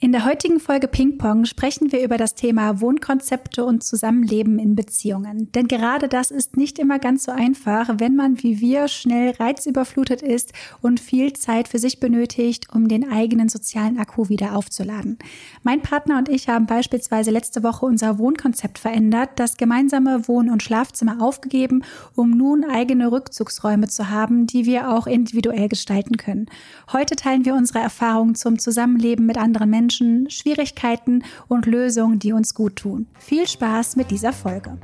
In 0.00 0.12
der 0.12 0.24
heutigen 0.24 0.60
Folge 0.60 0.86
Ping 0.86 1.18
Pong 1.18 1.44
sprechen 1.44 1.90
wir 1.90 2.04
über 2.04 2.18
das 2.18 2.36
Thema 2.36 2.80
Wohnkonzepte 2.80 3.64
und 3.64 3.82
Zusammenleben 3.82 4.60
in 4.60 4.76
Beziehungen. 4.76 5.50
Denn 5.50 5.66
gerade 5.66 6.06
das 6.06 6.30
ist 6.30 6.56
nicht 6.56 6.78
immer 6.78 7.00
ganz 7.00 7.24
so 7.24 7.32
einfach, 7.32 7.88
wenn 7.98 8.14
man 8.14 8.40
wie 8.40 8.60
wir 8.60 8.86
schnell 8.86 9.32
reizüberflutet 9.32 10.22
ist 10.22 10.52
und 10.82 11.00
viel 11.00 11.32
Zeit 11.32 11.66
für 11.66 11.80
sich 11.80 11.98
benötigt, 11.98 12.72
um 12.72 12.86
den 12.86 13.10
eigenen 13.10 13.48
sozialen 13.48 13.98
Akku 13.98 14.28
wieder 14.28 14.54
aufzuladen. 14.54 15.18
Mein 15.64 15.82
Partner 15.82 16.18
und 16.18 16.28
ich 16.28 16.48
haben 16.48 16.66
beispielsweise 16.66 17.32
letzte 17.32 17.64
Woche 17.64 17.84
unser 17.84 18.18
Wohnkonzept 18.18 18.78
verändert, 18.78 19.30
das 19.34 19.56
gemeinsame 19.56 20.28
Wohn- 20.28 20.50
und 20.50 20.62
Schlafzimmer 20.62 21.20
aufgegeben, 21.20 21.82
um 22.14 22.30
nun 22.30 22.64
eigene 22.64 23.10
Rückzugsräume 23.10 23.88
zu 23.88 24.10
haben, 24.10 24.46
die 24.46 24.64
wir 24.64 24.92
auch 24.92 25.08
individuell 25.08 25.68
gestalten 25.68 26.16
können. 26.16 26.46
Heute 26.92 27.16
teilen 27.16 27.44
wir 27.44 27.56
unsere 27.56 27.80
Erfahrungen 27.80 28.36
zum 28.36 28.60
Zusammenleben 28.60 29.26
mit 29.26 29.36
anderen 29.36 29.70
Menschen 29.70 29.87
Menschen, 29.88 30.28
Schwierigkeiten 30.28 31.24
und 31.48 31.64
Lösungen, 31.64 32.18
die 32.18 32.34
uns 32.34 32.52
gut 32.52 32.76
tun. 32.76 33.06
Viel 33.18 33.48
Spaß 33.48 33.96
mit 33.96 34.10
dieser 34.10 34.34
Folge. 34.34 34.76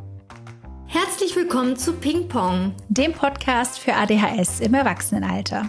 Herzlich 0.87 1.37
willkommen 1.37 1.77
zu 1.77 1.92
Ping 1.92 2.27
Pong, 2.27 2.73
dem 2.88 3.12
Podcast 3.12 3.79
für 3.79 3.93
ADHS 3.95 4.60
im 4.60 4.73
Erwachsenenalter. 4.73 5.69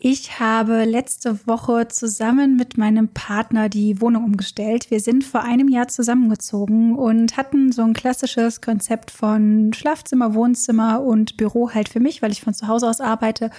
Ich 0.00 0.38
habe 0.38 0.84
letzte 0.84 1.44
Woche 1.48 1.88
zusammen 1.88 2.54
mit 2.54 2.78
meinem 2.78 3.08
Partner 3.08 3.68
die 3.68 4.00
Wohnung 4.00 4.22
umgestellt. 4.22 4.92
Wir 4.92 5.00
sind 5.00 5.24
vor 5.24 5.42
einem 5.42 5.68
Jahr 5.68 5.88
zusammengezogen 5.88 6.94
und 6.94 7.36
hatten 7.36 7.72
so 7.72 7.82
ein 7.82 7.94
klassisches 7.94 8.60
Konzept 8.60 9.10
von 9.10 9.72
Schlafzimmer, 9.72 10.34
Wohnzimmer 10.34 11.02
und 11.02 11.36
Büro 11.36 11.70
halt 11.70 11.88
für 11.88 11.98
mich, 11.98 12.22
weil 12.22 12.30
ich 12.30 12.42
von 12.42 12.54
zu 12.54 12.68
Hause 12.68 12.88
aus 12.88 13.00
arbeite. 13.00 13.50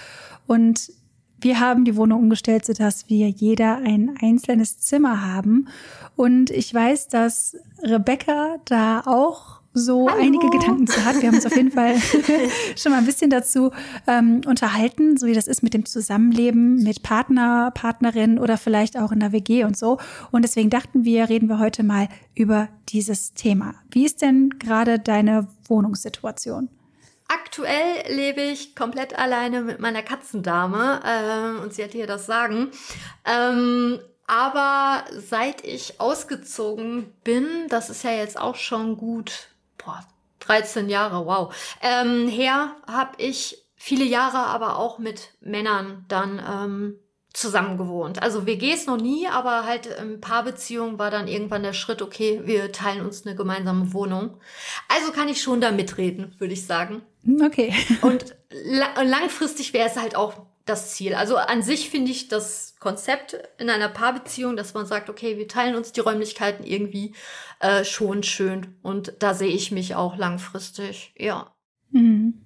Und 0.46 0.90
wir 1.42 1.60
haben 1.60 1.84
die 1.84 1.96
Wohnung 1.96 2.20
umgestellt, 2.20 2.64
sodass 2.64 3.10
wir 3.10 3.28
jeder 3.28 3.76
ein 3.76 4.16
einzelnes 4.22 4.80
Zimmer 4.80 5.22
haben. 5.22 5.68
Und 6.16 6.48
ich 6.48 6.72
weiß, 6.72 7.08
dass 7.08 7.54
Rebecca 7.82 8.56
da 8.64 9.02
auch 9.04 9.59
so 9.72 10.08
Hallo. 10.08 10.20
einige 10.20 10.50
Gedanken 10.50 10.86
zu 10.86 11.04
hat. 11.04 11.20
Wir 11.20 11.28
haben 11.28 11.36
uns 11.36 11.46
auf 11.46 11.56
jeden 11.56 11.70
Fall 11.70 11.96
schon 12.76 12.92
mal 12.92 12.98
ein 12.98 13.06
bisschen 13.06 13.30
dazu 13.30 13.70
ähm, 14.06 14.40
unterhalten, 14.46 15.16
so 15.16 15.26
wie 15.26 15.32
das 15.32 15.46
ist 15.46 15.62
mit 15.62 15.74
dem 15.74 15.86
Zusammenleben 15.86 16.82
mit 16.82 17.02
Partner, 17.02 17.70
Partnerin 17.72 18.38
oder 18.38 18.56
vielleicht 18.56 18.98
auch 18.98 19.12
in 19.12 19.20
der 19.20 19.32
WG 19.32 19.64
und 19.64 19.76
so. 19.76 19.98
Und 20.32 20.42
deswegen 20.42 20.70
dachten 20.70 21.04
wir, 21.04 21.28
reden 21.28 21.48
wir 21.48 21.58
heute 21.58 21.82
mal 21.82 22.08
über 22.34 22.68
dieses 22.88 23.34
Thema. 23.34 23.74
Wie 23.90 24.04
ist 24.04 24.22
denn 24.22 24.50
gerade 24.58 24.98
deine 24.98 25.46
Wohnungssituation? 25.68 26.68
Aktuell 27.28 28.12
lebe 28.12 28.40
ich 28.40 28.74
komplett 28.74 29.16
alleine 29.16 29.62
mit 29.62 29.78
meiner 29.78 30.02
Katzendame 30.02 31.00
äh, 31.04 31.62
und 31.62 31.72
sie 31.72 31.84
hat 31.84 31.92
hier 31.92 32.08
das 32.08 32.26
Sagen. 32.26 32.70
Ähm, 33.24 34.00
aber 34.26 35.04
seit 35.12 35.64
ich 35.64 36.00
ausgezogen 36.00 37.12
bin, 37.22 37.46
das 37.68 37.88
ist 37.90 38.02
ja 38.02 38.12
jetzt 38.12 38.38
auch 38.38 38.56
schon 38.56 38.96
gut 38.96 39.49
boah, 39.84 40.04
13 40.40 40.88
Jahre, 40.88 41.26
wow, 41.26 41.54
ähm, 41.82 42.28
her 42.28 42.76
habe 42.86 43.12
ich 43.18 43.64
viele 43.76 44.04
Jahre 44.04 44.38
aber 44.38 44.78
auch 44.78 44.98
mit 44.98 45.30
Männern 45.40 46.04
dann 46.08 46.42
ähm, 46.46 46.98
zusammen 47.32 47.78
gewohnt. 47.78 48.22
Also 48.22 48.46
WGs 48.46 48.86
noch 48.86 48.96
nie, 48.96 49.28
aber 49.28 49.64
halt 49.64 49.96
ein 49.98 50.20
Paarbeziehung 50.20 50.98
war 50.98 51.10
dann 51.10 51.28
irgendwann 51.28 51.62
der 51.62 51.72
Schritt, 51.72 52.02
okay, 52.02 52.42
wir 52.44 52.72
teilen 52.72 53.04
uns 53.04 53.24
eine 53.24 53.36
gemeinsame 53.36 53.92
Wohnung. 53.92 54.38
Also 54.88 55.12
kann 55.12 55.28
ich 55.28 55.40
schon 55.40 55.60
da 55.60 55.70
mitreden, 55.70 56.34
würde 56.38 56.54
ich 56.54 56.66
sagen. 56.66 57.02
Okay. 57.42 57.72
Und 58.02 58.34
la 58.50 59.02
langfristig 59.02 59.72
wäre 59.72 59.88
es 59.88 59.96
halt 59.96 60.16
auch 60.16 60.34
das 60.70 60.94
Ziel. 60.94 61.14
Also 61.14 61.36
an 61.36 61.62
sich 61.62 61.90
finde 61.90 62.10
ich 62.10 62.28
das 62.28 62.76
Konzept 62.78 63.36
in 63.58 63.68
einer 63.68 63.88
Paarbeziehung, 63.88 64.56
dass 64.56 64.74
man 64.74 64.86
sagt, 64.86 65.10
okay, 65.10 65.36
wir 65.36 65.48
teilen 65.48 65.74
uns 65.74 65.92
die 65.92 66.00
Räumlichkeiten 66.00 66.64
irgendwie 66.64 67.14
äh, 67.60 67.84
schon 67.84 68.22
schön. 68.22 68.78
Und 68.82 69.14
da 69.18 69.34
sehe 69.34 69.52
ich 69.52 69.70
mich 69.70 69.94
auch 69.94 70.16
langfristig, 70.16 71.12
ja. 71.18 71.52
Mhm. 71.90 72.40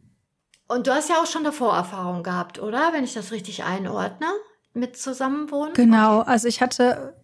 Und 0.67 0.87
du 0.87 0.93
hast 0.93 1.11
ja 1.11 1.17
auch 1.17 1.27
schon 1.27 1.45
davor 1.45 1.77
Erfahrung 1.77 2.23
gehabt, 2.23 2.59
oder? 2.59 2.93
Wenn 2.93 3.05
ich 3.05 3.15
das 3.15 3.31
richtig 3.31 3.65
einordne, 3.65 4.27
mit 4.73 4.97
Zusammenwohnen? 4.97 5.75
Genau, 5.75 6.21
okay. 6.21 6.31
also 6.31 6.49
ich 6.49 6.61
hatte 6.61 7.15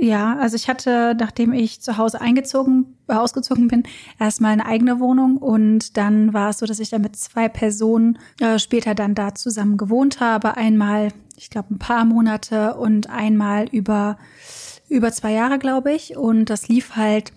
ja, 0.00 0.38
also 0.38 0.56
ich 0.56 0.68
hatte, 0.68 1.14
nachdem 1.18 1.52
ich 1.52 1.80
zu 1.80 1.98
Hause 1.98 2.20
eingezogen, 2.20 2.96
ausgezogen 3.06 3.68
bin, 3.68 3.82
erstmal 4.18 4.52
eine 4.52 4.66
eigene 4.66 4.98
Wohnung 4.98 5.36
und 5.36 5.96
dann 5.96 6.32
war 6.32 6.50
es 6.50 6.58
so, 6.58 6.66
dass 6.66 6.80
ich 6.80 6.90
da 6.90 6.98
mit 6.98 7.16
zwei 7.16 7.48
Personen 7.48 8.18
äh, 8.40 8.58
später 8.58 8.94
dann 8.94 9.14
da 9.14 9.34
zusammen 9.34 9.76
gewohnt 9.76 10.20
habe. 10.20 10.56
Einmal, 10.56 11.08
ich 11.36 11.50
glaube, 11.50 11.74
ein 11.74 11.78
paar 11.78 12.04
Monate 12.04 12.76
und 12.76 13.10
einmal 13.10 13.66
über 13.70 14.16
über 14.90 15.12
zwei 15.12 15.32
Jahre, 15.32 15.58
glaube 15.58 15.92
ich. 15.92 16.16
Und 16.16 16.50
das 16.50 16.68
lief 16.68 16.96
halt 16.96 17.32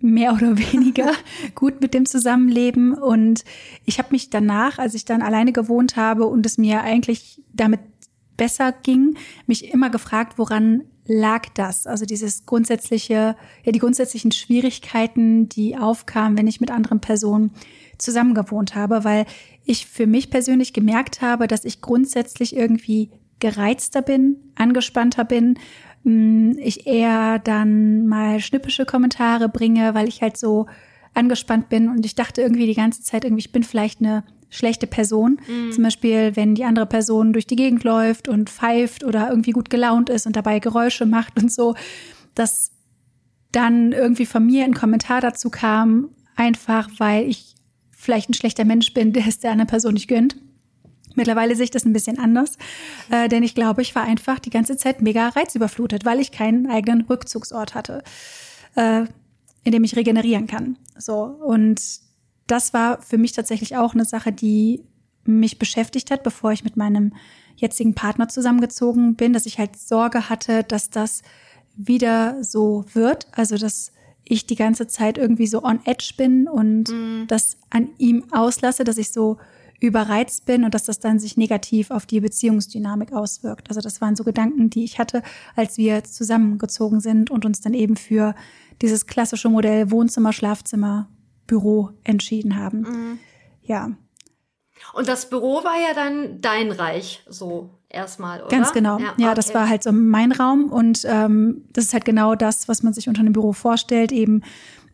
mehr 0.00 0.32
oder 0.34 0.58
weniger 0.58 1.12
gut 1.54 1.80
mit 1.80 1.94
dem 1.94 2.04
Zusammenleben. 2.04 2.92
Und 2.92 3.44
ich 3.86 3.98
habe 3.98 4.08
mich 4.10 4.28
danach, 4.28 4.78
als 4.78 4.94
ich 4.94 5.06
dann 5.06 5.22
alleine 5.22 5.52
gewohnt 5.52 5.96
habe 5.96 6.26
und 6.26 6.44
es 6.44 6.58
mir 6.58 6.82
eigentlich 6.82 7.42
damit 7.54 7.80
besser 8.36 8.72
ging, 8.72 9.16
mich 9.46 9.72
immer 9.72 9.90
gefragt, 9.90 10.38
woran 10.38 10.82
lag 11.06 11.48
das? 11.54 11.86
Also 11.86 12.04
dieses 12.04 12.46
grundsätzliche, 12.46 13.36
ja, 13.64 13.72
die 13.72 13.78
grundsätzlichen 13.78 14.32
Schwierigkeiten, 14.32 15.48
die 15.48 15.76
aufkamen, 15.76 16.38
wenn 16.38 16.46
ich 16.46 16.60
mit 16.60 16.70
anderen 16.70 17.00
Personen 17.00 17.52
zusammengewohnt 17.98 18.74
habe, 18.74 19.04
weil 19.04 19.26
ich 19.64 19.86
für 19.86 20.06
mich 20.06 20.30
persönlich 20.30 20.72
gemerkt 20.72 21.20
habe, 21.20 21.46
dass 21.46 21.64
ich 21.64 21.80
grundsätzlich 21.80 22.56
irgendwie 22.56 23.10
gereizter 23.40 24.02
bin, 24.02 24.36
angespannter 24.54 25.24
bin, 25.24 25.58
hm, 26.04 26.56
ich 26.58 26.86
eher 26.86 27.38
dann 27.38 28.06
mal 28.06 28.40
schnippische 28.40 28.86
Kommentare 28.86 29.48
bringe, 29.48 29.94
weil 29.94 30.08
ich 30.08 30.22
halt 30.22 30.36
so 30.36 30.66
angespannt 31.14 31.68
bin 31.68 31.88
und 31.88 32.06
ich 32.06 32.14
dachte 32.14 32.40
irgendwie 32.40 32.66
die 32.66 32.74
ganze 32.74 33.02
Zeit 33.02 33.24
irgendwie, 33.24 33.40
ich 33.40 33.52
bin 33.52 33.64
vielleicht 33.64 34.00
eine 34.00 34.24
schlechte 34.50 34.86
Person. 34.86 35.40
Mhm. 35.48 35.72
Zum 35.72 35.84
Beispiel, 35.84 36.36
wenn 36.36 36.54
die 36.54 36.64
andere 36.64 36.86
Person 36.86 37.32
durch 37.32 37.46
die 37.46 37.56
Gegend 37.56 37.84
läuft 37.84 38.28
und 38.28 38.50
pfeift 38.50 39.04
oder 39.04 39.30
irgendwie 39.30 39.52
gut 39.52 39.70
gelaunt 39.70 40.10
ist 40.10 40.26
und 40.26 40.36
dabei 40.36 40.58
Geräusche 40.58 41.06
macht 41.06 41.40
und 41.40 41.50
so, 41.50 41.74
dass 42.34 42.72
dann 43.52 43.92
irgendwie 43.92 44.26
von 44.26 44.44
mir 44.44 44.64
ein 44.64 44.74
Kommentar 44.74 45.20
dazu 45.20 45.50
kam, 45.50 46.10
einfach 46.36 46.88
weil 46.98 47.28
ich 47.28 47.54
vielleicht 47.90 48.30
ein 48.30 48.34
schlechter 48.34 48.64
Mensch 48.64 48.92
bin, 48.92 49.12
der 49.12 49.26
es 49.26 49.38
der 49.38 49.52
anderen 49.52 49.68
Person 49.68 49.94
nicht 49.94 50.08
gönnt. 50.08 50.36
Mittlerweile 51.14 51.56
sehe 51.56 51.64
ich 51.64 51.70
das 51.70 51.84
ein 51.84 51.92
bisschen 51.92 52.18
anders, 52.18 52.56
äh, 53.10 53.28
denn 53.28 53.42
ich 53.42 53.54
glaube, 53.54 53.82
ich 53.82 53.94
war 53.94 54.04
einfach 54.04 54.38
die 54.38 54.50
ganze 54.50 54.76
Zeit 54.76 55.02
mega 55.02 55.28
reizüberflutet, 55.28 56.04
weil 56.04 56.20
ich 56.20 56.30
keinen 56.30 56.70
eigenen 56.70 57.02
Rückzugsort 57.02 57.74
hatte, 57.74 58.02
äh, 58.76 59.04
in 59.64 59.72
dem 59.72 59.84
ich 59.84 59.96
regenerieren 59.96 60.46
kann. 60.46 60.76
So 60.96 61.22
und 61.22 61.80
das 62.50 62.72
war 62.72 63.00
für 63.02 63.18
mich 63.18 63.32
tatsächlich 63.32 63.76
auch 63.76 63.94
eine 63.94 64.04
Sache, 64.04 64.32
die 64.32 64.84
mich 65.24 65.58
beschäftigt 65.58 66.10
hat, 66.10 66.22
bevor 66.22 66.52
ich 66.52 66.64
mit 66.64 66.76
meinem 66.76 67.12
jetzigen 67.56 67.94
Partner 67.94 68.28
zusammengezogen 68.28 69.16
bin, 69.16 69.32
dass 69.32 69.46
ich 69.46 69.58
halt 69.58 69.76
Sorge 69.76 70.28
hatte, 70.28 70.64
dass 70.64 70.90
das 70.90 71.22
wieder 71.76 72.42
so 72.42 72.84
wird, 72.92 73.28
also 73.32 73.56
dass 73.56 73.92
ich 74.24 74.46
die 74.46 74.56
ganze 74.56 74.86
Zeit 74.86 75.18
irgendwie 75.18 75.46
so 75.46 75.62
on 75.62 75.80
edge 75.84 76.12
bin 76.16 76.48
und 76.48 76.88
mm. 76.88 77.26
das 77.26 77.56
an 77.68 77.88
ihm 77.98 78.24
auslasse, 78.32 78.84
dass 78.84 78.98
ich 78.98 79.12
so 79.12 79.38
überreizt 79.80 80.44
bin 80.44 80.64
und 80.64 80.74
dass 80.74 80.84
das 80.84 81.00
dann 81.00 81.18
sich 81.18 81.36
negativ 81.36 81.90
auf 81.90 82.06
die 82.06 82.20
Beziehungsdynamik 82.20 83.12
auswirkt. 83.12 83.68
Also 83.70 83.80
das 83.80 84.00
waren 84.00 84.14
so 84.14 84.24
Gedanken, 84.24 84.70
die 84.70 84.84
ich 84.84 84.98
hatte, 84.98 85.22
als 85.56 85.78
wir 85.78 86.04
zusammengezogen 86.04 87.00
sind 87.00 87.30
und 87.30 87.44
uns 87.44 87.60
dann 87.60 87.74
eben 87.74 87.96
für 87.96 88.34
dieses 88.82 89.06
klassische 89.06 89.48
Modell 89.48 89.90
Wohnzimmer, 89.90 90.32
Schlafzimmer, 90.32 91.08
Büro 91.50 91.90
entschieden 92.04 92.56
haben. 92.56 92.80
Mhm. 92.82 93.18
Ja. 93.64 93.90
Und 94.94 95.08
das 95.08 95.28
Büro 95.28 95.64
war 95.64 95.78
ja 95.80 95.94
dann 95.94 96.40
dein 96.40 96.70
Reich, 96.70 97.22
so 97.28 97.70
erstmal, 97.88 98.40
oder? 98.40 98.48
Ganz 98.48 98.72
genau. 98.72 98.98
Ja, 98.98 99.14
ja 99.18 99.26
okay. 99.26 99.34
das 99.34 99.52
war 99.52 99.68
halt 99.68 99.82
so 99.82 99.90
mein 99.90 100.30
Raum 100.30 100.70
und 100.70 101.04
ähm, 101.04 101.64
das 101.72 101.86
ist 101.86 101.92
halt 101.92 102.04
genau 102.04 102.36
das, 102.36 102.68
was 102.68 102.84
man 102.84 102.92
sich 102.92 103.08
unter 103.08 103.20
einem 103.20 103.32
Büro 103.32 103.52
vorstellt, 103.52 104.12
eben 104.12 104.42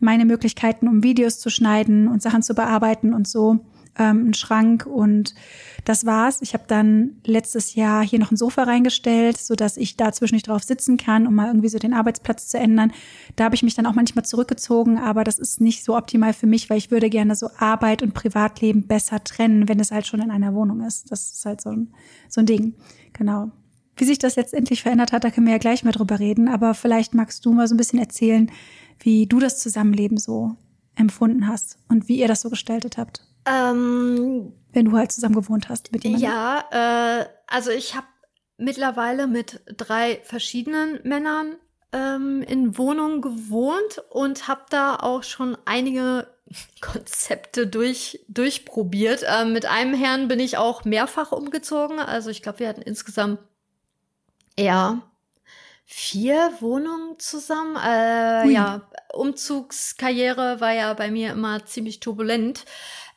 meine 0.00 0.24
Möglichkeiten, 0.24 0.88
um 0.88 1.02
Videos 1.02 1.38
zu 1.38 1.50
schneiden 1.50 2.08
und 2.08 2.22
Sachen 2.22 2.42
zu 2.42 2.54
bearbeiten 2.54 3.12
und 3.12 3.28
so 3.28 3.58
ähm, 3.98 4.20
einen 4.20 4.34
Schrank 4.34 4.86
und 4.86 5.34
das 5.84 6.04
war's. 6.04 6.42
Ich 6.42 6.52
habe 6.52 6.64
dann 6.66 7.20
letztes 7.24 7.74
Jahr 7.74 8.04
hier 8.04 8.18
noch 8.18 8.30
ein 8.30 8.36
Sofa 8.36 8.64
reingestellt, 8.64 9.38
so 9.38 9.54
dass 9.54 9.76
ich 9.76 9.96
dazwischen 9.96 10.34
nicht 10.34 10.48
drauf 10.48 10.64
sitzen 10.64 10.96
kann, 10.96 11.26
um 11.26 11.34
mal 11.34 11.46
irgendwie 11.46 11.68
so 11.68 11.78
den 11.78 11.94
Arbeitsplatz 11.94 12.48
zu 12.48 12.58
ändern. 12.58 12.92
Da 13.36 13.44
habe 13.44 13.54
ich 13.54 13.62
mich 13.62 13.74
dann 13.74 13.86
auch 13.86 13.94
manchmal 13.94 14.24
zurückgezogen, 14.24 14.98
aber 14.98 15.24
das 15.24 15.38
ist 15.38 15.60
nicht 15.60 15.84
so 15.84 15.96
optimal 15.96 16.32
für 16.32 16.46
mich, 16.46 16.68
weil 16.68 16.78
ich 16.78 16.90
würde 16.90 17.08
gerne 17.10 17.36
so 17.36 17.50
Arbeit 17.58 18.02
und 18.02 18.14
Privatleben 18.14 18.86
besser 18.86 19.22
trennen, 19.22 19.68
wenn 19.68 19.80
es 19.80 19.92
halt 19.92 20.06
schon 20.06 20.20
in 20.20 20.30
einer 20.30 20.54
Wohnung 20.54 20.82
ist. 20.82 21.10
Das 21.10 21.32
ist 21.32 21.46
halt 21.46 21.60
so 21.60 21.70
ein, 21.70 21.92
so 22.28 22.40
ein 22.40 22.46
Ding. 22.46 22.74
Genau. 23.12 23.50
Wie 23.96 24.04
sich 24.04 24.18
das 24.18 24.36
letztendlich 24.36 24.82
verändert 24.82 25.12
hat, 25.12 25.24
da 25.24 25.30
können 25.30 25.46
wir 25.46 25.54
ja 25.54 25.58
gleich 25.58 25.82
mal 25.82 25.92
drüber 25.92 26.18
reden. 26.18 26.48
Aber 26.48 26.74
vielleicht 26.74 27.14
magst 27.14 27.46
du 27.46 27.52
mal 27.52 27.66
so 27.66 27.74
ein 27.74 27.78
bisschen 27.78 27.98
erzählen, 27.98 28.50
wie 29.00 29.26
du 29.26 29.38
das 29.38 29.58
Zusammenleben 29.58 30.18
so 30.18 30.56
empfunden 30.96 31.46
hast 31.46 31.78
und 31.88 32.08
wie 32.08 32.18
ihr 32.18 32.28
das 32.28 32.40
so 32.40 32.50
gestaltet 32.50 32.98
habt. 32.98 33.25
Ähm, 33.46 34.52
wenn 34.72 34.86
du 34.86 34.96
halt 34.96 35.12
zusammen 35.12 35.34
gewohnt 35.34 35.68
hast 35.68 35.92
mit 35.92 36.04
jemandem. 36.04 36.28
Ja, 36.28 37.20
äh, 37.20 37.26
also 37.46 37.70
ich 37.70 37.94
habe 37.94 38.06
mittlerweile 38.58 39.26
mit 39.26 39.60
drei 39.76 40.20
verschiedenen 40.24 41.00
Männern 41.04 41.56
ähm, 41.92 42.42
in 42.42 42.76
Wohnungen 42.76 43.22
gewohnt 43.22 44.02
und 44.10 44.48
habe 44.48 44.62
da 44.70 44.96
auch 44.96 45.22
schon 45.22 45.56
einige 45.64 46.28
Konzepte 46.80 47.66
durch, 47.66 48.24
durchprobiert. 48.28 49.24
Ähm, 49.26 49.52
mit 49.52 49.66
einem 49.66 49.94
Herrn 49.94 50.28
bin 50.28 50.40
ich 50.40 50.56
auch 50.56 50.84
mehrfach 50.84 51.32
umgezogen. 51.32 51.98
Also 51.98 52.30
ich 52.30 52.42
glaube, 52.42 52.60
wir 52.60 52.68
hatten 52.68 52.82
insgesamt 52.82 53.38
eher 54.56 55.02
vier 55.86 56.52
Wohnungen 56.60 57.18
zusammen. 57.18 57.76
Äh, 57.76 58.50
ja, 58.50 58.82
Umzugskarriere 59.14 60.60
war 60.60 60.72
ja 60.72 60.92
bei 60.94 61.10
mir 61.10 61.32
immer 61.32 61.64
ziemlich 61.64 62.00
turbulent. 62.00 62.64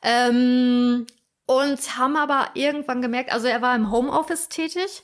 Ähm, 0.01 1.07
und 1.45 1.97
haben 1.97 2.15
aber 2.15 2.51
irgendwann 2.53 3.01
gemerkt, 3.01 3.33
also 3.33 3.47
er 3.47 3.61
war 3.61 3.75
im 3.75 3.91
Homeoffice 3.91 4.49
tätig. 4.49 5.03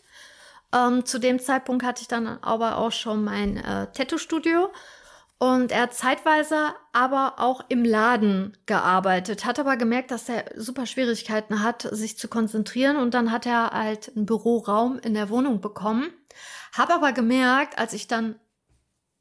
Ähm, 0.71 1.03
zu 1.05 1.19
dem 1.19 1.39
Zeitpunkt 1.39 1.83
hatte 1.83 2.03
ich 2.03 2.07
dann 2.07 2.27
aber 2.27 2.77
auch 2.77 2.91
schon 2.91 3.23
mein 3.23 3.57
äh, 3.57 3.87
Tattoo-Studio. 3.91 4.71
Und 5.37 5.71
er 5.71 5.81
hat 5.81 5.93
zeitweise 5.93 6.73
aber 6.93 7.35
auch 7.37 7.61
im 7.67 7.83
Laden 7.83 8.57
gearbeitet, 8.67 9.43
hat 9.43 9.59
aber 9.59 9.75
gemerkt, 9.75 10.11
dass 10.11 10.29
er 10.29 10.45
super 10.55 10.85
Schwierigkeiten 10.85 11.61
hat, 11.61 11.81
sich 11.91 12.17
zu 12.17 12.27
konzentrieren. 12.27 12.95
Und 12.97 13.13
dann 13.15 13.31
hat 13.31 13.45
er 13.45 13.71
halt 13.71 14.15
einen 14.15 14.25
Büroraum 14.25 14.99
in 14.99 15.13
der 15.13 15.29
Wohnung 15.29 15.61
bekommen. 15.61 16.13
Hab 16.77 16.89
aber 16.89 17.13
gemerkt, 17.13 17.77
als 17.77 17.93
ich 17.93 18.07
dann 18.07 18.35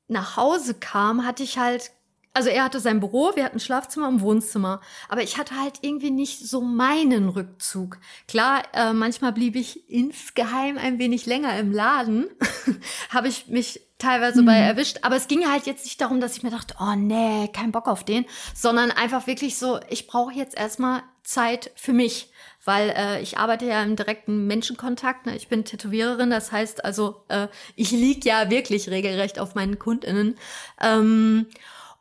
nach 0.08 0.36
Hause 0.36 0.74
kam, 0.74 1.24
hatte 1.24 1.42
ich 1.42 1.58
halt 1.58 1.92
also 2.36 2.48
er 2.48 2.64
hatte 2.64 2.80
sein 2.80 2.98
Büro, 2.98 3.30
wir 3.36 3.44
hatten 3.44 3.60
Schlafzimmer 3.60 4.08
und 4.08 4.20
Wohnzimmer. 4.20 4.80
Aber 5.08 5.22
ich 5.22 5.38
hatte 5.38 5.58
halt 5.58 5.78
irgendwie 5.82 6.10
nicht 6.10 6.40
so 6.40 6.60
meinen 6.60 7.28
Rückzug. 7.28 7.98
Klar, 8.26 8.64
äh, 8.74 8.92
manchmal 8.92 9.32
blieb 9.32 9.54
ich 9.54 9.88
insgeheim 9.88 10.76
ein 10.76 10.98
wenig 10.98 11.26
länger 11.26 11.56
im 11.56 11.70
Laden. 11.70 12.26
Habe 13.10 13.28
ich 13.28 13.46
mich 13.46 13.80
teilweise 13.98 14.42
mhm. 14.42 14.46
bei 14.46 14.56
erwischt. 14.56 14.98
Aber 15.02 15.14
es 15.14 15.28
ging 15.28 15.48
halt 15.48 15.66
jetzt 15.66 15.84
nicht 15.84 16.00
darum, 16.00 16.20
dass 16.20 16.36
ich 16.36 16.42
mir 16.42 16.50
dachte, 16.50 16.74
oh 16.80 16.96
nee, 16.96 17.48
kein 17.52 17.70
Bock 17.70 17.86
auf 17.86 18.04
den, 18.04 18.26
sondern 18.52 18.90
einfach 18.90 19.28
wirklich 19.28 19.56
so, 19.56 19.78
ich 19.88 20.08
brauche 20.08 20.34
jetzt 20.34 20.56
erstmal 20.56 21.04
Zeit 21.22 21.70
für 21.76 21.92
mich. 21.92 22.32
Weil 22.64 22.90
äh, 22.96 23.20
ich 23.20 23.38
arbeite 23.38 23.66
ja 23.66 23.82
im 23.82 23.96
direkten 23.96 24.46
Menschenkontakt. 24.46 25.26
Ne? 25.26 25.36
Ich 25.36 25.48
bin 25.48 25.64
Tätowiererin, 25.64 26.30
das 26.30 26.52
heißt 26.52 26.84
also, 26.84 27.24
äh, 27.28 27.48
ich 27.76 27.90
lieg 27.90 28.24
ja 28.24 28.50
wirklich 28.50 28.88
regelrecht 28.88 29.38
auf 29.38 29.54
meinen 29.54 29.78
KundInnen. 29.78 30.36
Ähm, 30.80 31.46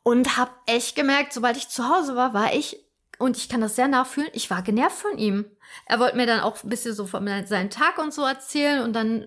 und 0.04 0.38
habe 0.38 0.52
echt 0.66 0.96
gemerkt, 0.96 1.34
sobald 1.34 1.58
ich 1.58 1.70
zu 1.70 1.88
Hause 1.88 2.16
war, 2.16 2.34
war 2.34 2.54
ich, 2.54 2.78
und 3.20 3.38
ich 3.38 3.48
kann 3.48 3.62
das 3.62 3.76
sehr 3.76 3.88
nachfühlen, 3.88 4.30
ich 4.34 4.50
war 4.50 4.62
genervt 4.62 4.98
von 4.98 5.18
ihm. 5.18 5.46
Er 5.86 6.00
wollte 6.00 6.18
mir 6.18 6.28
dann 6.28 6.42
auch 6.42 6.62
ein 6.64 6.70
bisschen 6.70 6.94
so 6.94 7.08
von 7.08 7.26
seinem 7.46 7.70
Tag 7.70 7.98
und 7.98 8.14
so 8.14 8.24
erzählen 8.24 8.84
und 8.84 8.94
dann 8.94 9.26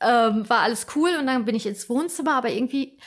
ähm, 0.00 0.48
war 0.48 0.60
alles 0.60 0.86
cool 0.94 1.10
und 1.18 1.26
dann 1.26 1.44
bin 1.44 1.54
ich 1.54 1.66
ins 1.66 1.88
Wohnzimmer, 1.88 2.34
aber 2.34 2.50
irgendwie, 2.50 2.98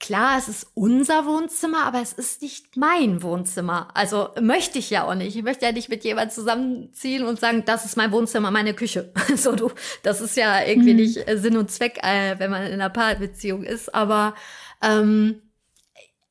klar, 0.00 0.38
es 0.38 0.48
ist 0.48 0.66
unser 0.74 1.26
Wohnzimmer, 1.26 1.84
aber 1.84 2.00
es 2.00 2.12
ist 2.12 2.42
nicht 2.42 2.76
mein 2.76 3.22
Wohnzimmer. 3.22 3.88
Also 3.94 4.30
möchte 4.40 4.78
ich 4.78 4.90
ja 4.90 5.06
auch 5.06 5.14
nicht. 5.14 5.36
Ich 5.36 5.42
möchte 5.42 5.66
ja 5.66 5.72
nicht 5.72 5.88
mit 5.88 6.02
jemandem 6.02 6.34
zusammenziehen 6.34 7.24
und 7.24 7.38
sagen, 7.38 7.64
das 7.66 7.84
ist 7.84 7.96
mein 7.96 8.10
Wohnzimmer, 8.10 8.50
meine 8.50 8.74
Küche. 8.74 9.12
so 9.36 9.54
du, 9.54 9.70
das 10.02 10.20
ist 10.20 10.36
ja 10.36 10.64
irgendwie 10.64 10.94
mhm. 10.94 11.00
nicht 11.00 11.28
äh, 11.28 11.38
Sinn 11.38 11.56
und 11.56 11.70
Zweck, 11.70 12.00
äh, 12.02 12.38
wenn 12.38 12.50
man 12.50 12.66
in 12.66 12.72
einer 12.72 12.90
Paarbeziehung 12.90 13.62
ist, 13.62 13.94
aber 13.94 14.34
ähm, 14.82 15.42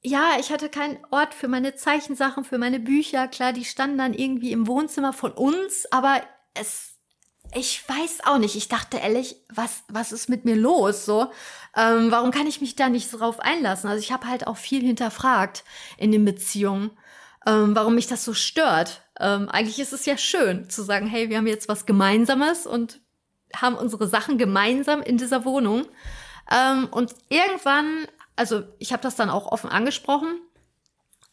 ja, 0.01 0.37
ich 0.39 0.51
hatte 0.51 0.69
keinen 0.69 0.97
Ort 1.11 1.33
für 1.33 1.47
meine 1.47 1.75
Zeichensachen, 1.75 2.45
für 2.45 2.57
meine 2.57 2.79
Bücher. 2.79 3.27
Klar, 3.27 3.53
die 3.53 3.65
standen 3.65 3.97
dann 3.97 4.13
irgendwie 4.13 4.51
im 4.51 4.65
Wohnzimmer 4.65 5.13
von 5.13 5.31
uns, 5.31 5.85
aber 5.91 6.21
es, 6.53 6.88
ich 7.53 7.87
weiß 7.87 8.19
auch 8.25 8.37
nicht. 8.37 8.55
Ich 8.55 8.67
dachte 8.67 8.97
ehrlich, 8.97 9.35
was, 9.53 9.83
was 9.87 10.11
ist 10.11 10.29
mit 10.29 10.45
mir 10.45 10.55
los? 10.55 11.05
So, 11.05 11.31
ähm, 11.75 12.11
warum 12.11 12.31
kann 12.31 12.47
ich 12.47 12.61
mich 12.61 12.75
da 12.75 12.89
nicht 12.89 13.11
drauf 13.11 13.39
einlassen? 13.39 13.89
Also 13.89 14.01
ich 14.01 14.11
habe 14.11 14.27
halt 14.27 14.47
auch 14.47 14.57
viel 14.57 14.81
hinterfragt 14.81 15.63
in 15.97 16.11
den 16.11 16.25
Beziehungen, 16.25 16.91
ähm, 17.45 17.75
warum 17.75 17.95
mich 17.95 18.07
das 18.07 18.23
so 18.23 18.33
stört. 18.33 19.03
Ähm, 19.19 19.49
eigentlich 19.49 19.79
ist 19.79 19.93
es 19.93 20.05
ja 20.05 20.17
schön 20.17 20.69
zu 20.69 20.83
sagen, 20.83 21.07
hey, 21.07 21.29
wir 21.29 21.37
haben 21.37 21.47
jetzt 21.47 21.67
was 21.67 21.85
Gemeinsames 21.85 22.67
und 22.67 23.01
haben 23.55 23.75
unsere 23.75 24.07
Sachen 24.07 24.37
gemeinsam 24.37 25.01
in 25.01 25.17
dieser 25.17 25.43
Wohnung. 25.45 25.85
Ähm, 26.51 26.87
und 26.91 27.15
irgendwann 27.29 28.07
also 28.39 28.63
ich 28.77 28.93
habe 28.93 29.03
das 29.03 29.17
dann 29.17 29.29
auch 29.29 29.51
offen 29.51 29.69
angesprochen 29.69 30.39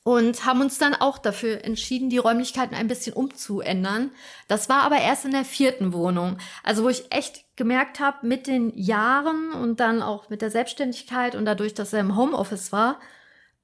und 0.07 0.47
haben 0.47 0.61
uns 0.61 0.79
dann 0.79 0.95
auch 0.95 1.19
dafür 1.19 1.65
entschieden, 1.65 2.11
die 2.11 2.19
Räumlichkeiten 2.19 2.77
ein 2.77 2.87
bisschen 2.87 3.13
umzuändern. 3.13 4.13
Das 4.47 4.69
war 4.69 4.83
aber 4.85 5.01
erst 5.01 5.25
in 5.25 5.33
der 5.33 5.45
vierten 5.45 5.93
Wohnung. 5.93 6.39
Also 6.63 6.85
wo 6.85 6.89
ich 6.89 7.11
echt 7.11 7.45
gemerkt 7.57 7.99
habe, 7.99 8.25
mit 8.25 8.47
den 8.47 8.71
Jahren 8.79 9.51
und 9.51 9.81
dann 9.81 10.03
auch 10.03 10.29
mit 10.29 10.43
der 10.43 10.53
Selbstständigkeit 10.53 11.35
und 11.35 11.45
dadurch, 11.45 11.75
dass 11.75 11.93
er 11.93 11.99
im 11.99 12.17
Homeoffice 12.17 12.71
war, 12.71 13.01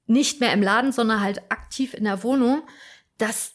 nicht 0.05 0.41
mehr 0.41 0.51
im 0.51 0.61
Laden, 0.61 0.91
sondern 0.91 1.21
halt 1.21 1.49
aktiv 1.49 1.93
in 1.93 2.03
der 2.03 2.23
Wohnung, 2.23 2.63
dass 3.17 3.53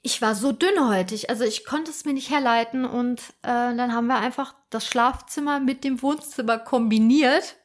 ich 0.00 0.22
war 0.22 0.34
so 0.34 0.52
dünnhäutig, 0.52 1.28
also 1.28 1.44
ich 1.44 1.66
konnte 1.66 1.90
es 1.90 2.06
mir 2.06 2.14
nicht 2.14 2.30
herleiten 2.30 2.86
und 2.86 3.20
äh, 3.42 3.76
dann 3.76 3.92
haben 3.92 4.06
wir 4.06 4.16
einfach 4.16 4.54
das 4.70 4.86
Schlafzimmer 4.86 5.60
mit 5.60 5.84
dem 5.84 6.00
Wohnzimmer 6.00 6.58
kombiniert 6.58 7.56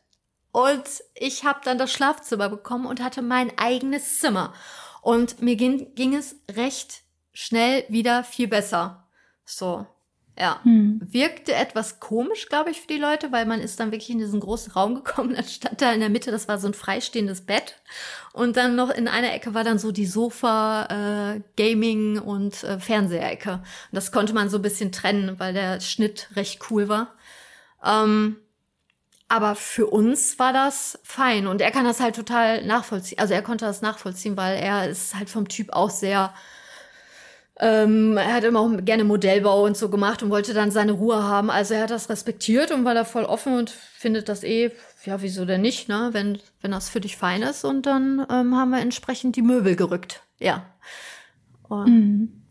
und 0.53 0.83
ich 1.15 1.45
habe 1.45 1.61
dann 1.63 1.79
das 1.79 1.91
Schlafzimmer 1.91 2.47
bekommen 2.47 2.85
und 2.85 3.01
hatte 3.01 3.23
mein 3.23 3.57
eigenes 3.57 4.19
Zimmer. 4.19 4.53
Und 5.01 5.41
mir 5.41 5.55
ging, 5.55 5.95
ging 5.95 6.15
es 6.15 6.35
recht 6.51 7.01
schnell 7.33 7.83
wieder 7.89 8.23
viel 8.23 8.47
besser. 8.47 9.07
So, 9.45 9.87
ja. 10.37 10.59
Hm. 10.61 11.01
Wirkte 11.03 11.55
etwas 11.55 11.99
komisch, 11.99 12.49
glaube 12.49 12.69
ich, 12.69 12.81
für 12.81 12.87
die 12.87 12.99
Leute, 12.99 13.31
weil 13.31 13.47
man 13.47 13.61
ist 13.61 13.79
dann 13.79 13.91
wirklich 13.91 14.11
in 14.11 14.19
diesen 14.19 14.39
großen 14.41 14.73
Raum 14.73 14.93
gekommen. 14.93 15.33
Dann 15.33 15.43
stand 15.43 15.81
da 15.81 15.91
in 15.91 16.01
der 16.01 16.11
Mitte, 16.11 16.29
das 16.29 16.47
war 16.47 16.59
so 16.59 16.67
ein 16.67 16.75
freistehendes 16.75 17.41
Bett. 17.41 17.81
Und 18.31 18.55
dann 18.55 18.75
noch 18.75 18.91
in 18.91 19.07
einer 19.07 19.33
Ecke 19.33 19.55
war 19.55 19.63
dann 19.63 19.79
so 19.79 19.91
die 19.91 20.05
Sofa, 20.05 21.33
äh, 21.35 21.41
Gaming 21.57 22.19
und 22.19 22.63
äh, 22.63 22.79
Fernseherecke. 22.79 23.53
Und 23.53 23.63
das 23.91 24.11
konnte 24.11 24.33
man 24.33 24.51
so 24.51 24.59
ein 24.59 24.63
bisschen 24.63 24.91
trennen, 24.91 25.39
weil 25.39 25.55
der 25.55 25.79
Schnitt 25.81 26.29
recht 26.35 26.61
cool 26.69 26.89
war. 26.89 27.15
Ähm, 27.83 28.37
aber 29.27 29.55
für 29.55 29.87
uns 29.87 30.37
war 30.39 30.53
das 30.53 30.99
fein 31.03 31.47
und 31.47 31.61
er 31.61 31.71
kann 31.71 31.85
das 31.85 31.99
halt 31.99 32.15
total 32.15 32.65
nachvollziehen. 32.65 33.19
Also 33.19 33.33
er 33.33 33.41
konnte 33.41 33.65
das 33.65 33.81
nachvollziehen, 33.81 34.37
weil 34.37 34.57
er 34.57 34.89
ist 34.89 35.15
halt 35.15 35.29
vom 35.29 35.47
Typ 35.47 35.73
auch 35.73 35.89
sehr. 35.89 36.33
Ähm, 37.59 38.17
er 38.17 38.33
hat 38.33 38.43
immer 38.43 38.59
auch 38.59 38.71
gerne 38.83 39.03
Modellbau 39.03 39.63
und 39.63 39.77
so 39.77 39.89
gemacht 39.89 40.23
und 40.23 40.29
wollte 40.29 40.53
dann 40.53 40.71
seine 40.71 40.93
Ruhe 40.93 41.23
haben. 41.23 41.49
Also 41.51 41.75
er 41.75 41.83
hat 41.83 41.91
das 41.91 42.09
respektiert 42.09 42.71
und 42.71 42.83
war 42.83 42.93
da 42.93 43.05
voll 43.05 43.25
offen 43.25 43.57
und 43.57 43.69
findet 43.69 44.27
das 44.27 44.43
eh, 44.43 44.71
ja, 45.05 45.21
wieso 45.21 45.45
denn 45.45 45.61
nicht, 45.61 45.87
ne? 45.87 46.09
Wenn, 46.13 46.39
wenn 46.61 46.71
das 46.71 46.89
für 46.89 46.99
dich 46.99 47.17
fein 47.17 47.43
ist. 47.43 47.63
Und 47.63 47.85
dann 47.85 48.25
ähm, 48.29 48.55
haben 48.55 48.71
wir 48.71 48.79
entsprechend 48.79 49.35
die 49.35 49.41
Möbel 49.41 49.75
gerückt. 49.75 50.23
Ja. 50.39 50.65
Und 51.69 51.87
mhm 51.87 52.42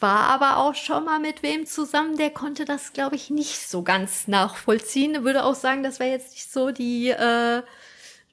war 0.00 0.28
aber 0.28 0.56
auch 0.56 0.74
schon 0.74 1.04
mal 1.04 1.20
mit 1.20 1.42
wem 1.42 1.66
zusammen, 1.66 2.16
der 2.16 2.30
konnte 2.30 2.64
das, 2.64 2.92
glaube 2.92 3.16
ich, 3.16 3.30
nicht 3.30 3.68
so 3.68 3.82
ganz 3.82 4.28
nachvollziehen. 4.28 5.24
Würde 5.24 5.44
auch 5.44 5.54
sagen, 5.54 5.82
das 5.82 6.00
wäre 6.00 6.10
jetzt 6.10 6.32
nicht 6.32 6.50
so 6.50 6.70
die 6.70 7.10
äh, 7.10 7.62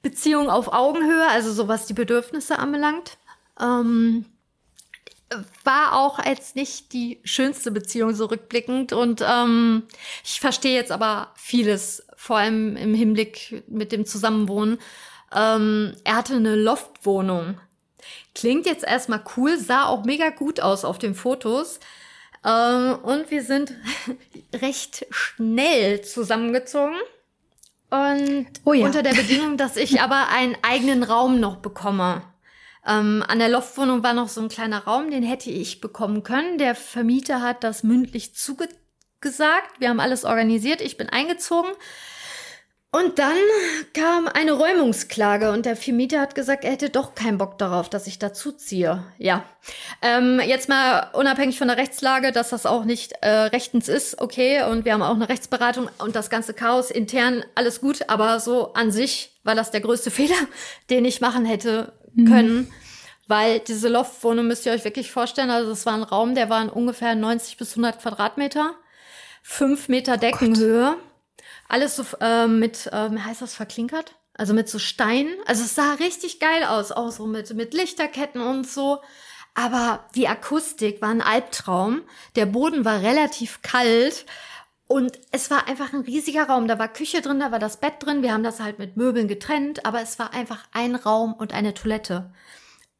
Beziehung 0.02 0.48
auf 0.48 0.72
Augenhöhe, 0.72 1.28
also 1.28 1.52
so 1.52 1.68
was 1.68 1.86
die 1.86 1.94
Bedürfnisse 1.94 2.58
anbelangt. 2.58 3.18
Ähm, 3.60 4.24
war 5.62 5.94
auch 5.94 6.18
als 6.18 6.54
nicht 6.54 6.92
die 6.92 7.20
schönste 7.24 7.70
Beziehung 7.70 8.14
so 8.14 8.26
rückblickend 8.26 8.94
und 8.94 9.22
ähm, 9.26 9.82
ich 10.24 10.40
verstehe 10.40 10.74
jetzt 10.74 10.90
aber 10.90 11.32
vieles, 11.36 12.06
vor 12.16 12.38
allem 12.38 12.76
im 12.76 12.94
Hinblick 12.94 13.62
mit 13.68 13.92
dem 13.92 14.06
Zusammenwohnen. 14.06 14.78
Ähm, 15.34 15.94
er 16.04 16.16
hatte 16.16 16.34
eine 16.36 16.56
Loftwohnung 16.56 17.60
Klingt 18.34 18.66
jetzt 18.66 18.84
erstmal 18.84 19.22
cool, 19.36 19.58
sah 19.58 19.86
auch 19.86 20.04
mega 20.04 20.30
gut 20.30 20.60
aus 20.60 20.84
auf 20.84 20.98
den 20.98 21.14
Fotos. 21.14 21.80
Ähm, 22.44 22.98
und 23.02 23.30
wir 23.30 23.42
sind 23.42 23.74
recht 24.54 25.06
schnell 25.10 26.02
zusammengezogen. 26.02 26.96
Und 27.90 28.46
oh 28.64 28.74
ja. 28.74 28.84
unter 28.86 29.02
der 29.02 29.14
Bedingung, 29.14 29.56
dass 29.56 29.76
ich 29.76 30.00
aber 30.00 30.28
einen 30.28 30.56
eigenen 30.62 31.02
Raum 31.02 31.40
noch 31.40 31.56
bekomme. 31.56 32.22
Ähm, 32.86 33.24
an 33.26 33.38
der 33.38 33.48
Loftwohnung 33.48 34.02
war 34.02 34.14
noch 34.14 34.28
so 34.28 34.40
ein 34.40 34.48
kleiner 34.48 34.84
Raum, 34.84 35.10
den 35.10 35.22
hätte 35.22 35.50
ich 35.50 35.80
bekommen 35.80 36.22
können. 36.22 36.58
Der 36.58 36.74
Vermieter 36.74 37.42
hat 37.42 37.64
das 37.64 37.82
mündlich 37.82 38.34
zugesagt. 38.34 39.78
Wir 39.78 39.88
haben 39.88 40.00
alles 40.00 40.24
organisiert. 40.24 40.80
Ich 40.80 40.96
bin 40.96 41.08
eingezogen. 41.08 41.70
Und 42.90 43.18
dann 43.18 43.36
kam 43.92 44.28
eine 44.28 44.52
Räumungsklage 44.52 45.50
und 45.50 45.66
der 45.66 45.76
Vermieter 45.76 46.20
hat 46.22 46.34
gesagt, 46.34 46.64
er 46.64 46.70
hätte 46.70 46.88
doch 46.88 47.14
keinen 47.14 47.36
Bock 47.36 47.58
darauf, 47.58 47.90
dass 47.90 48.06
ich 48.06 48.18
dazu 48.18 48.50
ziehe. 48.50 49.04
Ja, 49.18 49.44
ähm, 50.00 50.40
jetzt 50.40 50.70
mal 50.70 51.10
unabhängig 51.12 51.58
von 51.58 51.68
der 51.68 51.76
Rechtslage, 51.76 52.32
dass 52.32 52.48
das 52.48 52.64
auch 52.64 52.86
nicht 52.86 53.12
äh, 53.20 53.28
rechtens 53.28 53.88
ist, 53.88 54.22
okay. 54.22 54.62
Und 54.62 54.86
wir 54.86 54.94
haben 54.94 55.02
auch 55.02 55.14
eine 55.14 55.28
Rechtsberatung 55.28 55.90
und 55.98 56.16
das 56.16 56.30
ganze 56.30 56.54
Chaos 56.54 56.90
intern, 56.90 57.44
alles 57.54 57.82
gut. 57.82 58.08
Aber 58.08 58.40
so 58.40 58.72
an 58.72 58.90
sich 58.90 59.38
war 59.44 59.54
das 59.54 59.70
der 59.70 59.82
größte 59.82 60.10
Fehler, 60.10 60.38
den 60.88 61.04
ich 61.04 61.20
machen 61.20 61.44
hätte 61.44 61.92
mhm. 62.14 62.24
können. 62.24 62.56
Mhm. 62.56 62.72
Weil 63.26 63.58
diese 63.58 63.90
Loftwohnung 63.90 64.46
müsst 64.46 64.64
ihr 64.64 64.72
euch 64.72 64.84
wirklich 64.84 65.10
vorstellen, 65.10 65.50
also 65.50 65.68
das 65.68 65.84
war 65.84 65.92
ein 65.92 66.02
Raum, 66.02 66.34
der 66.34 66.48
war 66.48 66.62
in 66.62 66.70
ungefähr 66.70 67.14
90 67.14 67.58
bis 67.58 67.72
100 67.72 68.00
Quadratmeter, 68.00 68.74
fünf 69.42 69.90
Meter 69.90 70.16
Deckenhöhe. 70.16 70.92
Gott 70.92 71.07
alles 71.68 71.96
so 71.96 72.04
äh, 72.20 72.46
mit, 72.46 72.88
ähm, 72.92 73.24
heißt 73.24 73.42
das 73.42 73.54
verklinkert? 73.54 74.14
Also 74.34 74.54
mit 74.54 74.68
so 74.68 74.78
Steinen. 74.78 75.34
Also 75.46 75.64
es 75.64 75.74
sah 75.74 75.94
richtig 75.94 76.40
geil 76.40 76.64
aus, 76.64 76.92
auch 76.92 77.10
so 77.10 77.26
mit, 77.26 77.52
mit 77.54 77.74
Lichterketten 77.74 78.40
und 78.40 78.66
so. 78.66 79.00
Aber 79.54 80.06
die 80.14 80.28
Akustik 80.28 81.02
war 81.02 81.10
ein 81.10 81.22
Albtraum. 81.22 82.02
Der 82.36 82.46
Boden 82.46 82.84
war 82.84 83.02
relativ 83.02 83.62
kalt. 83.62 84.24
Und 84.86 85.18
es 85.32 85.50
war 85.50 85.68
einfach 85.68 85.92
ein 85.92 86.00
riesiger 86.00 86.44
Raum. 86.44 86.68
Da 86.68 86.78
war 86.78 86.88
Küche 86.88 87.20
drin, 87.20 87.40
da 87.40 87.52
war 87.52 87.58
das 87.58 87.78
Bett 87.78 87.94
drin. 87.98 88.22
Wir 88.22 88.32
haben 88.32 88.44
das 88.44 88.60
halt 88.60 88.78
mit 88.78 88.96
Möbeln 88.96 89.28
getrennt, 89.28 89.84
aber 89.84 90.00
es 90.00 90.18
war 90.18 90.32
einfach 90.32 90.64
ein 90.72 90.94
Raum 90.94 91.34
und 91.34 91.52
eine 91.52 91.74
Toilette. 91.74 92.32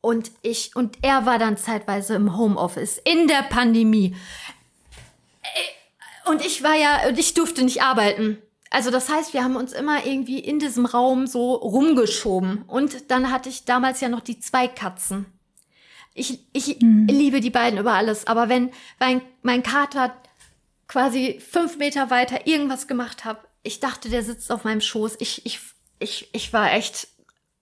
Und 0.02 0.30
ich, 0.42 0.76
und 0.76 0.98
er 1.02 1.24
war 1.24 1.38
dann 1.38 1.56
zeitweise 1.56 2.14
im 2.14 2.36
Homeoffice 2.36 2.98
in 2.98 3.26
der 3.26 3.42
Pandemie. 3.48 4.14
Und 6.26 6.44
ich 6.44 6.62
war 6.62 6.74
ja, 6.74 7.08
und 7.08 7.18
ich 7.18 7.32
durfte 7.32 7.62
nicht 7.62 7.82
arbeiten 7.82 8.42
also 8.70 8.90
das 8.90 9.08
heißt, 9.08 9.32
wir 9.32 9.44
haben 9.44 9.56
uns 9.56 9.72
immer 9.72 10.04
irgendwie 10.04 10.38
in 10.38 10.58
diesem 10.58 10.86
Raum 10.86 11.26
so 11.26 11.54
rumgeschoben. 11.54 12.62
Und 12.66 13.10
dann 13.10 13.30
hatte 13.30 13.48
ich 13.48 13.64
damals 13.64 14.00
ja 14.00 14.08
noch 14.08 14.20
die 14.20 14.40
zwei 14.40 14.68
Katzen. 14.68 15.26
Ich, 16.14 16.46
ich 16.52 16.78
mhm. 16.80 17.06
liebe 17.06 17.40
die 17.40 17.50
beiden 17.50 17.78
über 17.78 17.94
alles. 17.94 18.26
Aber 18.26 18.48
wenn 18.48 18.70
mein, 18.98 19.22
mein 19.42 19.62
Kater 19.62 20.14
quasi 20.86 21.40
fünf 21.40 21.78
Meter 21.78 22.10
weiter 22.10 22.46
irgendwas 22.46 22.86
gemacht 22.86 23.24
hat, 23.24 23.40
ich 23.62 23.80
dachte, 23.80 24.08
der 24.08 24.22
sitzt 24.22 24.50
auf 24.50 24.64
meinem 24.64 24.80
Schoß. 24.80 25.16
Ich, 25.20 25.46
ich, 25.46 25.60
ich, 25.98 26.28
ich 26.32 26.52
war 26.52 26.72
echt 26.72 27.08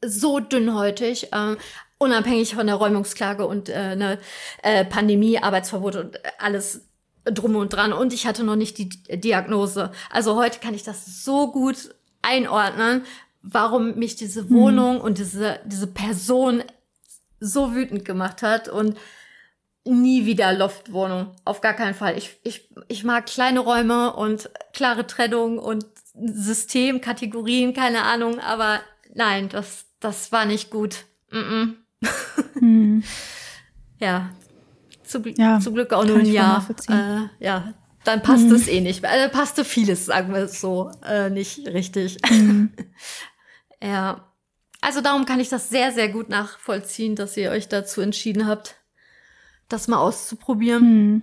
so 0.04 0.40
dünnhäutig, 0.40 1.32
äh, 1.32 1.56
unabhängig 1.98 2.54
von 2.54 2.66
der 2.66 2.76
Räumungsklage 2.76 3.46
und 3.46 3.68
äh, 3.68 3.74
eine 3.74 4.18
äh, 4.62 4.84
Pandemie, 4.84 5.38
Arbeitsverbot 5.38 5.96
und 5.96 6.18
alles 6.38 6.88
drum 7.26 7.56
und 7.56 7.72
dran 7.72 7.92
und 7.92 8.12
ich 8.12 8.26
hatte 8.26 8.44
noch 8.44 8.56
nicht 8.56 8.78
die 8.78 8.88
Diagnose. 8.88 9.92
Also 10.10 10.36
heute 10.36 10.60
kann 10.60 10.74
ich 10.74 10.82
das 10.82 11.24
so 11.24 11.50
gut 11.50 11.94
einordnen, 12.22 13.02
warum 13.42 13.94
mich 13.96 14.16
diese 14.16 14.44
mhm. 14.44 14.50
Wohnung 14.50 14.94
mhm. 14.96 15.00
und 15.02 15.18
diese, 15.18 15.60
diese 15.64 15.86
Person 15.86 16.62
so 17.40 17.74
wütend 17.74 18.04
gemacht 18.04 18.42
hat 18.42 18.68
und 18.68 18.96
nie 19.84 20.26
wieder 20.26 20.52
Loftwohnung. 20.52 21.30
Auf 21.44 21.60
gar 21.60 21.74
keinen 21.74 21.94
Fall. 21.94 22.16
Ich, 22.18 22.38
ich, 22.42 22.68
ich 22.88 23.04
mag 23.04 23.26
kleine 23.26 23.60
Räume 23.60 24.14
und 24.14 24.50
klare 24.72 25.06
Trennung 25.06 25.58
und 25.58 25.84
System, 26.14 27.00
Kategorien, 27.00 27.74
keine 27.74 28.02
Ahnung, 28.02 28.40
aber 28.40 28.80
nein, 29.14 29.48
das, 29.48 29.86
das 30.00 30.32
war 30.32 30.46
nicht 30.46 30.70
gut. 30.70 31.04
Mm 31.30 31.36
-mm. 31.36 31.74
Mhm. 32.60 33.04
ja, 34.00 34.30
zu, 35.06 35.20
ja, 35.36 35.60
zum 35.60 35.74
Glück 35.74 35.92
auch 35.92 36.04
nur 36.04 36.18
ein 36.18 36.26
Jahr. 36.26 36.66
Äh, 36.88 37.44
ja, 37.44 37.74
dann 38.04 38.22
passt 38.22 38.46
mhm. 38.46 38.54
es 38.54 38.68
eh 38.68 38.80
nicht. 38.80 39.04
Also 39.04 39.30
passte 39.30 39.64
vieles, 39.64 40.06
sagen 40.06 40.32
wir 40.32 40.42
es 40.42 40.60
so, 40.60 40.90
äh, 41.04 41.30
nicht 41.30 41.66
richtig. 41.66 42.18
Mhm. 42.30 42.72
ja. 43.82 44.24
Also 44.80 45.00
darum 45.00 45.24
kann 45.24 45.40
ich 45.40 45.48
das 45.48 45.70
sehr, 45.70 45.90
sehr 45.90 46.08
gut 46.08 46.28
nachvollziehen, 46.28 47.16
dass 47.16 47.36
ihr 47.36 47.50
euch 47.50 47.68
dazu 47.68 48.00
entschieden 48.00 48.46
habt, 48.46 48.76
das 49.68 49.88
mal 49.88 49.98
auszuprobieren. 49.98 50.82
Mhm. 50.84 51.22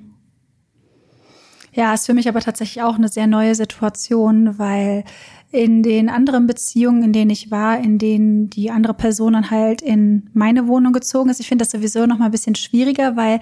Ja, 1.72 1.94
ist 1.94 2.06
für 2.06 2.14
mich 2.14 2.28
aber 2.28 2.42
tatsächlich 2.42 2.84
auch 2.84 2.96
eine 2.96 3.08
sehr 3.08 3.26
neue 3.26 3.56
Situation, 3.56 4.60
weil 4.60 5.06
in 5.52 5.84
den 5.84 6.10
anderen 6.10 6.48
Beziehungen, 6.48 7.04
in 7.04 7.14
denen 7.14 7.32
ich 7.32 7.52
war, 7.52 7.80
in 7.80 7.98
denen 7.98 8.50
die 8.50 8.72
andere 8.72 8.94
Person 8.94 9.34
dann 9.34 9.52
halt 9.52 9.82
in 9.82 10.30
meine 10.34 10.68
Wohnung 10.68 10.94
gezogen 10.94 11.30
ist, 11.30 11.40
ich 11.40 11.48
finde 11.48 11.64
das 11.64 11.72
sowieso 11.72 12.06
noch 12.06 12.18
mal 12.18 12.26
ein 12.26 12.32
bisschen 12.32 12.56
schwieriger, 12.56 13.16
weil 13.16 13.40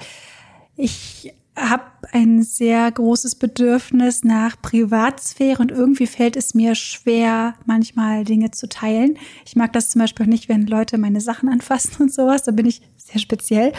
ich 0.82 1.34
habe 1.56 1.84
ein 2.12 2.42
sehr 2.42 2.92
großes 2.92 3.36
Bedürfnis 3.36 4.24
nach 4.24 4.60
Privatsphäre 4.62 5.62
und 5.62 5.70
irgendwie 5.70 6.08
fällt 6.08 6.36
es 6.36 6.56
mir 6.56 6.76
schwer, 6.76 7.54
manchmal 7.66 8.24
Dinge 8.24 8.52
zu 8.52 8.68
teilen. 8.68 9.18
Ich 9.46 9.56
mag 9.56 9.72
das 9.74 9.92
zum 9.92 10.00
Beispiel 10.00 10.26
nicht, 10.26 10.50
wenn 10.50 10.66
Leute 10.66 10.98
meine 10.98 11.22
Sachen 11.22 11.50
anfassen 11.50 12.02
und 12.02 12.14
sowas. 12.14 12.44
Da 12.44 12.52
bin 12.52 12.66
ich 12.66 12.82
sehr 13.12 13.20
speziell. 13.20 13.74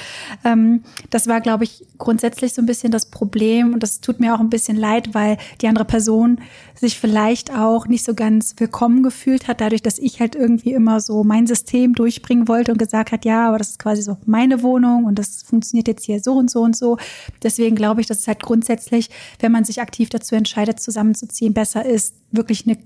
Ähm, 0.44 0.82
das 1.10 1.26
war, 1.26 1.40
glaube 1.40 1.64
ich, 1.64 1.84
grundsätzlich 1.98 2.54
so 2.54 2.62
ein 2.62 2.66
bisschen 2.66 2.92
das 2.92 3.06
Problem 3.06 3.72
und 3.72 3.82
das 3.82 4.00
tut 4.00 4.20
mir 4.20 4.34
auch 4.34 4.40
ein 4.40 4.50
bisschen 4.50 4.76
leid, 4.76 5.14
weil 5.14 5.38
die 5.60 5.68
andere 5.68 5.84
Person 5.84 6.40
sich 6.74 6.98
vielleicht 6.98 7.54
auch 7.54 7.86
nicht 7.86 8.04
so 8.04 8.14
ganz 8.14 8.54
willkommen 8.58 9.02
gefühlt 9.02 9.48
hat, 9.48 9.60
dadurch, 9.60 9.82
dass 9.82 9.98
ich 9.98 10.20
halt 10.20 10.34
irgendwie 10.34 10.72
immer 10.72 11.00
so 11.00 11.24
mein 11.24 11.46
System 11.46 11.94
durchbringen 11.94 12.48
wollte 12.48 12.72
und 12.72 12.78
gesagt 12.78 13.12
hat, 13.12 13.24
ja, 13.24 13.48
aber 13.48 13.58
das 13.58 13.70
ist 13.70 13.78
quasi 13.78 14.02
so 14.02 14.16
meine 14.26 14.62
Wohnung 14.62 15.04
und 15.04 15.18
das 15.18 15.42
funktioniert 15.42 15.88
jetzt 15.88 16.04
hier 16.04 16.20
so 16.20 16.34
und 16.34 16.50
so 16.50 16.60
und 16.62 16.76
so. 16.76 16.98
Deswegen 17.42 17.76
glaube 17.76 18.00
ich, 18.00 18.06
dass 18.06 18.18
es 18.18 18.28
halt 18.28 18.42
grundsätzlich, 18.42 19.10
wenn 19.40 19.52
man 19.52 19.64
sich 19.64 19.80
aktiv 19.80 20.08
dazu 20.08 20.34
entscheidet, 20.34 20.80
zusammenzuziehen, 20.80 21.54
besser 21.54 21.84
ist, 21.84 22.14
wirklich 22.32 22.66
eine 22.66 22.78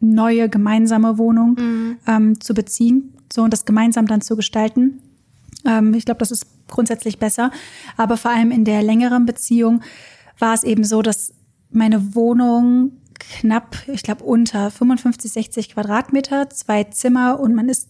neue 0.00 0.48
gemeinsame 0.48 1.18
Wohnung 1.18 1.56
mhm. 1.58 1.96
ähm, 2.06 2.40
zu 2.40 2.54
beziehen, 2.54 3.14
so 3.32 3.42
und 3.42 3.52
das 3.52 3.64
gemeinsam 3.64 4.06
dann 4.06 4.20
zu 4.20 4.36
gestalten. 4.36 5.00
Ähm, 5.66 5.94
ich 5.94 6.04
glaube, 6.04 6.18
das 6.18 6.30
ist 6.30 6.46
grundsätzlich 6.68 7.18
besser. 7.18 7.50
Aber 7.96 8.16
vor 8.16 8.30
allem 8.30 8.50
in 8.50 8.64
der 8.64 8.82
längeren 8.82 9.26
Beziehung 9.26 9.82
war 10.38 10.54
es 10.54 10.64
eben 10.64 10.84
so, 10.84 11.02
dass 11.02 11.32
meine 11.70 12.14
Wohnung 12.14 12.92
knapp, 13.18 13.76
ich 13.86 14.02
glaube, 14.02 14.24
unter 14.24 14.70
55, 14.70 15.30
60 15.30 15.74
Quadratmeter, 15.74 16.50
zwei 16.50 16.84
Zimmer 16.84 17.38
und 17.40 17.54
man 17.54 17.68
ist 17.68 17.88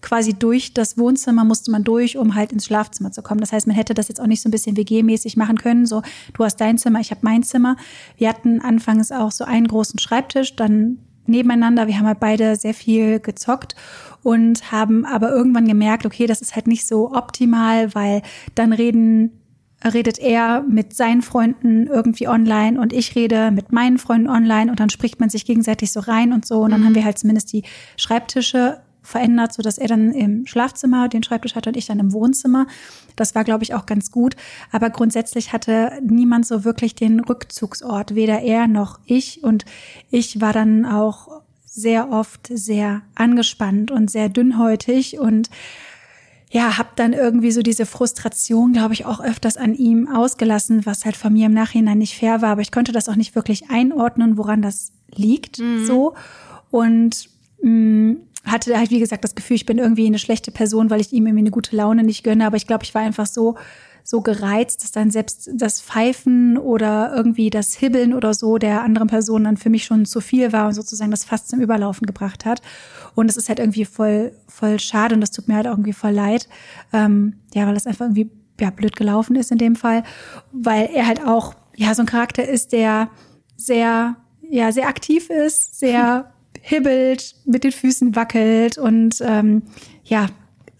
quasi 0.00 0.34
durch 0.34 0.74
das 0.74 0.96
Wohnzimmer 0.96 1.44
musste 1.44 1.70
man 1.70 1.84
durch, 1.84 2.16
um 2.16 2.34
halt 2.34 2.52
ins 2.52 2.66
Schlafzimmer 2.66 3.10
zu 3.10 3.22
kommen. 3.22 3.40
Das 3.40 3.52
heißt, 3.52 3.66
man 3.66 3.74
hätte 3.74 3.94
das 3.94 4.08
jetzt 4.08 4.20
auch 4.20 4.26
nicht 4.26 4.40
so 4.40 4.48
ein 4.48 4.52
bisschen 4.52 4.76
WG-mäßig 4.76 5.36
machen 5.36 5.58
können. 5.58 5.86
So, 5.86 6.02
du 6.34 6.44
hast 6.44 6.56
dein 6.60 6.78
Zimmer, 6.78 7.00
ich 7.00 7.10
habe 7.10 7.20
mein 7.24 7.42
Zimmer. 7.42 7.76
Wir 8.16 8.28
hatten 8.28 8.60
anfangs 8.60 9.10
auch 9.10 9.32
so 9.32 9.44
einen 9.44 9.66
großen 9.66 9.98
Schreibtisch, 9.98 10.54
dann 10.56 10.98
nebeneinander. 11.28 11.86
Wir 11.86 11.98
haben 11.98 12.06
halt 12.06 12.20
beide 12.20 12.56
sehr 12.56 12.74
viel 12.74 13.20
gezockt 13.20 13.74
und 14.22 14.72
haben 14.72 15.04
aber 15.04 15.30
irgendwann 15.30 15.68
gemerkt, 15.68 16.06
okay, 16.06 16.26
das 16.26 16.40
ist 16.40 16.54
halt 16.54 16.66
nicht 16.66 16.86
so 16.86 17.12
optimal, 17.12 17.94
weil 17.94 18.22
dann 18.54 18.72
reden 18.72 19.32
redet 19.84 20.18
er 20.18 20.62
mit 20.62 20.92
seinen 20.94 21.22
Freunden 21.22 21.86
irgendwie 21.86 22.26
online 22.26 22.80
und 22.80 22.92
ich 22.92 23.14
rede 23.14 23.52
mit 23.52 23.70
meinen 23.70 23.98
Freunden 23.98 24.28
online 24.28 24.70
und 24.70 24.80
dann 24.80 24.90
spricht 24.90 25.20
man 25.20 25.30
sich 25.30 25.44
gegenseitig 25.44 25.92
so 25.92 26.00
rein 26.00 26.32
und 26.32 26.44
so 26.44 26.62
und 26.62 26.72
dann 26.72 26.80
mhm. 26.80 26.86
haben 26.86 26.94
wir 26.96 27.04
halt 27.04 27.18
zumindest 27.18 27.52
die 27.52 27.62
Schreibtische 27.96 28.80
verändert, 29.08 29.52
so 29.52 29.62
dass 29.62 29.78
er 29.78 29.88
dann 29.88 30.12
im 30.12 30.46
Schlafzimmer 30.46 31.08
den 31.08 31.22
Schreibtisch 31.22 31.54
hatte 31.54 31.70
und 31.70 31.76
ich 31.76 31.86
dann 31.86 31.98
im 31.98 32.12
Wohnzimmer. 32.12 32.66
Das 33.16 33.34
war, 33.34 33.44
glaube 33.44 33.64
ich, 33.64 33.74
auch 33.74 33.86
ganz 33.86 34.10
gut. 34.10 34.36
Aber 34.70 34.90
grundsätzlich 34.90 35.52
hatte 35.52 35.92
niemand 36.02 36.46
so 36.46 36.64
wirklich 36.64 36.94
den 36.94 37.20
Rückzugsort, 37.20 38.14
weder 38.14 38.40
er 38.40 38.68
noch 38.68 39.00
ich. 39.06 39.42
Und 39.42 39.64
ich 40.10 40.40
war 40.40 40.52
dann 40.52 40.86
auch 40.86 41.42
sehr 41.64 42.10
oft 42.10 42.48
sehr 42.52 43.02
angespannt 43.14 43.90
und 43.90 44.10
sehr 44.10 44.28
dünnhäutig 44.28 45.18
und 45.18 45.48
ja, 46.50 46.78
habe 46.78 46.88
dann 46.96 47.12
irgendwie 47.12 47.50
so 47.50 47.62
diese 47.62 47.84
Frustration, 47.84 48.72
glaube 48.72 48.94
ich, 48.94 49.04
auch 49.04 49.20
öfters 49.20 49.58
an 49.58 49.74
ihm 49.74 50.08
ausgelassen, 50.08 50.86
was 50.86 51.04
halt 51.04 51.16
von 51.16 51.32
mir 51.32 51.46
im 51.46 51.52
Nachhinein 51.52 51.98
nicht 51.98 52.16
fair 52.16 52.40
war. 52.40 52.52
Aber 52.52 52.62
ich 52.62 52.72
konnte 52.72 52.92
das 52.92 53.08
auch 53.08 53.16
nicht 53.16 53.34
wirklich 53.34 53.70
einordnen, 53.70 54.38
woran 54.38 54.62
das 54.62 54.92
liegt. 55.14 55.58
Mhm. 55.58 55.84
So 55.84 56.14
und 56.70 57.28
mh, 57.62 57.70
mm, 57.70 58.16
hatte 58.44 58.76
halt 58.78 58.90
wie 58.90 59.00
gesagt 59.00 59.24
das 59.24 59.34
Gefühl, 59.34 59.56
ich 59.56 59.66
bin 59.66 59.78
irgendwie 59.78 60.06
eine 60.06 60.18
schlechte 60.18 60.50
Person, 60.50 60.90
weil 60.90 61.00
ich 61.00 61.12
ihm 61.12 61.26
irgendwie 61.26 61.42
eine 61.42 61.50
gute 61.50 61.76
Laune 61.76 62.02
nicht 62.04 62.24
gönne. 62.24 62.46
Aber 62.46 62.56
ich 62.56 62.66
glaube, 62.66 62.84
ich 62.84 62.94
war 62.94 63.02
einfach 63.02 63.26
so 63.26 63.56
so 64.08 64.22
gereizt, 64.22 64.82
dass 64.82 64.90
dann 64.90 65.10
selbst 65.10 65.50
das 65.52 65.82
Pfeifen 65.82 66.56
oder 66.56 67.12
irgendwie 67.14 67.50
das 67.50 67.74
Hibbeln 67.74 68.14
oder 68.14 68.32
so 68.32 68.56
der 68.56 68.82
anderen 68.82 69.06
Person 69.06 69.44
dann 69.44 69.58
für 69.58 69.68
mich 69.68 69.84
schon 69.84 70.06
zu 70.06 70.22
viel 70.22 70.50
war 70.50 70.68
und 70.68 70.72
sozusagen 70.72 71.10
das 71.10 71.24
fast 71.24 71.50
zum 71.50 71.60
Überlaufen 71.60 72.06
gebracht 72.06 72.46
hat. 72.46 72.62
Und 73.14 73.28
es 73.28 73.36
ist 73.36 73.50
halt 73.50 73.58
irgendwie 73.58 73.84
voll, 73.84 74.32
voll 74.46 74.80
schade 74.80 75.14
und 75.14 75.20
das 75.20 75.30
tut 75.30 75.46
mir 75.46 75.56
halt 75.56 75.66
irgendwie 75.66 75.92
voll 75.92 76.12
leid. 76.12 76.48
Ähm, 76.90 77.34
ja, 77.52 77.66
weil 77.66 77.74
das 77.74 77.86
einfach 77.86 78.06
irgendwie 78.06 78.30
ja, 78.58 78.70
blöd 78.70 78.96
gelaufen 78.96 79.36
ist 79.36 79.52
in 79.52 79.58
dem 79.58 79.76
Fall, 79.76 80.02
weil 80.52 80.88
er 80.94 81.06
halt 81.06 81.22
auch 81.22 81.54
ja 81.76 81.94
so 81.94 82.00
ein 82.00 82.06
Charakter 82.06 82.48
ist, 82.48 82.72
der 82.72 83.10
sehr 83.58 84.16
ja 84.48 84.72
sehr 84.72 84.88
aktiv 84.88 85.28
ist, 85.28 85.78
sehr 85.78 86.32
hibbelt, 86.68 87.34
mit 87.44 87.64
den 87.64 87.72
Füßen 87.72 88.14
wackelt 88.14 88.78
und 88.78 89.22
ähm, 89.22 89.62
ja 90.04 90.26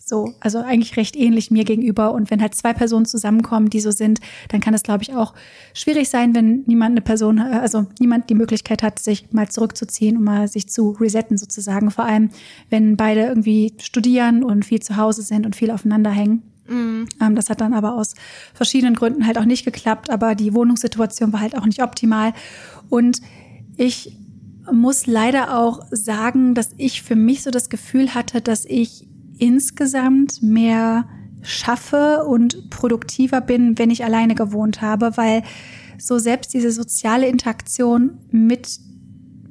So, 0.09 0.33
also 0.41 0.59
eigentlich 0.59 0.97
recht 0.97 1.17
ähnlich 1.17 1.51
mir 1.51 1.65
gegenüber. 1.65 2.13
Und 2.13 2.31
wenn 2.31 2.41
halt 2.41 2.55
zwei 2.55 2.73
Personen 2.73 3.05
zusammenkommen, 3.05 3.69
die 3.69 3.81
so 3.81 3.91
sind, 3.91 4.21
dann 4.49 4.61
kann 4.61 4.73
es, 4.73 4.83
glaube 4.83 5.03
ich, 5.03 5.15
auch 5.15 5.35
schwierig 5.75 6.09
sein, 6.09 6.35
wenn 6.35 6.65
niemand 6.67 6.93
eine 6.93 7.03
Person, 7.03 7.39
also 7.39 7.87
niemand 8.01 8.31
die 8.31 8.35
Möglichkeit 8.35 8.83
hat, 8.83 8.99
sich 8.99 9.33
mal 9.33 9.49
zurückzuziehen 9.51 10.17
und 10.17 10.25
mal 10.25 10.49
sich 10.49 10.67
zu 10.69 10.97
resetten 10.99 11.37
sozusagen. 11.37 11.91
Vor 11.91 12.07
allem, 12.07 12.31
wenn 12.71 12.97
beide 12.97 13.27
irgendwie 13.27 13.75
studieren 13.83 14.43
und 14.45 14.65
viel 14.65 14.81
zu 14.81 14.97
Hause 14.97 15.21
sind 15.21 15.45
und 15.45 15.57
viel 15.57 15.71
aufeinander 15.71 16.11
hängen. 16.11 16.43
Mhm. 16.67 17.07
Ähm, 17.21 17.35
das 17.35 17.51
hat 17.51 17.61
dann 17.61 17.75
aber 17.75 17.95
aus 17.95 18.15
verschiedenen 18.55 18.95
Gründen 18.95 19.27
halt 19.27 19.37
auch 19.37 19.47
nicht 19.47 19.67
geklappt, 19.67 20.09
aber 20.09 20.35
die 20.35 20.55
Wohnungssituation 20.55 21.35
war 21.35 21.41
halt 21.41 21.55
auch 21.55 21.67
nicht 21.67 21.83
optimal. 21.83 22.33
Und 22.89 23.21
ich 23.77 24.17
muss 24.73 25.07
leider 25.07 25.59
auch 25.59 25.87
sagen, 25.91 26.55
dass 26.55 26.71
ich 26.77 27.03
für 27.03 27.17
mich 27.17 27.43
so 27.43 27.51
das 27.51 27.69
Gefühl 27.69 28.15
hatte, 28.15 28.41
dass 28.41 28.65
ich 28.65 29.07
insgesamt 29.39 30.43
mehr 30.43 31.09
schaffe 31.43 32.25
und 32.25 32.71
produktiver 32.71 33.41
bin, 33.41 33.79
wenn 33.79 33.91
ich 33.91 34.05
alleine 34.05 34.35
gewohnt 34.35 34.81
habe, 34.83 35.17
weil 35.17 35.43
so 35.99 36.19
selbst 36.19 36.55
diese 36.55 36.71
soziale 36.73 37.29
Interaktion 37.29 38.19
mit 38.31 38.81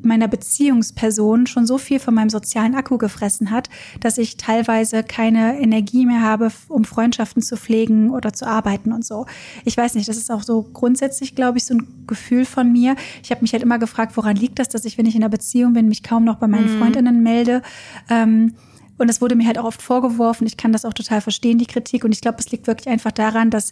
meiner 0.04 0.28
Beziehungsperson 0.28 1.48
schon 1.48 1.66
so 1.66 1.78
viel 1.78 2.00
von 2.00 2.14
meinem 2.14 2.30
sozialen 2.30 2.76
Akku 2.76 2.98
gefressen 2.98 3.52
hat, 3.52 3.70
dass 4.00 4.18
ich 4.18 4.38
teilweise 4.38 5.04
keine 5.04 5.60
Energie 5.60 6.06
mehr 6.06 6.22
habe, 6.22 6.52
um 6.68 6.86
Freundschaften 6.86 7.42
zu 7.42 7.58
pflegen 7.58 8.12
oder 8.12 8.34
zu 8.34 8.48
arbeiten 8.48 8.92
und 8.92 9.06
so. 9.06 9.26
Ich 9.66 9.76
weiß 9.76 9.96
nicht, 9.96 10.08
das 10.08 10.18
ist 10.18 10.32
auch 10.32 10.44
so 10.44 10.64
grundsätzlich, 10.64 11.36
glaube 11.36 11.58
ich, 11.58 11.66
so 11.66 11.76
ein 11.76 11.88
Gefühl 12.08 12.46
von 12.46 12.72
mir. 12.72 12.96
Ich 13.24 13.32
habe 13.32 13.42
mich 13.42 13.54
halt 13.54 13.64
immer 13.64 13.80
gefragt, 13.80 14.16
woran 14.18 14.36
liegt 14.36 14.60
das, 14.60 14.70
dass 14.70 14.86
ich, 14.86 14.98
wenn 14.98 15.06
ich 15.06 15.16
in 15.16 15.24
einer 15.24 15.30
Beziehung 15.30 15.74
bin, 15.74 15.88
mich 15.88 16.04
kaum 16.04 16.24
noch 16.24 16.36
bei 16.36 16.48
meinen 16.48 16.74
mhm. 16.74 16.80
Freundinnen 16.80 17.24
melde. 17.24 17.62
Ähm, 18.10 18.54
und 18.98 19.10
es 19.10 19.22
wurde 19.22 19.36
mir 19.36 19.46
halt 19.46 19.60
auch 19.60 19.66
oft 19.66 19.82
vorgeworfen. 19.82 20.48
Ich 20.48 20.58
kann 20.58 20.72
das 20.72 20.86
auch 20.86 20.94
total 20.94 21.22
verstehen, 21.22 21.60
die 21.60 21.68
Kritik. 21.68 22.04
Und 22.04 22.12
ich 22.12 22.22
glaube, 22.22 22.38
es 22.40 22.52
liegt 22.52 22.66
wirklich 22.66 22.90
einfach 22.90 23.12
daran, 23.12 23.52
dass 23.52 23.72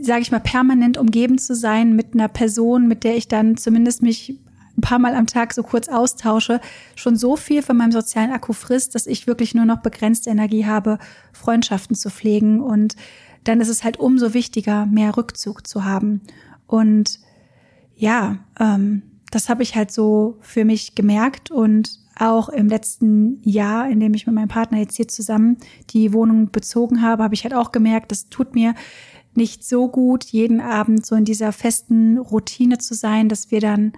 sage 0.00 0.22
ich 0.22 0.32
mal, 0.32 0.40
permanent 0.40 0.98
umgeben 0.98 1.38
zu 1.38 1.54
sein 1.54 1.94
mit 1.94 2.14
einer 2.14 2.28
Person, 2.28 2.88
mit 2.88 3.04
der 3.04 3.16
ich 3.16 3.28
dann 3.28 3.56
zumindest 3.56 4.02
mich 4.02 4.38
ein 4.76 4.80
paar 4.80 4.98
Mal 4.98 5.14
am 5.14 5.26
Tag 5.26 5.54
so 5.54 5.62
kurz 5.62 5.88
austausche, 5.88 6.60
schon 6.96 7.16
so 7.16 7.36
viel 7.36 7.62
von 7.62 7.76
meinem 7.76 7.92
sozialen 7.92 8.32
Akku 8.32 8.52
frisst, 8.52 8.94
dass 8.94 9.06
ich 9.06 9.26
wirklich 9.26 9.54
nur 9.54 9.64
noch 9.64 9.78
begrenzte 9.78 10.30
Energie 10.30 10.66
habe, 10.66 10.98
Freundschaften 11.32 11.96
zu 11.96 12.10
pflegen. 12.10 12.60
Und 12.60 12.96
dann 13.44 13.60
ist 13.60 13.68
es 13.68 13.84
halt 13.84 13.98
umso 13.98 14.34
wichtiger, 14.34 14.86
mehr 14.86 15.16
Rückzug 15.16 15.66
zu 15.66 15.84
haben. 15.84 16.22
Und 16.66 17.20
ja, 17.94 18.38
ähm, 18.58 19.02
das 19.30 19.48
habe 19.48 19.62
ich 19.62 19.76
halt 19.76 19.90
so 19.90 20.38
für 20.40 20.64
mich 20.64 20.94
gemerkt 20.94 21.50
und 21.50 21.98
auch 22.16 22.48
im 22.48 22.68
letzten 22.68 23.40
Jahr, 23.42 23.88
in 23.88 23.98
dem 23.98 24.14
ich 24.14 24.26
mit 24.26 24.34
meinem 24.34 24.48
Partner 24.48 24.78
jetzt 24.78 24.96
hier 24.96 25.08
zusammen 25.08 25.56
die 25.90 26.12
Wohnung 26.12 26.50
bezogen 26.50 27.02
habe, 27.02 27.24
habe 27.24 27.34
ich 27.34 27.42
halt 27.42 27.54
auch 27.54 27.72
gemerkt, 27.72 28.12
das 28.12 28.28
tut 28.28 28.54
mir 28.54 28.74
nicht 29.34 29.64
so 29.64 29.88
gut, 29.88 30.24
jeden 30.24 30.60
Abend 30.60 31.04
so 31.04 31.16
in 31.16 31.24
dieser 31.24 31.50
festen 31.50 32.18
Routine 32.18 32.78
zu 32.78 32.94
sein, 32.94 33.28
dass 33.28 33.50
wir 33.50 33.60
dann 33.60 33.92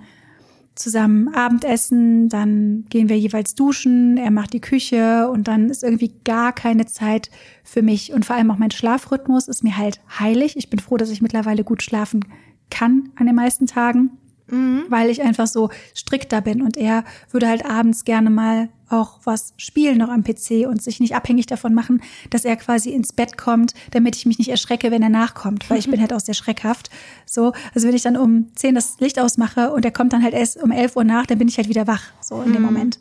zusammen 0.77 1.35
Abendessen, 1.35 2.29
dann 2.29 2.85
gehen 2.89 3.09
wir 3.09 3.19
jeweils 3.19 3.55
duschen, 3.55 4.17
er 4.17 4.31
macht 4.31 4.53
die 4.53 4.61
Küche 4.61 5.29
und 5.29 5.49
dann 5.49 5.71
ist 5.71 5.83
irgendwie 5.83 6.13
gar 6.25 6.53
keine 6.53 6.87
Zeit 6.87 7.31
für 7.65 7.83
mich 7.83 8.13
und 8.13 8.25
vor 8.25 8.37
allem 8.37 8.51
auch 8.51 8.59
mein 8.59 8.71
Schlafrhythmus 8.71 9.49
ist 9.49 9.65
mir 9.65 9.77
halt 9.77 10.01
heilig. 10.19 10.57
Ich 10.57 10.71
bin 10.71 10.79
froh, 10.79 10.97
dass 10.97 11.11
ich 11.11 11.23
mittlerweile 11.23 11.65
gut 11.65 11.83
schlafen 11.83 12.25
kann 12.71 13.11
an 13.17 13.27
den 13.27 13.35
meisten 13.35 13.67
Tagen 13.67 14.11
mhm. 14.49 14.85
weil 14.89 15.11
ich 15.11 15.23
einfach 15.23 15.47
so 15.47 15.71
strikter 15.95 16.41
bin. 16.41 16.63
Und 16.63 16.77
er 16.77 17.05
würde 17.31 17.49
halt 17.49 17.65
abends 17.65 18.05
gerne 18.05 18.31
mal 18.31 18.69
auch 18.89 19.19
was 19.25 19.53
spielen 19.57 19.99
noch 19.99 20.09
am 20.09 20.23
PC 20.23 20.67
und 20.69 20.81
sich 20.81 21.01
nicht 21.01 21.17
abhängig 21.17 21.47
davon 21.47 21.75
machen, 21.75 22.03
dass 22.31 22.45
er 22.45 22.57
quasi 22.57 22.91
ins 22.91 23.13
Bett 23.13 23.37
kommt, 23.37 23.75
damit 23.91 24.15
ich 24.15 24.27
mich 24.27 24.39
nicht 24.39 24.51
erschrecke, 24.51 24.91
wenn 24.91 25.03
er 25.03 25.09
nachkommt, 25.09 25.69
weil 25.69 25.79
ich 25.79 25.91
bin 25.91 26.01
halt 26.01 26.13
auch 26.13 26.21
sehr 26.21 26.35
schreckhaft. 26.35 26.91
So, 27.25 27.53
also 27.75 27.89
wenn 27.89 27.97
ich 27.97 28.03
dann 28.03 28.17
um 28.17 28.55
zehn 28.55 28.75
das 28.75 29.01
Licht 29.01 29.19
ausmache 29.19 29.73
und 29.73 29.85
er 29.85 29.91
kommt 29.91 30.13
dann 30.13 30.23
halt 30.23 30.35
erst 30.35 30.63
um 30.63 30.71
elf 30.71 30.97
Uhr 30.97 31.05
nach, 31.05 31.27
dann 31.27 31.39
bin 31.39 31.49
ich 31.49 31.57
halt 31.57 31.69
wieder 31.69 31.87
wach, 31.87 32.05
so 32.21 32.41
in 32.43 32.53
dem 32.53 32.63
mhm. 32.63 32.67
Moment. 32.67 32.99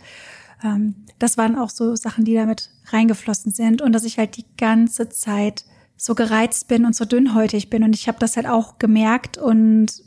Ähm, 0.64 0.96
das 1.20 1.38
waren 1.38 1.56
auch 1.56 1.70
so 1.70 1.96
Sachen, 1.96 2.26
die 2.26 2.34
damit 2.34 2.72
reingeflossen 2.88 3.52
sind 3.52 3.82
und 3.82 3.94
dass 3.94 4.04
ich 4.04 4.18
halt 4.18 4.38
die 4.38 4.46
ganze 4.58 5.10
Zeit 5.10 5.66
so 5.98 6.16
gereizt 6.16 6.68
bin 6.68 6.86
und 6.86 6.96
so 6.96 7.06
dünnhäutig 7.06 7.70
bin 7.70 7.84
und 7.84 7.96
ich 7.96 8.08
habe 8.08 8.20
das 8.20 8.36
halt 8.36 8.48
auch 8.48 8.80
gemerkt 8.80 9.38
und 9.38 10.04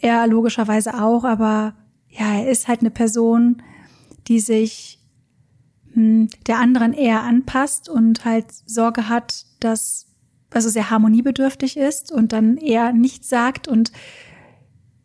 er 0.00 0.26
logischerweise 0.26 0.94
auch, 1.00 1.24
aber 1.24 1.74
ja, 2.08 2.40
er 2.40 2.48
ist 2.50 2.68
halt 2.68 2.80
eine 2.80 2.90
Person, 2.90 3.62
die 4.28 4.40
sich 4.40 4.98
hm, 5.92 6.28
der 6.46 6.58
anderen 6.58 6.92
eher 6.92 7.22
anpasst 7.22 7.88
und 7.88 8.24
halt 8.24 8.46
Sorge 8.66 9.08
hat, 9.08 9.46
dass 9.60 10.06
also 10.50 10.68
sehr 10.68 10.90
harmoniebedürftig 10.90 11.76
ist 11.76 12.10
und 12.10 12.32
dann 12.32 12.56
eher 12.56 12.92
nichts 12.92 13.28
sagt 13.28 13.68
und 13.68 13.92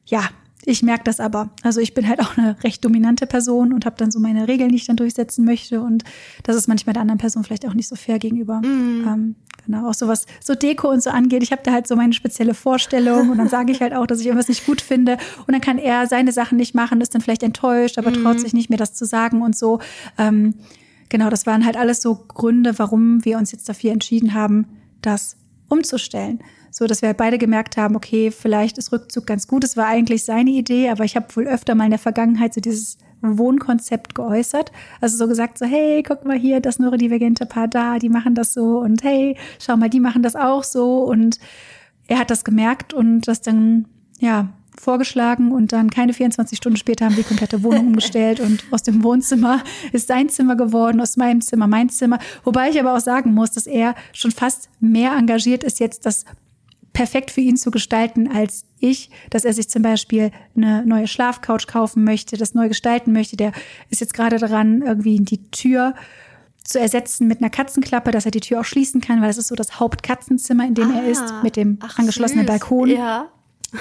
ja, 0.05 0.29
ich 0.65 0.83
merke 0.83 1.03
das 1.03 1.19
aber. 1.19 1.49
Also 1.61 1.79
ich 1.79 1.93
bin 1.93 2.07
halt 2.07 2.19
auch 2.19 2.37
eine 2.37 2.61
recht 2.63 2.83
dominante 2.83 3.27
Person 3.27 3.73
und 3.73 3.85
habe 3.85 3.95
dann 3.97 4.11
so 4.11 4.19
meine 4.19 4.47
Regeln, 4.47 4.69
die 4.69 4.77
ich 4.77 4.85
dann 4.85 4.95
durchsetzen 4.95 5.45
möchte. 5.45 5.81
Und 5.81 6.03
das 6.43 6.55
ist 6.55 6.67
manchmal 6.67 6.93
der 6.93 7.01
anderen 7.01 7.19
Person 7.19 7.43
vielleicht 7.43 7.67
auch 7.67 7.73
nicht 7.73 7.87
so 7.87 7.95
fair 7.95 8.19
gegenüber. 8.19 8.59
Mm. 8.59 9.07
Ähm, 9.07 9.35
genau, 9.65 9.89
auch 9.89 9.93
so 9.93 10.07
was 10.07 10.25
so 10.43 10.55
Deko 10.55 10.89
und 10.89 11.03
so 11.03 11.11
angeht. 11.11 11.43
Ich 11.43 11.51
habe 11.51 11.61
da 11.63 11.71
halt 11.71 11.87
so 11.87 11.95
meine 11.95 12.13
spezielle 12.13 12.53
Vorstellung 12.53 13.29
und 13.29 13.37
dann 13.37 13.49
sage 13.49 13.71
ich 13.71 13.81
halt 13.81 13.93
auch, 13.93 14.07
dass 14.07 14.19
ich 14.19 14.25
irgendwas 14.25 14.49
nicht 14.49 14.65
gut 14.65 14.81
finde. 14.81 15.17
Und 15.45 15.53
dann 15.53 15.61
kann 15.61 15.77
er 15.77 16.07
seine 16.07 16.31
Sachen 16.31 16.57
nicht 16.57 16.73
machen, 16.73 17.01
ist 17.01 17.13
dann 17.13 17.21
vielleicht 17.21 17.43
enttäuscht, 17.43 17.97
aber 17.97 18.11
mm. 18.11 18.23
traut 18.23 18.39
sich 18.39 18.53
nicht 18.53 18.69
mehr 18.69 18.79
das 18.79 18.93
zu 18.93 19.05
sagen 19.05 19.41
und 19.41 19.55
so. 19.55 19.79
Ähm, 20.17 20.55
genau, 21.09 21.29
das 21.29 21.45
waren 21.45 21.65
halt 21.65 21.77
alles 21.77 22.01
so 22.01 22.15
Gründe, 22.15 22.77
warum 22.79 23.23
wir 23.23 23.37
uns 23.37 23.51
jetzt 23.51 23.69
dafür 23.69 23.91
entschieden 23.91 24.33
haben, 24.33 24.67
das 25.01 25.37
umzustellen 25.69 26.39
so 26.77 26.87
dass 26.87 27.01
wir 27.01 27.07
halt 27.07 27.17
beide 27.17 27.37
gemerkt 27.37 27.77
haben, 27.77 27.95
okay, 27.95 28.31
vielleicht 28.31 28.77
ist 28.77 28.91
Rückzug 28.91 29.25
ganz 29.25 29.47
gut. 29.47 29.63
Es 29.63 29.77
war 29.77 29.87
eigentlich 29.87 30.25
seine 30.25 30.49
Idee, 30.49 30.89
aber 30.89 31.05
ich 31.05 31.15
habe 31.15 31.33
wohl 31.33 31.47
öfter 31.47 31.73
mal 31.73 31.85
in 31.85 31.91
der 31.91 31.99
Vergangenheit 31.99 32.53
so 32.53 32.59
dieses 32.59 32.97
Wohnkonzept 33.21 34.13
geäußert. 34.13 34.73
Also 34.99 35.15
so 35.15 35.29
gesagt, 35.29 35.57
so, 35.57 35.65
hey, 35.65 36.03
guck 36.03 36.25
mal 36.25 36.37
hier, 36.37 36.59
das 36.59 36.77
neurodivergente 36.77 37.45
Paar 37.45 37.69
da, 37.69 37.97
die 37.97 38.09
machen 38.09 38.35
das 38.35 38.51
so 38.51 38.79
und 38.79 39.03
hey, 39.03 39.37
schau 39.57 39.77
mal, 39.77 39.89
die 39.89 40.01
machen 40.01 40.21
das 40.21 40.35
auch 40.35 40.65
so. 40.65 41.03
Und 41.03 41.39
er 42.07 42.19
hat 42.19 42.29
das 42.29 42.43
gemerkt 42.43 42.93
und 42.93 43.21
das 43.21 43.39
dann, 43.39 43.85
ja, 44.19 44.49
vorgeschlagen 44.77 45.53
und 45.53 45.71
dann 45.71 45.89
keine 45.89 46.11
24 46.11 46.57
Stunden 46.57 46.75
später 46.75 47.05
haben 47.05 47.15
wir 47.15 47.23
die 47.23 47.29
komplette 47.29 47.63
Wohnung 47.63 47.87
umgestellt 47.87 48.41
und 48.41 48.65
aus 48.71 48.83
dem 48.83 49.01
Wohnzimmer 49.01 49.63
ist 49.93 50.09
sein 50.09 50.27
Zimmer 50.27 50.57
geworden, 50.57 50.99
aus 50.99 51.15
meinem 51.15 51.39
Zimmer 51.39 51.67
mein 51.67 51.87
Zimmer. 51.87 52.19
Wobei 52.43 52.69
ich 52.69 52.77
aber 52.81 52.93
auch 52.93 52.99
sagen 52.99 53.33
muss, 53.33 53.51
dass 53.51 53.65
er 53.65 53.95
schon 54.11 54.31
fast 54.31 54.67
mehr 54.81 55.13
engagiert 55.13 55.63
ist, 55.63 55.79
jetzt 55.79 56.05
das 56.05 56.25
perfekt 56.95 57.29
für 57.29 57.41
ihn 57.41 57.57
zu 57.57 57.71
gestalten 57.71 58.29
als 58.31 58.63
ich, 58.79 59.09
dass 59.29 59.43
er 59.43 59.53
sich 59.53 59.69
zum 59.69 59.81
Beispiel 59.81 60.31
eine 60.55 60.85
neue 60.85 61.07
Schlafcouch 61.07 61.67
kaufen 61.67 62.05
möchte, 62.05 62.37
das 62.37 62.55
neu 62.55 62.69
gestalten 62.69 63.11
möchte. 63.11 63.35
Der 63.35 63.51
ist 63.89 63.99
jetzt 63.99 64.13
gerade 64.13 64.37
daran, 64.37 64.81
irgendwie 64.81 65.19
die 65.19 65.51
Tür 65.51 65.93
zu 66.63 66.79
ersetzen 66.79 67.27
mit 67.27 67.41
einer 67.41 67.49
Katzenklappe, 67.49 68.11
dass 68.11 68.25
er 68.25 68.31
die 68.31 68.39
Tür 68.39 68.61
auch 68.61 68.65
schließen 68.65 69.01
kann, 69.01 69.19
weil 69.19 69.27
das 69.27 69.37
ist 69.37 69.49
so 69.49 69.55
das 69.55 69.79
Hauptkatzenzimmer, 69.79 70.65
in 70.65 70.73
dem 70.73 70.89
ah, 70.89 71.01
er 71.01 71.07
ist, 71.07 71.33
mit 71.43 71.57
dem 71.57 71.77
ach, 71.81 71.99
angeschlossenen 71.99 72.47
süß. 72.47 72.47
Balkon. 72.47 72.89
Ja. 72.89 73.27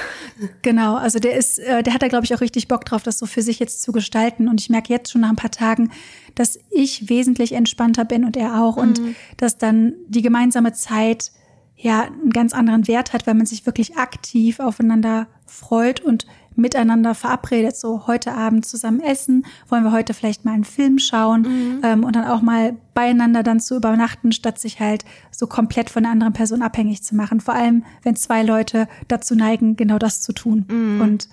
Genau, 0.62 0.96
also 0.96 1.20
der 1.20 1.36
ist, 1.36 1.60
äh, 1.60 1.84
der 1.84 1.94
hat 1.94 2.02
da 2.02 2.08
glaube 2.08 2.24
ich 2.24 2.34
auch 2.34 2.40
richtig 2.40 2.66
Bock 2.66 2.84
drauf, 2.84 3.04
das 3.04 3.16
so 3.16 3.26
für 3.26 3.42
sich 3.42 3.60
jetzt 3.60 3.80
zu 3.80 3.92
gestalten. 3.92 4.48
Und 4.48 4.60
ich 4.60 4.68
merke 4.68 4.92
jetzt 4.92 5.12
schon 5.12 5.20
nach 5.20 5.28
ein 5.28 5.36
paar 5.36 5.52
Tagen, 5.52 5.92
dass 6.34 6.58
ich 6.72 7.08
wesentlich 7.08 7.52
entspannter 7.52 8.04
bin 8.04 8.24
und 8.24 8.36
er 8.36 8.60
auch 8.60 8.74
mhm. 8.76 8.82
und 8.82 9.00
dass 9.36 9.56
dann 9.56 9.94
die 10.08 10.22
gemeinsame 10.22 10.72
Zeit 10.72 11.30
ja 11.76 12.02
einen 12.02 12.30
ganz 12.30 12.54
anderen 12.54 12.86
Wert 12.86 13.12
hat, 13.12 13.26
weil 13.26 13.34
man 13.34 13.46
sich 13.46 13.66
wirklich 13.66 13.96
aktiv 13.96 14.60
aufeinander 14.60 15.26
freut 15.46 16.00
und 16.00 16.26
miteinander 16.56 17.14
verabredet. 17.14 17.76
So 17.76 18.06
heute 18.06 18.32
Abend 18.32 18.64
zusammen 18.64 19.00
essen, 19.00 19.44
wollen 19.68 19.84
wir 19.84 19.92
heute 19.92 20.14
vielleicht 20.14 20.44
mal 20.44 20.52
einen 20.52 20.64
Film 20.64 20.98
schauen 20.98 21.42
mhm. 21.42 21.80
ähm, 21.82 22.04
und 22.04 22.14
dann 22.16 22.26
auch 22.26 22.42
mal 22.42 22.76
beieinander 22.94 23.42
dann 23.42 23.60
zu 23.60 23.76
übernachten, 23.76 24.32
statt 24.32 24.58
sich 24.58 24.80
halt 24.80 25.04
so 25.30 25.46
komplett 25.46 25.90
von 25.90 26.04
einer 26.04 26.12
anderen 26.12 26.32
Person 26.32 26.62
abhängig 26.62 27.02
zu 27.02 27.16
machen. 27.16 27.40
Vor 27.40 27.54
allem, 27.54 27.84
wenn 28.02 28.16
zwei 28.16 28.42
Leute 28.42 28.88
dazu 29.08 29.34
neigen, 29.34 29.76
genau 29.76 29.98
das 29.98 30.20
zu 30.22 30.32
tun. 30.32 30.66
Mhm. 30.68 31.00
Und 31.00 31.28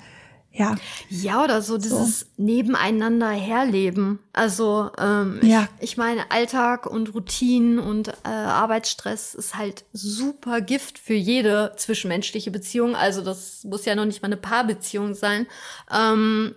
ja. 0.54 0.76
Ja, 1.10 1.44
oder 1.44 1.62
so 1.62 1.78
dieses 1.78 2.22
so. 2.22 2.26
Nebeneinander 2.38 3.30
herleben. 3.30 4.20
Also 4.34 4.90
ähm, 4.98 5.40
ja. 5.44 5.68
ich, 5.80 5.92
ich 5.92 5.98
meine, 5.98 6.30
Alltag 6.30 6.86
und 6.86 7.14
Routinen 7.14 7.80
und 7.80 8.10
äh, 8.10 8.28
Arbeitsstress 8.28 9.34
ist 9.34 9.56
halt 9.56 9.86
super 9.94 10.60
Gift 10.60 11.00
für 11.00 11.14
jede 11.14 11.74
zwischenmenschliche 11.78 12.52
Beziehung. 12.52 12.96
Also 12.96 13.22
das 13.22 13.64
muss 13.64 13.86
ja 13.86 13.96
noch 13.96 14.06
nicht 14.06 14.22
mal 14.22 14.28
eine 14.28 14.38
Paarbeziehung 14.38 15.14
sein. 15.14 15.48
Ähm, 15.94 16.56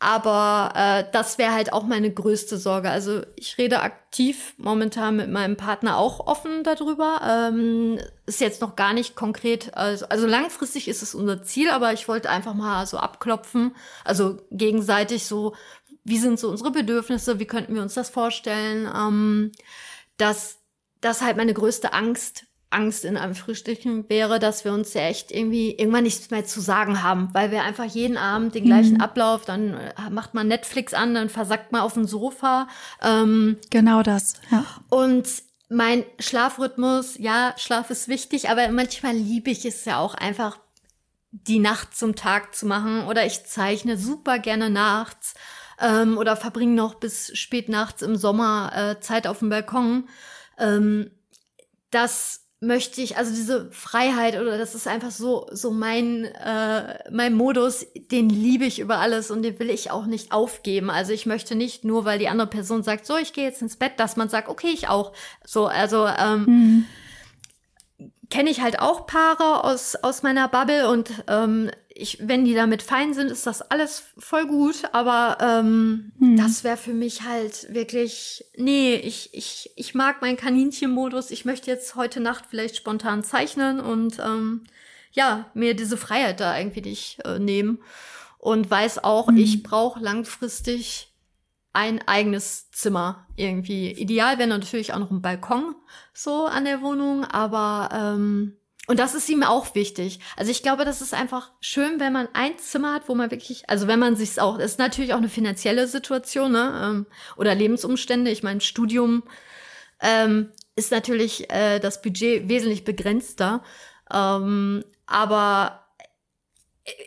aber 0.00 0.72
äh, 0.74 1.04
das 1.12 1.36
wäre 1.36 1.52
halt 1.52 1.74
auch 1.74 1.84
meine 1.84 2.10
größte 2.10 2.56
Sorge. 2.56 2.90
Also 2.90 3.20
ich 3.36 3.58
rede 3.58 3.80
aktiv 3.80 4.54
momentan 4.56 5.16
mit 5.16 5.30
meinem 5.30 5.58
Partner 5.58 5.98
auch 5.98 6.26
offen 6.26 6.64
darüber. 6.64 7.20
Ähm, 7.22 7.98
ist 8.24 8.40
jetzt 8.40 8.62
noch 8.62 8.76
gar 8.76 8.94
nicht 8.94 9.14
konkret, 9.14 9.74
also, 9.76 10.06
also 10.08 10.26
langfristig 10.26 10.88
ist 10.88 11.02
es 11.02 11.14
unser 11.14 11.42
Ziel, 11.42 11.68
aber 11.68 11.92
ich 11.92 12.08
wollte 12.08 12.30
einfach 12.30 12.54
mal 12.54 12.86
so 12.86 12.96
abklopfen, 12.96 13.76
also 14.02 14.38
gegenseitig 14.50 15.26
so, 15.26 15.54
wie 16.04 16.18
sind 16.18 16.40
so 16.40 16.48
unsere 16.48 16.70
Bedürfnisse, 16.70 17.38
wie 17.38 17.46
könnten 17.46 17.74
wir 17.74 17.82
uns 17.82 17.92
das 17.92 18.08
vorstellen, 18.08 18.90
ähm, 18.96 19.52
dass 20.16 20.60
das 21.02 21.20
halt 21.20 21.36
meine 21.36 21.52
größte 21.52 21.92
Angst, 21.92 22.46
Angst 22.70 23.04
in 23.04 23.16
Anführungsstrichen 23.16 24.08
wäre, 24.08 24.38
dass 24.38 24.64
wir 24.64 24.72
uns 24.72 24.94
ja 24.94 25.02
echt 25.02 25.32
irgendwie 25.32 25.72
irgendwann 25.72 26.04
nichts 26.04 26.30
mehr 26.30 26.44
zu 26.44 26.60
sagen 26.60 27.02
haben, 27.02 27.28
weil 27.32 27.50
wir 27.50 27.62
einfach 27.62 27.84
jeden 27.84 28.16
Abend 28.16 28.54
den 28.54 28.64
gleichen 28.64 28.94
mhm. 28.94 29.00
Ablauf, 29.00 29.44
dann 29.44 29.74
äh, 29.74 30.10
macht 30.10 30.34
man 30.34 30.46
Netflix 30.46 30.94
an, 30.94 31.14
dann 31.14 31.28
versackt 31.28 31.72
man 31.72 31.82
auf 31.82 31.94
dem 31.94 32.06
Sofa. 32.06 32.68
Ähm, 33.02 33.58
genau 33.70 34.02
das. 34.02 34.34
Ja. 34.50 34.64
Und 34.88 35.28
mein 35.68 36.04
Schlafrhythmus, 36.18 37.18
ja, 37.18 37.54
Schlaf 37.56 37.90
ist 37.90 38.08
wichtig, 38.08 38.50
aber 38.50 38.68
manchmal 38.70 39.14
liebe 39.14 39.50
ich 39.50 39.64
es 39.64 39.84
ja 39.84 39.98
auch 39.98 40.14
einfach, 40.14 40.58
die 41.32 41.60
Nacht 41.60 41.96
zum 41.96 42.16
Tag 42.16 42.54
zu 42.54 42.66
machen. 42.66 43.06
Oder 43.06 43.24
ich 43.26 43.44
zeichne 43.44 43.96
super 43.96 44.38
gerne 44.38 44.70
nachts 44.70 45.34
ähm, 45.80 46.18
oder 46.18 46.36
verbringe 46.36 46.74
noch 46.74 46.94
bis 46.94 47.36
spät 47.38 47.68
nachts 47.68 48.02
im 48.02 48.16
Sommer 48.16 48.72
äh, 48.74 49.00
Zeit 49.00 49.26
auf 49.26 49.38
dem 49.38 49.48
Balkon. 49.48 50.08
Ähm, 50.58 51.10
das 51.90 52.46
möchte 52.60 53.00
ich, 53.00 53.16
also 53.16 53.34
diese 53.34 53.70
Freiheit 53.72 54.38
oder 54.38 54.58
das 54.58 54.74
ist 54.74 54.86
einfach 54.86 55.10
so 55.10 55.48
so 55.50 55.70
mein 55.70 56.26
äh, 56.26 57.10
mein 57.10 57.34
Modus, 57.34 57.86
den 58.10 58.28
liebe 58.28 58.66
ich 58.66 58.80
über 58.80 58.98
alles 58.98 59.30
und 59.30 59.42
den 59.42 59.58
will 59.58 59.70
ich 59.70 59.90
auch 59.90 60.06
nicht 60.06 60.30
aufgeben. 60.30 60.90
Also 60.90 61.12
ich 61.12 61.24
möchte 61.24 61.54
nicht 61.54 61.84
nur, 61.84 62.04
weil 62.04 62.18
die 62.18 62.28
andere 62.28 62.48
Person 62.48 62.82
sagt, 62.82 63.06
so 63.06 63.16
ich 63.16 63.32
gehe 63.32 63.44
jetzt 63.44 63.62
ins 63.62 63.76
Bett, 63.76 63.92
dass 63.96 64.16
man 64.16 64.28
sagt, 64.28 64.48
okay 64.48 64.70
ich 64.72 64.88
auch. 64.88 65.12
So 65.44 65.66
also 65.66 66.06
ähm, 66.06 66.44
mhm 66.44 66.86
kenne 68.30 68.50
ich 68.50 68.60
halt 68.60 68.78
auch 68.78 69.06
Paare 69.06 69.64
aus, 69.64 69.96
aus 69.96 70.22
meiner 70.22 70.48
Bubble 70.48 70.88
und 70.88 71.10
ähm, 71.26 71.70
ich, 72.00 72.18
wenn 72.22 72.44
die 72.44 72.54
damit 72.54 72.82
fein 72.82 73.12
sind, 73.12 73.30
ist 73.30 73.46
das 73.46 73.60
alles 73.62 74.04
voll 74.16 74.46
gut. 74.46 74.84
Aber 74.92 75.36
ähm, 75.40 76.12
hm. 76.18 76.36
das 76.36 76.64
wäre 76.64 76.78
für 76.78 76.94
mich 76.94 77.22
halt 77.22 77.72
wirklich, 77.74 78.44
nee, 78.56 78.94
ich, 78.94 79.34
ich, 79.34 79.70
ich 79.76 79.94
mag 79.94 80.22
meinen 80.22 80.38
Kaninchenmodus. 80.38 81.30
Ich 81.30 81.44
möchte 81.44 81.70
jetzt 81.70 81.96
heute 81.96 82.20
Nacht 82.20 82.44
vielleicht 82.48 82.76
spontan 82.76 83.22
zeichnen 83.22 83.80
und 83.80 84.18
ähm, 84.18 84.62
ja, 85.12 85.50
mir 85.52 85.74
diese 85.74 85.96
Freiheit 85.96 86.40
da 86.40 86.56
irgendwie 86.56 86.82
nicht 86.82 87.18
äh, 87.24 87.38
nehmen. 87.38 87.80
Und 88.38 88.70
weiß 88.70 89.04
auch, 89.04 89.28
hm. 89.28 89.36
ich 89.36 89.62
brauche 89.62 90.00
langfristig 90.00 91.09
ein 91.72 92.06
eigenes 92.06 92.70
Zimmer 92.70 93.26
irgendwie. 93.36 93.92
Ideal 93.92 94.38
wäre 94.38 94.48
natürlich 94.48 94.92
auch 94.92 94.98
noch 94.98 95.10
ein 95.10 95.22
Balkon 95.22 95.74
so 96.12 96.46
an 96.46 96.64
der 96.64 96.82
Wohnung, 96.82 97.24
aber 97.24 97.90
ähm, 97.92 98.56
und 98.86 98.98
das 98.98 99.14
ist 99.14 99.28
ihm 99.28 99.44
auch 99.44 99.76
wichtig. 99.76 100.18
Also 100.36 100.50
ich 100.50 100.64
glaube, 100.64 100.84
das 100.84 101.00
ist 101.00 101.14
einfach 101.14 101.52
schön, 101.60 102.00
wenn 102.00 102.12
man 102.12 102.28
ein 102.32 102.58
Zimmer 102.58 102.94
hat, 102.94 103.08
wo 103.08 103.14
man 103.14 103.30
wirklich, 103.30 103.70
also 103.70 103.86
wenn 103.86 104.00
man 104.00 104.16
sich 104.16 104.40
auch, 104.40 104.58
ist 104.58 104.80
natürlich 104.80 105.12
auch 105.12 105.18
eine 105.18 105.28
finanzielle 105.28 105.86
Situation, 105.86 106.50
ne? 106.50 106.80
Ähm, 106.82 107.06
oder 107.36 107.54
Lebensumstände. 107.54 108.32
Ich 108.32 108.42
meine, 108.42 108.60
Studium 108.60 109.22
ähm, 110.00 110.50
ist 110.74 110.90
natürlich 110.90 111.48
äh, 111.52 111.78
das 111.78 112.02
Budget 112.02 112.48
wesentlich 112.48 112.84
begrenzter. 112.84 113.62
Ähm, 114.12 114.82
aber 115.06 115.79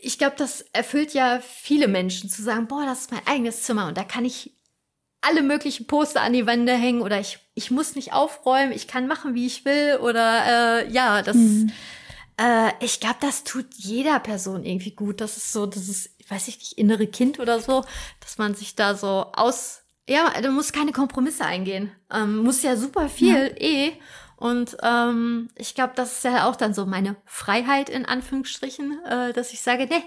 ich 0.02 0.18
glaube, 0.18 0.36
das 0.38 0.62
erfüllt 0.74 1.14
ja 1.14 1.42
viele 1.42 1.88
Menschen 1.88 2.30
zu 2.30 2.42
sagen, 2.42 2.68
boah, 2.68 2.86
das 2.86 3.02
ist 3.02 3.12
mein 3.12 3.26
eigenes 3.26 3.64
Zimmer 3.64 3.88
und 3.88 3.98
da 3.98 4.04
kann 4.04 4.26
ich 4.26 4.52
alle 5.24 5.42
möglichen 5.42 5.88
Poster 5.88 6.22
an 6.22 6.34
die 6.34 6.46
Wände 6.46 6.74
hängen 6.74 7.02
oder 7.02 7.20
ich, 7.20 7.40
ich 7.56 7.72
muss 7.72 7.96
nicht 7.96 8.14
aufräumen, 8.14 8.74
ich 8.74 8.88
kann 8.88 9.08
machen, 9.08 9.34
wie 9.36 9.46
ich 9.46 9.64
will 9.64 9.98
oder 10.02 10.82
äh, 10.84 10.92
ja, 10.92 11.22
das, 11.22 11.38
mhm. 11.38 11.72
äh, 12.38 12.72
ich 12.82 13.00
glaube, 13.00 13.18
das 13.22 13.46
tut 13.46 13.68
jeder 13.76 14.20
Person 14.20 14.66
irgendwie 14.66 14.92
gut. 14.92 15.22
Das 15.22 15.38
ist 15.38 15.54
so, 15.54 15.66
das 15.66 15.88
ist, 15.88 16.10
weiß 16.30 16.50
ich 16.50 16.60
nicht, 16.60 16.74
innere 16.74 17.08
Kind 17.08 17.40
oder 17.40 17.62
so, 17.62 17.86
dass 18.20 18.38
man 18.38 18.54
sich 18.54 18.76
da 18.76 18.96
so 18.96 19.28
aus, 19.34 19.84
ja, 20.10 20.30
du 20.42 20.52
musst 20.52 20.74
keine 20.74 20.92
Kompromisse 20.92 21.46
eingehen, 21.46 21.92
ähm, 22.12 22.38
muss 22.38 22.62
ja 22.62 22.76
super 22.76 23.08
viel 23.08 23.56
ja. 23.58 23.62
eh. 23.62 23.94
Und 24.44 24.76
ähm, 24.84 25.48
ich 25.56 25.74
glaube, 25.74 25.94
das 25.96 26.18
ist 26.18 26.26
ja 26.26 26.50
auch 26.50 26.58
dann 26.58 26.74
so 26.74 26.86
meine 26.86 27.16
Freiheit 27.24 27.90
in 27.90 28.06
Anführungsstrichen, 28.06 29.00
äh, 29.06 29.32
dass 29.32 29.54
ich 29.54 29.62
sage, 29.62 29.88
nee, 29.90 30.04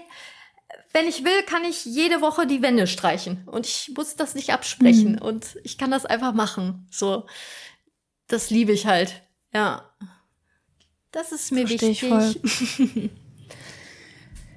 wenn 0.93 1.07
ich 1.07 1.25
will, 1.25 1.41
kann 1.47 1.63
ich 1.63 1.85
jede 1.85 2.21
Woche 2.21 2.45
die 2.45 2.61
Wände 2.61 2.85
streichen 2.85 3.47
und 3.47 3.65
ich 3.65 3.91
muss 3.97 4.15
das 4.15 4.35
nicht 4.35 4.53
absprechen 4.53 5.13
mhm. 5.13 5.21
und 5.23 5.57
ich 5.63 5.79
kann 5.79 5.89
das 5.89 6.05
einfach 6.05 6.35
machen. 6.35 6.87
So, 6.91 7.25
das 8.27 8.51
liebe 8.51 8.73
ich 8.73 8.85
halt. 8.85 9.23
Ja, 9.55 9.89
das 11.11 11.31
ist 11.31 11.51
mir 11.51 11.67
Versteh 11.67 11.89
wichtig. 11.89 13.09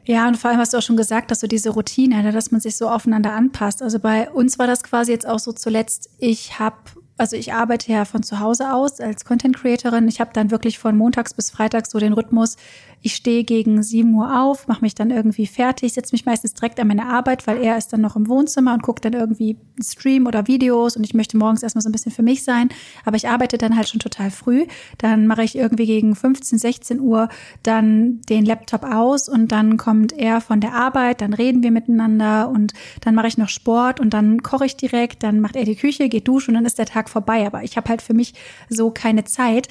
Ja, 0.07 0.27
und 0.27 0.37
vor 0.37 0.51
allem 0.51 0.59
hast 0.59 0.73
du 0.73 0.79
auch 0.79 0.83
schon 0.83 0.97
gesagt, 0.97 1.31
dass 1.31 1.39
so 1.39 1.47
diese 1.47 1.71
Routine, 1.71 2.23
ne, 2.23 2.33
dass 2.33 2.51
man 2.51 2.61
sich 2.61 2.77
so 2.77 2.89
aufeinander 2.89 3.33
anpasst. 3.33 3.81
Also 3.81 4.01
bei 4.01 4.29
uns 4.29 4.59
war 4.59 4.67
das 4.67 4.83
quasi 4.83 5.13
jetzt 5.13 5.27
auch 5.27 5.39
so 5.39 5.53
zuletzt, 5.53 6.11
ich 6.19 6.59
habe 6.59 6.79
also 7.21 7.37
ich 7.37 7.53
arbeite 7.53 7.93
ja 7.93 8.07
von 8.07 8.23
zu 8.23 8.41
Hause 8.41 8.73
aus 8.73 8.99
als 8.99 9.27
Content 9.27 9.57
Creatorin. 9.57 10.09
Ich 10.09 10.21
habe 10.21 10.31
dann 10.33 10.51
wirklich 10.51 10.79
von 10.79 10.97
montags 10.97 11.35
bis 11.35 11.51
freitags 11.51 11.91
so 11.91 11.99
den 11.99 12.15
Rhythmus, 12.15 12.57
ich 13.03 13.15
stehe 13.15 13.45
gegen 13.45 13.83
7 13.83 14.13
Uhr 14.15 14.43
auf, 14.43 14.69
mache 14.69 14.83
mich 14.83 14.95
dann 14.95 15.11
irgendwie 15.11 15.47
fertig, 15.47 15.95
setze 15.95 16.15
mich 16.15 16.27
meistens 16.27 16.55
direkt 16.55 16.79
an 16.79 16.89
meine 16.89 17.07
Arbeit, 17.07 17.47
weil 17.47 17.63
er 17.63 17.79
ist 17.79 17.93
dann 17.93 18.01
noch 18.01 18.17
im 18.17 18.29
Wohnzimmer 18.29 18.75
und 18.75 18.83
guckt 18.83 19.05
dann 19.05 19.15
irgendwie 19.15 19.57
Stream 19.83 20.27
oder 20.27 20.47
Videos 20.47 20.97
und 20.97 21.05
ich 21.05 21.15
möchte 21.15 21.37
morgens 21.37 21.63
erstmal 21.63 21.83
so 21.83 21.89
ein 21.89 21.93
bisschen 21.93 22.13
für 22.13 22.23
mich 22.23 22.45
sein. 22.45 22.69
Aber 23.05 23.17
ich 23.17 23.29
arbeite 23.29 23.57
dann 23.57 23.77
halt 23.77 23.89
schon 23.89 24.01
total 24.01 24.31
früh. 24.31 24.67
Dann 24.99 25.27
mache 25.27 25.43
ich 25.43 25.57
irgendwie 25.57 25.87
gegen 25.87 26.15
15, 26.15 26.59
16 26.59 27.01
Uhr 27.01 27.29
dann 27.63 28.21
den 28.29 28.45
Laptop 28.45 28.85
aus 28.85 29.29
und 29.29 29.51
dann 29.51 29.77
kommt 29.77 30.13
er 30.13 30.41
von 30.41 30.61
der 30.61 30.75
Arbeit, 30.75 31.23
dann 31.23 31.33
reden 31.33 31.63
wir 31.63 31.71
miteinander 31.71 32.51
und 32.51 32.75
dann 33.01 33.15
mache 33.15 33.29
ich 33.29 33.39
noch 33.39 33.49
Sport 33.49 34.01
und 34.01 34.13
dann 34.13 34.43
koche 34.43 34.67
ich 34.67 34.77
direkt, 34.77 35.23
dann 35.23 35.41
macht 35.41 35.57
er 35.57 35.65
die 35.65 35.77
Küche, 35.77 36.09
geht 36.09 36.29
duschen 36.29 36.51
und 36.51 36.55
dann 36.57 36.67
ist 36.67 36.79
der 36.79 36.87
Tag 36.87 37.09
vorbei. 37.09 37.47
Aber 37.47 37.63
ich 37.63 37.77
habe 37.77 37.89
halt 37.89 38.03
für 38.03 38.15
mich 38.15 38.35
so 38.69 38.91
keine 38.91 39.25
Zeit. 39.25 39.69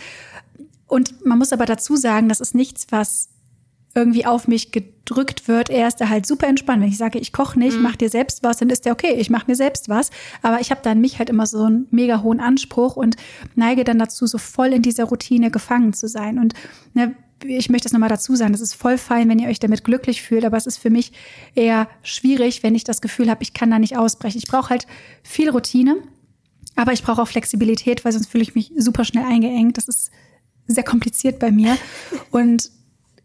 Und 0.90 1.26
man 1.26 1.38
muss 1.38 1.54
aber 1.54 1.66
dazu 1.66 1.96
sagen, 1.96 2.28
das 2.28 2.42
ist 2.42 2.56
nichts, 2.56 2.88
was 2.90 3.30
irgendwie 3.96 4.26
auf 4.26 4.48
mich 4.48 4.72
gedrückt 4.72 5.48
wird. 5.48 5.70
Er 5.70 5.88
ist 5.88 6.02
da 6.02 6.10
halt 6.10 6.26
super 6.26 6.48
entspannt. 6.48 6.82
Wenn 6.82 6.90
ich 6.90 6.98
sage, 6.98 7.20
ich 7.20 7.32
koche 7.32 7.58
nicht, 7.58 7.78
mhm. 7.78 7.84
mach 7.84 7.96
dir 7.96 8.10
selbst 8.10 8.44
was, 8.44 8.58
dann 8.58 8.70
ist 8.70 8.86
der 8.86 8.94
okay, 8.94 9.14
ich 9.14 9.30
mache 9.30 9.46
mir 9.48 9.56
selbst 9.56 9.88
was. 9.88 10.10
Aber 10.42 10.60
ich 10.60 10.72
habe 10.72 10.82
dann 10.84 11.00
mich 11.00 11.20
halt 11.20 11.30
immer 11.30 11.46
so 11.46 11.64
einen 11.64 11.88
mega 11.92 12.22
hohen 12.22 12.40
Anspruch 12.40 12.96
und 12.96 13.16
neige 13.56 13.84
dann 13.84 14.00
dazu, 14.00 14.28
so 14.28 14.38
voll 14.38 14.74
in 14.74 14.82
dieser 14.82 15.06
Routine 15.06 15.52
gefangen 15.52 15.94
zu 15.94 16.08
sein. 16.08 16.40
Und 16.40 16.54
ne, 16.94 17.16
ich 17.44 17.70
möchte 17.70 17.88
es 17.88 17.94
nochmal 17.94 18.10
dazu 18.10 18.36
sagen, 18.36 18.52
das 18.52 18.62
ist 18.62 18.74
voll 18.74 18.98
fein, 18.98 19.30
wenn 19.30 19.40
ihr 19.40 19.50
euch 19.50 19.60
damit 19.60 19.84
glücklich 19.84 20.22
fühlt, 20.22 20.44
aber 20.44 20.58
es 20.58 20.68
ist 20.68 20.78
für 20.78 20.90
mich 20.90 21.14
eher 21.56 21.88
schwierig, 22.04 22.64
wenn 22.64 22.76
ich 22.76 22.84
das 22.84 23.02
Gefühl 23.02 23.30
habe, 23.30 23.44
ich 23.44 23.54
kann 23.54 23.72
da 23.72 23.80
nicht 23.80 23.98
ausbrechen. 23.98 24.40
Ich 24.40 24.48
brauche 24.48 24.70
halt 24.70 24.88
viel 25.24 25.50
Routine, 25.50 25.98
aber 26.76 26.94
ich 26.94 27.04
brauche 27.04 27.22
auch 27.22 27.28
Flexibilität, 27.28 28.04
weil 28.06 28.12
sonst 28.12 28.30
fühle 28.30 28.44
ich 28.44 28.56
mich 28.56 28.72
super 28.78 29.06
schnell 29.06 29.26
eingeengt. 29.26 29.78
Das 29.78 29.88
ist 29.88 30.12
sehr 30.74 30.84
kompliziert 30.84 31.40
bei 31.40 31.52
mir. 31.52 31.78
Und 32.32 32.72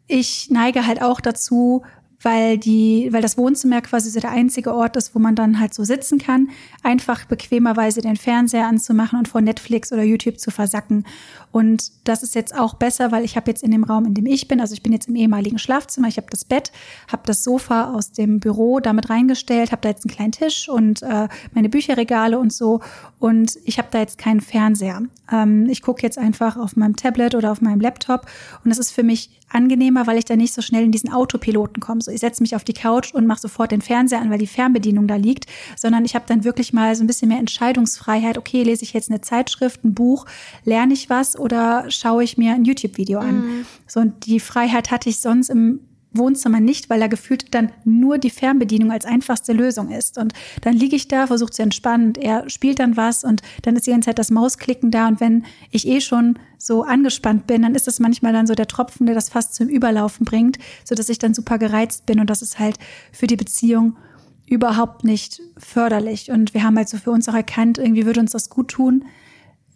ich 0.07 0.50
neige 0.50 0.87
halt 0.87 1.02
auch 1.02 1.20
dazu, 1.20 1.83
weil 2.24 2.58
die, 2.58 3.08
weil 3.12 3.22
das 3.22 3.37
Wohnzimmer 3.37 3.80
quasi 3.82 4.10
so 4.10 4.18
der 4.18 4.30
einzige 4.30 4.74
Ort 4.74 4.96
ist, 4.96 5.14
wo 5.14 5.18
man 5.18 5.34
dann 5.34 5.60
halt 5.60 5.74
so 5.74 5.84
sitzen 5.84 6.18
kann, 6.18 6.48
einfach 6.82 7.26
bequemerweise 7.26 8.00
den 8.00 8.16
Fernseher 8.16 8.66
anzumachen 8.66 9.18
und 9.18 9.28
vor 9.28 9.40
Netflix 9.40 9.92
oder 9.92 10.02
YouTube 10.02 10.40
zu 10.40 10.50
versacken. 10.50 11.04
Und 11.52 11.92
das 12.04 12.22
ist 12.22 12.34
jetzt 12.34 12.54
auch 12.58 12.74
besser, 12.74 13.12
weil 13.12 13.24
ich 13.24 13.37
habe 13.37 13.50
jetzt 13.50 13.62
in 13.62 13.70
dem 13.70 13.84
Raum, 13.84 14.06
in 14.06 14.14
dem 14.14 14.26
ich 14.26 14.48
bin, 14.48 14.60
also 14.60 14.74
ich 14.74 14.82
bin 14.82 14.92
jetzt 14.92 15.08
im 15.08 15.14
ehemaligen 15.14 15.58
Schlafzimmer, 15.58 16.08
ich 16.08 16.16
habe 16.16 16.26
das 16.30 16.44
Bett, 16.44 16.72
habe 17.12 17.22
das 17.26 17.44
Sofa 17.44 17.94
aus 17.94 18.10
dem 18.10 18.40
Büro 18.40 18.80
damit 18.80 19.08
reingestellt, 19.08 19.70
habe 19.70 19.82
da 19.82 19.90
jetzt 19.90 20.04
einen 20.04 20.14
kleinen 20.14 20.32
Tisch 20.32 20.68
und 20.68 21.02
äh, 21.02 21.28
meine 21.52 21.68
Bücherregale 21.68 22.38
und 22.38 22.52
so. 22.52 22.80
Und 23.20 23.58
ich 23.64 23.78
habe 23.78 23.88
da 23.90 24.00
jetzt 24.00 24.18
keinen 24.18 24.40
Fernseher. 24.40 25.02
Ähm, 25.30 25.68
ich 25.68 25.82
gucke 25.82 26.02
jetzt 26.02 26.18
einfach 26.18 26.56
auf 26.56 26.74
meinem 26.74 26.96
Tablet 26.96 27.34
oder 27.34 27.52
auf 27.52 27.60
meinem 27.60 27.80
Laptop 27.80 28.26
und 28.64 28.70
das 28.70 28.78
ist 28.78 28.90
für 28.90 29.02
mich 29.02 29.30
angenehmer, 29.54 30.06
weil 30.06 30.18
ich 30.18 30.24
da 30.24 30.37
nicht 30.37 30.52
so 30.52 30.62
schnell 30.62 30.84
in 30.84 30.92
diesen 30.92 31.12
Autopiloten 31.12 31.80
komme. 31.80 32.00
So, 32.00 32.10
ich 32.14 32.20
setze 32.20 32.42
mich 32.42 32.57
auf 32.57 32.64
die 32.64 32.72
Couch 32.72 33.12
und 33.12 33.27
mache 33.27 33.40
sofort 33.40 33.70
den 33.70 33.83
Fernseher 33.83 34.20
an, 34.20 34.31
weil 34.31 34.38
die 34.38 34.46
Fernbedienung 34.46 35.07
da 35.07 35.16
liegt, 35.16 35.46
sondern 35.77 36.05
ich 36.05 36.14
habe 36.14 36.24
dann 36.29 36.44
wirklich 36.44 36.72
mal 36.72 36.94
so 36.94 37.05
ein 37.05 37.07
bisschen 37.07 37.29
mehr 37.29 37.38
Entscheidungsfreiheit. 37.38 38.38
Okay, 38.38 38.62
lese 38.62 38.85
ich 38.85 38.92
jetzt 38.92 39.11
eine 39.11 39.20
Zeitschrift, 39.20 39.85
ein 39.85 39.94
Buch, 39.94 40.27
lerne 40.64 40.94
ich 40.94 41.11
was 41.11 41.38
oder 41.38 41.90
schaue 41.90 42.24
ich 42.24 42.38
mir 42.38 42.55
ein 42.55 42.64
YouTube-Video 42.64 43.18
an? 43.18 43.37
Mhm. 43.37 43.66
So, 43.87 44.00
und 44.00 44.27
die 44.27 44.40
Freiheit 44.40 44.90
hatte 44.90 45.09
ich 45.09 45.20
sonst 45.20 45.50
im 45.50 45.81
Wohnzimmer 46.16 46.61
nicht, 46.61 46.90
weil 46.90 47.00
da 47.00 47.07
gefühlt 47.07 47.55
dann 47.55 47.72
nur 47.85 48.18
die 48.18 48.31
Fernbedienung 48.31 48.90
als 48.90 49.05
einfachste 49.05 49.53
Lösung 49.53 49.90
ist. 49.90 50.18
Und 50.18 50.33
dann 50.62 50.74
liege 50.74 50.96
ich 50.96 51.09
da, 51.09 51.27
versuche 51.27 51.50
zu 51.50 51.62
entspannen 51.62 52.09
und 52.09 52.18
er 52.18 52.48
spielt 52.50 52.79
dann 52.79 52.96
was 52.96 53.24
und 53.24 53.42
dann 53.62 53.77
ist 53.77 53.87
die 53.87 53.90
ganze 53.90 54.07
Zeit 54.07 54.18
das 54.18 54.31
Mausklicken 54.31 54.90
da. 54.90 55.09
Und 55.09 55.20
wenn 55.20 55.44
ich 55.70 55.87
eh 55.87 56.00
schon 56.00 56.38
so 56.59 56.83
angespannt 56.83 57.46
bin, 57.46 57.62
dann 57.62 57.74
ist 57.74 57.87
das 57.87 58.00
manchmal 58.00 58.33
dann 58.33 58.46
so 58.46 58.55
der 58.55 58.68
Tropfen, 58.68 59.07
der 59.07 59.14
das 59.14 59.29
fast 59.29 59.55
zum 59.55 59.68
Überlaufen 59.68 60.24
bringt, 60.24 60.59
so 60.85 60.94
dass 60.94 61.09
ich 61.09 61.18
dann 61.18 61.35
super 61.35 61.59
gereizt 61.59 62.07
bin. 62.07 62.20
Und 62.20 62.31
das 62.31 62.42
ist 62.42 62.59
halt 62.59 62.79
für 63.12 63.27
die 63.27 63.37
Beziehung 63.37 63.96
überhaupt 64.46 65.05
nicht 65.05 65.40
förderlich. 65.57 66.31
Und 66.31 66.55
wir 66.55 66.62
haben 66.62 66.77
halt 66.77 66.88
so 66.88 66.96
für 66.96 67.11
uns 67.11 67.29
auch 67.29 67.35
erkannt, 67.35 67.79
irgendwie 67.79 68.07
würde 68.07 68.20
uns 68.20 68.33
das 68.33 68.50
gut 68.50 68.68
tun, 68.68 69.05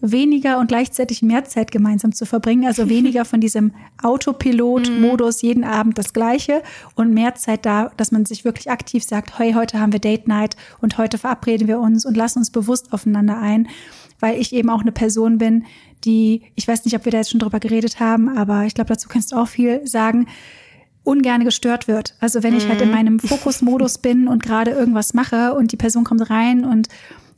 weniger 0.00 0.58
und 0.58 0.68
gleichzeitig 0.68 1.22
mehr 1.22 1.44
Zeit 1.44 1.70
gemeinsam 1.70 2.12
zu 2.12 2.24
verbringen. 2.24 2.66
Also 2.66 2.88
weniger 2.90 3.24
von 3.24 3.40
diesem 3.40 3.72
Autopilot-Modus 4.02 5.42
jeden 5.42 5.64
Abend 5.64 5.98
das 5.98 6.12
Gleiche 6.12 6.62
und 6.94 7.12
mehr 7.12 7.34
Zeit 7.34 7.66
da, 7.66 7.90
dass 7.96 8.12
man 8.12 8.24
sich 8.24 8.44
wirklich 8.44 8.70
aktiv 8.70 9.04
sagt, 9.04 9.38
hey, 9.38 9.52
heute 9.54 9.80
haben 9.80 9.92
wir 9.92 10.00
Date 10.00 10.28
Night 10.28 10.56
und 10.80 10.98
heute 10.98 11.18
verabreden 11.18 11.68
wir 11.68 11.80
uns 11.80 12.04
und 12.04 12.16
lassen 12.16 12.38
uns 12.38 12.50
bewusst 12.50 12.92
aufeinander 12.92 13.38
ein, 13.38 13.68
weil 14.20 14.40
ich 14.40 14.52
eben 14.52 14.70
auch 14.70 14.82
eine 14.82 14.92
Person 14.92 15.38
bin, 15.38 15.64
die, 16.04 16.42
ich 16.54 16.68
weiß 16.68 16.84
nicht, 16.84 16.94
ob 16.94 17.04
wir 17.04 17.12
da 17.12 17.18
jetzt 17.18 17.30
schon 17.30 17.40
drüber 17.40 17.58
geredet 17.58 17.98
haben, 17.98 18.28
aber 18.37 18.64
ich 18.64 18.74
glaube, 18.74 18.88
dazu 18.88 19.08
kannst 19.08 19.32
du 19.32 19.37
auch 19.37 19.48
viel 19.48 19.87
sagen, 19.87 20.26
ungern 21.08 21.42
gestört 21.42 21.88
wird. 21.88 22.14
Also 22.20 22.42
wenn 22.42 22.56
ich 22.56 22.68
halt 22.68 22.82
in 22.82 22.88
mhm. 22.88 22.94
meinem 22.94 23.18
Fokusmodus 23.18 23.98
bin 24.02 24.28
und 24.28 24.42
gerade 24.42 24.72
irgendwas 24.72 25.14
mache 25.14 25.54
und 25.54 25.72
die 25.72 25.76
Person 25.76 26.04
kommt 26.04 26.28
rein 26.30 26.64
und 26.64 26.88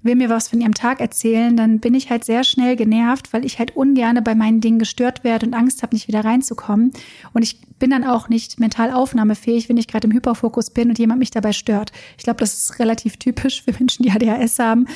will 0.02 0.14
mir 0.14 0.30
was 0.30 0.48
von 0.48 0.60
ihrem 0.60 0.74
Tag 0.74 1.00
erzählen, 1.00 1.56
dann 1.56 1.78
bin 1.78 1.94
ich 1.94 2.10
halt 2.10 2.24
sehr 2.24 2.44
schnell 2.44 2.76
genervt, 2.76 3.32
weil 3.32 3.44
ich 3.44 3.58
halt 3.58 3.76
ungerne 3.76 4.22
bei 4.22 4.34
meinen 4.34 4.60
Dingen 4.60 4.78
gestört 4.78 5.24
werde 5.24 5.46
und 5.46 5.54
Angst 5.54 5.82
habe, 5.82 5.94
nicht 5.94 6.08
wieder 6.08 6.24
reinzukommen. 6.24 6.92
Und 7.32 7.42
ich 7.42 7.60
bin 7.78 7.90
dann 7.90 8.04
auch 8.04 8.28
nicht 8.28 8.60
mental 8.60 8.92
aufnahmefähig, 8.92 9.68
wenn 9.68 9.76
ich 9.76 9.88
gerade 9.88 10.06
im 10.06 10.12
Hyperfokus 10.12 10.70
bin 10.70 10.88
und 10.88 10.98
jemand 10.98 11.18
mich 11.18 11.30
dabei 11.30 11.52
stört. 11.52 11.92
Ich 12.16 12.24
glaube, 12.24 12.40
das 12.40 12.54
ist 12.54 12.78
relativ 12.78 13.16
typisch 13.16 13.62
für 13.62 13.72
Menschen, 13.72 14.02
die 14.04 14.10
ADHS 14.10 14.58
haben. 14.58 14.86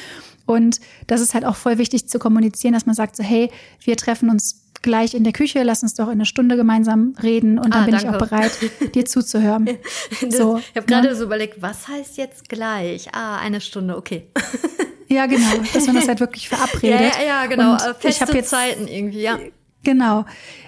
Und 0.47 0.81
das 1.07 1.21
ist 1.21 1.35
halt 1.35 1.45
auch 1.45 1.57
voll 1.57 1.79
wichtig 1.79 2.09
zu 2.09 2.19
kommunizieren, 2.19 2.75
dass 2.75 2.87
man 2.87 2.95
sagt 2.95 3.17
so, 3.17 3.23
hey, 3.23 3.51
wir 3.83 3.97
treffen 3.97 4.29
uns 4.29 4.64
gleich 4.85 5.15
in 5.15 5.25
der 5.25 5.33
Küche, 5.33 5.63
lass 5.65 5.83
uns 5.83 5.95
doch 5.95 6.07
in 6.07 6.13
einer 6.13 6.27
Stunde 6.27 6.57
gemeinsam 6.57 7.15
reden 7.21 7.59
und 7.59 7.75
dann 7.75 7.83
ah, 7.83 7.85
bin 7.87 7.95
danke. 7.95 8.09
ich 8.09 8.15
auch 8.15 8.19
bereit, 8.19 8.53
dir 8.95 9.05
zuzuhören. 9.05 9.69
Das, 10.21 10.37
so, 10.37 10.59
ich 10.59 10.77
habe 10.77 10.87
gerade 10.87 11.09
ne? 11.09 11.17
so 11.17 11.25
überlegt, 11.25 11.61
was 11.61 11.89
heißt 11.89 12.17
jetzt 12.19 12.49
gleich? 12.49 13.09
Ah, 13.13 13.39
eine 13.39 13.61
Stunde, 13.61 13.97
okay. 13.97 14.29
Ja, 15.09 15.27
genau, 15.27 15.51
dass 15.73 15.87
man 15.87 15.97
das 15.97 16.09
halt 16.09 16.19
wirklich 16.19 16.49
verabredet. 16.49 17.01
ja, 17.01 17.21
ja, 17.21 17.27
ja, 17.27 17.47
genau. 17.47 17.73
Und 17.73 17.81
Feste 17.81 18.09
ich 18.09 18.23
habe 18.23 18.33
jetzt 18.33 18.51
Zeiten 18.51 18.89
irgendwie, 18.89 19.21
ja. 19.21 19.39
Genau. 19.85 20.25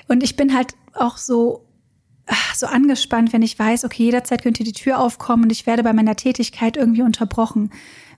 Und 0.08 0.22
ich 0.22 0.36
bin 0.36 0.54
halt 0.54 0.74
auch 0.92 1.16
so 1.16 1.65
so 2.58 2.66
angespannt, 2.66 3.32
wenn 3.32 3.42
ich 3.42 3.58
weiß, 3.58 3.84
okay, 3.84 4.04
jederzeit 4.04 4.42
könnte 4.42 4.64
die 4.64 4.72
Tür 4.72 5.00
aufkommen 5.00 5.44
und 5.44 5.52
ich 5.52 5.66
werde 5.66 5.82
bei 5.82 5.92
meiner 5.92 6.16
Tätigkeit 6.16 6.76
irgendwie 6.76 7.02
unterbrochen 7.02 7.70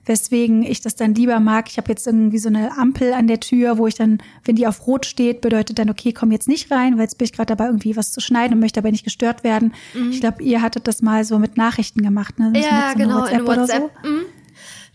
weswegen 0.05 0.63
ich 0.63 0.81
das 0.81 0.95
dann 0.95 1.13
lieber 1.13 1.39
mag. 1.39 1.69
Ich 1.69 1.77
habe 1.77 1.89
jetzt 1.89 2.07
irgendwie 2.07 2.39
so 2.39 2.49
eine 2.49 2.77
Ampel 2.77 3.13
an 3.13 3.27
der 3.27 3.39
Tür, 3.39 3.77
wo 3.77 3.87
ich 3.87 3.95
dann, 3.95 4.17
wenn 4.43 4.55
die 4.55 4.67
auf 4.67 4.87
Rot 4.87 5.05
steht, 5.05 5.39
bedeutet 5.39 5.79
dann, 5.79 5.89
okay, 5.89 6.11
komm 6.11 6.31
jetzt 6.31 6.47
nicht 6.47 6.71
rein, 6.71 6.95
weil 6.95 7.03
jetzt 7.03 7.17
bin 7.17 7.25
ich 7.25 7.33
gerade 7.33 7.55
dabei, 7.55 7.67
irgendwie 7.67 7.95
was 7.95 8.11
zu 8.11 8.19
schneiden 8.19 8.55
und 8.55 8.59
möchte 8.59 8.79
aber 8.79 8.91
nicht 8.91 9.03
gestört 9.03 9.43
werden. 9.43 9.73
Mhm. 9.93 10.09
Ich 10.11 10.19
glaube, 10.19 10.43
ihr 10.43 10.61
hattet 10.61 10.87
das 10.87 11.01
mal 11.01 11.23
so 11.23 11.37
mit 11.39 11.57
Nachrichten 11.57 12.01
gemacht, 12.01 12.39
ne? 12.39 12.51
Ja, 12.55 12.91
so 12.91 12.97
genau, 12.97 13.19
WhatsApp 13.19 13.39
in 13.39 13.47
WhatsApp. 13.47 13.91
So. 14.03 14.09
Mhm 14.09 14.25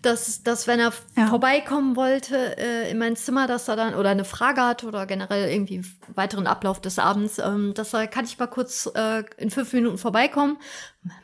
dass, 0.05 0.43
dass 0.43 0.67
wenn 0.67 0.81
er 0.81 0.93
ja. 1.17 1.27
vorbeikommen 1.27 1.97
wollte 1.97 2.57
äh, 2.59 2.91
in 2.91 2.99
mein 2.99 3.17
Zimmer, 3.17 3.47
dass 3.47 3.69
er 3.69 3.77
dann 3.77 3.95
oder 3.95 4.11
eine 4.11 4.25
Frage 4.25 4.63
hat 4.63 4.85
oder 4.85 5.07
generell 5.07 5.51
irgendwie 5.51 5.83
weiteren 6.15 6.47
Ablauf 6.47 6.81
des 6.81 6.99
Abends, 6.99 7.39
ähm, 7.39 7.75
dass 7.75 7.95
er, 7.95 8.07
kann 8.07 8.25
ich 8.25 8.39
mal 8.39 8.47
kurz 8.47 8.91
äh, 8.95 9.25
in 9.37 9.51
fünf 9.51 9.73
Minuten 9.73 9.99
vorbeikommen. 9.99 10.59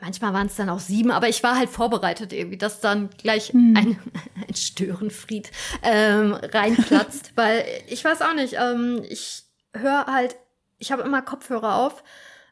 Manchmal 0.00 0.32
waren 0.32 0.46
es 0.46 0.56
dann 0.56 0.68
auch 0.68 0.78
sieben, 0.78 1.10
aber 1.10 1.28
ich 1.28 1.42
war 1.42 1.56
halt 1.56 1.70
vorbereitet 1.70 2.32
irgendwie, 2.32 2.58
dass 2.58 2.80
dann 2.80 3.10
gleich 3.10 3.52
mhm. 3.52 3.76
ein, 3.76 3.98
ein 4.48 4.54
Störenfried 4.54 5.50
ähm, 5.82 6.34
reinplatzt, 6.34 7.32
weil 7.36 7.64
ich 7.88 8.04
weiß 8.04 8.22
auch 8.22 8.34
nicht, 8.34 8.54
ähm, 8.58 9.02
ich 9.08 9.44
höre 9.74 10.06
halt, 10.06 10.36
ich 10.78 10.92
habe 10.92 11.02
immer 11.02 11.22
Kopfhörer 11.22 11.76
auf, 11.76 12.02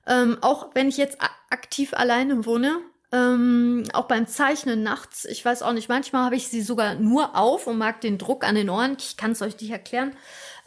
ähm, 0.07 0.38
auch 0.41 0.71
wenn 0.75 0.88
ich 0.88 0.97
jetzt 0.97 1.19
aktiv 1.51 1.95
alleine 1.95 2.47
wohne, 2.47 2.79
ähm, 3.12 3.85
auch 3.92 4.07
beim 4.07 4.27
Zeichnen 4.27 4.83
nachts, 4.83 5.25
ich 5.25 5.44
weiß 5.44 5.62
auch 5.62 5.73
nicht, 5.73 5.88
manchmal 5.88 6.25
habe 6.25 6.37
ich 6.37 6.49
sie 6.49 6.62
sogar 6.62 6.94
nur 6.94 7.37
auf 7.37 7.66
und 7.66 7.79
mag 7.79 8.01
den 8.01 8.18
Druck 8.18 8.44
an 8.44 8.55
den 8.55 8.68
Ohren. 8.68 8.97
Ich 8.99 9.16
kann 9.16 9.33
es 9.33 9.42
euch 9.42 9.59
nicht 9.61 9.71
erklären. 9.71 10.14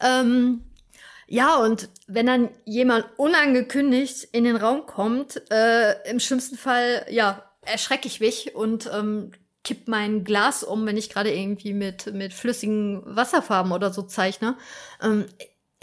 Ähm, 0.02 0.64
ja, 1.28 1.56
und 1.56 1.90
wenn 2.08 2.26
dann 2.26 2.50
jemand 2.66 3.06
unangekündigt 3.18 4.26
in 4.32 4.44
den 4.44 4.56
Raum 4.56 4.86
kommt, 4.86 5.42
äh, 5.52 6.10
im 6.10 6.20
schlimmsten 6.20 6.58
Fall, 6.58 7.06
ja, 7.10 7.44
erschrecke 7.62 8.08
ich 8.08 8.20
mich 8.20 8.56
und 8.56 8.90
ähm, 8.92 9.32
kipp 9.64 9.88
mein 9.88 10.24
Glas 10.24 10.64
um, 10.64 10.86
wenn 10.86 10.98
ich 10.98 11.10
gerade 11.10 11.32
irgendwie 11.32 11.74
mit, 11.74 12.14
mit 12.14 12.34
flüssigen 12.34 13.04
Wasserfarben 13.06 13.72
oder 13.72 13.94
so 13.94 14.02
zeichne. 14.02 14.58
Ähm, 15.02 15.26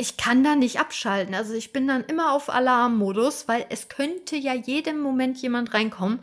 ich 0.01 0.17
kann 0.17 0.45
da 0.45 0.55
nicht 0.55 0.79
abschalten. 0.79 1.35
Also 1.35 1.55
ich 1.55 1.73
bin 1.73 1.89
dann 1.89 2.05
immer 2.05 2.33
auf 2.33 2.49
Alarmmodus, 2.49 3.49
weil 3.49 3.67
es 3.69 3.89
könnte 3.89 4.37
ja 4.37 4.55
jeden 4.55 5.01
Moment 5.01 5.43
jemand 5.43 5.75
reinkommen. 5.75 6.21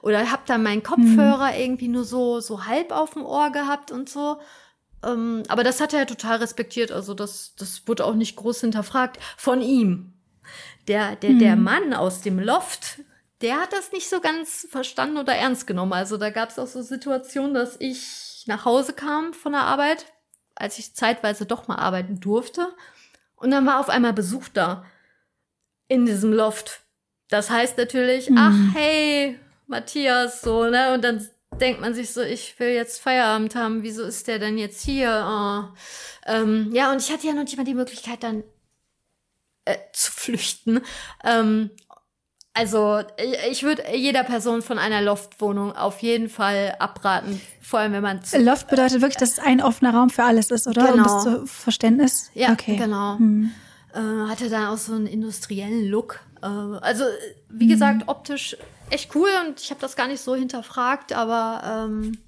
Oder 0.00 0.32
hab 0.32 0.46
dann 0.46 0.62
meinen 0.62 0.82
Kopfhörer 0.82 1.52
mhm. 1.52 1.60
irgendwie 1.60 1.88
nur 1.88 2.04
so, 2.04 2.40
so 2.40 2.64
halb 2.64 2.90
auf 2.90 3.12
dem 3.12 3.26
Ohr 3.26 3.50
gehabt 3.50 3.92
und 3.92 4.08
so. 4.08 4.40
Ähm, 5.04 5.42
aber 5.48 5.62
das 5.62 5.80
hat 5.80 5.92
er 5.92 6.06
total 6.06 6.38
respektiert. 6.38 6.90
Also 6.90 7.12
das, 7.12 7.54
das 7.56 7.86
wurde 7.86 8.06
auch 8.06 8.14
nicht 8.14 8.34
groß 8.36 8.62
hinterfragt 8.62 9.18
von 9.36 9.60
ihm. 9.60 10.14
Der, 10.86 11.14
der, 11.16 11.30
mhm. 11.30 11.38
der 11.38 11.56
Mann 11.56 11.92
aus 11.92 12.22
dem 12.22 12.38
Loft, 12.38 13.00
der 13.42 13.60
hat 13.60 13.74
das 13.74 13.92
nicht 13.92 14.08
so 14.08 14.20
ganz 14.20 14.66
verstanden 14.70 15.18
oder 15.18 15.34
ernst 15.34 15.66
genommen. 15.66 15.92
Also 15.92 16.16
da 16.16 16.30
gab 16.30 16.48
es 16.48 16.58
auch 16.58 16.66
so 16.66 16.80
Situationen, 16.80 17.52
dass 17.52 17.76
ich 17.78 18.44
nach 18.46 18.64
Hause 18.64 18.94
kam 18.94 19.34
von 19.34 19.52
der 19.52 19.64
Arbeit, 19.64 20.06
als 20.54 20.78
ich 20.78 20.94
zeitweise 20.94 21.44
doch 21.44 21.68
mal 21.68 21.76
arbeiten 21.76 22.20
durfte. 22.20 22.68
Und 23.38 23.50
dann 23.50 23.66
war 23.66 23.80
auf 23.80 23.88
einmal 23.88 24.12
Besuch 24.12 24.48
da 24.52 24.84
in 25.88 26.06
diesem 26.06 26.32
Loft. 26.32 26.82
Das 27.28 27.50
heißt 27.50 27.78
natürlich, 27.78 28.30
mhm. 28.30 28.38
ach 28.38 28.74
hey, 28.74 29.38
Matthias, 29.66 30.40
so, 30.40 30.64
ne? 30.64 30.94
Und 30.94 31.04
dann 31.04 31.26
denkt 31.60 31.80
man 31.80 31.94
sich 31.94 32.12
so, 32.12 32.22
ich 32.22 32.58
will 32.58 32.68
jetzt 32.68 33.00
Feierabend 33.00 33.54
haben, 33.54 33.82
wieso 33.82 34.02
ist 34.04 34.28
der 34.28 34.38
denn 34.38 34.58
jetzt 34.58 34.82
hier? 34.84 35.24
Oh. 35.26 35.76
Ähm, 36.26 36.70
ja, 36.72 36.90
und 36.92 37.00
ich 37.00 37.12
hatte 37.12 37.26
ja 37.26 37.34
noch 37.34 37.44
nicht 37.44 37.56
mal 37.56 37.64
die 37.64 37.74
Möglichkeit, 37.74 38.22
dann 38.22 38.44
äh, 39.64 39.76
zu 39.92 40.12
flüchten. 40.12 40.80
Ähm, 41.24 41.70
also 42.58 43.02
ich 43.50 43.62
würde 43.62 43.84
jeder 43.94 44.24
Person 44.24 44.62
von 44.62 44.78
einer 44.78 45.00
Loftwohnung 45.00 45.72
auf 45.72 46.00
jeden 46.00 46.28
Fall 46.28 46.74
abraten, 46.80 47.40
vor 47.60 47.78
allem 47.78 47.92
wenn 47.92 48.02
man 48.02 48.20
Loft 48.38 48.66
bedeutet 48.66 49.00
wirklich, 49.00 49.16
dass 49.16 49.32
es 49.32 49.38
ein 49.38 49.62
offener 49.62 49.94
Raum 49.94 50.10
für 50.10 50.24
alles 50.24 50.50
ist, 50.50 50.66
oder? 50.66 50.90
Genau. 50.90 50.94
Um 50.96 51.02
das 51.04 51.22
zu 51.22 51.46
Verständnis. 51.46 52.30
Ja, 52.34 52.52
okay. 52.52 52.76
genau. 52.76 53.16
Hm. 53.18 53.52
Äh, 53.94 53.98
hatte 54.28 54.50
da 54.50 54.72
auch 54.72 54.76
so 54.76 54.92
einen 54.92 55.06
industriellen 55.06 55.86
Look. 55.86 56.18
Äh, 56.42 56.46
also 56.46 57.04
wie 57.48 57.66
hm. 57.66 57.70
gesagt, 57.70 58.02
optisch 58.08 58.56
echt 58.90 59.14
cool 59.14 59.30
und 59.46 59.60
ich 59.60 59.70
habe 59.70 59.80
das 59.80 59.94
gar 59.94 60.08
nicht 60.08 60.20
so 60.20 60.34
hinterfragt, 60.34 61.12
aber 61.12 61.86
ähm, 61.86 62.18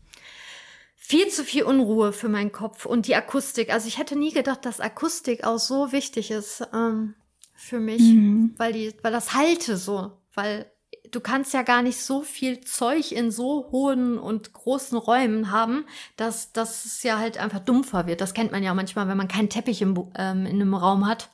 viel 0.94 1.26
zu 1.26 1.42
viel 1.42 1.64
Unruhe 1.64 2.12
für 2.12 2.28
meinen 2.28 2.52
Kopf 2.52 2.86
und 2.86 3.08
die 3.08 3.16
Akustik. 3.16 3.72
Also 3.72 3.88
ich 3.88 3.98
hätte 3.98 4.16
nie 4.16 4.32
gedacht, 4.32 4.64
dass 4.64 4.78
Akustik 4.78 5.42
auch 5.42 5.58
so 5.58 5.90
wichtig 5.90 6.30
ist 6.30 6.62
ähm, 6.72 7.14
für 7.56 7.80
mich, 7.80 8.00
mhm. 8.00 8.54
weil 8.58 8.72
die, 8.72 8.94
weil 9.02 9.10
das 9.10 9.34
halte 9.34 9.76
so 9.76 10.12
weil 10.34 10.70
du 11.10 11.20
kannst 11.20 11.54
ja 11.54 11.62
gar 11.62 11.82
nicht 11.82 12.02
so 12.02 12.22
viel 12.22 12.60
Zeug 12.60 13.12
in 13.12 13.30
so 13.30 13.68
hohen 13.70 14.18
und 14.18 14.52
großen 14.52 14.96
Räumen 14.98 15.50
haben, 15.50 15.84
dass, 16.16 16.50
es 16.54 17.02
ja 17.02 17.18
halt 17.18 17.38
einfach 17.38 17.60
dumpfer 17.60 18.06
wird. 18.06 18.20
Das 18.20 18.34
kennt 18.34 18.52
man 18.52 18.62
ja 18.62 18.74
manchmal, 18.74 19.08
wenn 19.08 19.16
man 19.16 19.28
keinen 19.28 19.48
Teppich 19.48 19.82
im, 19.82 19.96
ähm, 20.16 20.46
in 20.46 20.60
einem 20.60 20.74
Raum 20.74 21.06
hat, 21.06 21.30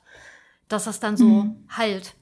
dass 0.69 0.85
das 0.85 1.01
dann 1.01 1.17
so 1.17 1.25
mhm. 1.25 1.67
halt. 1.69 2.15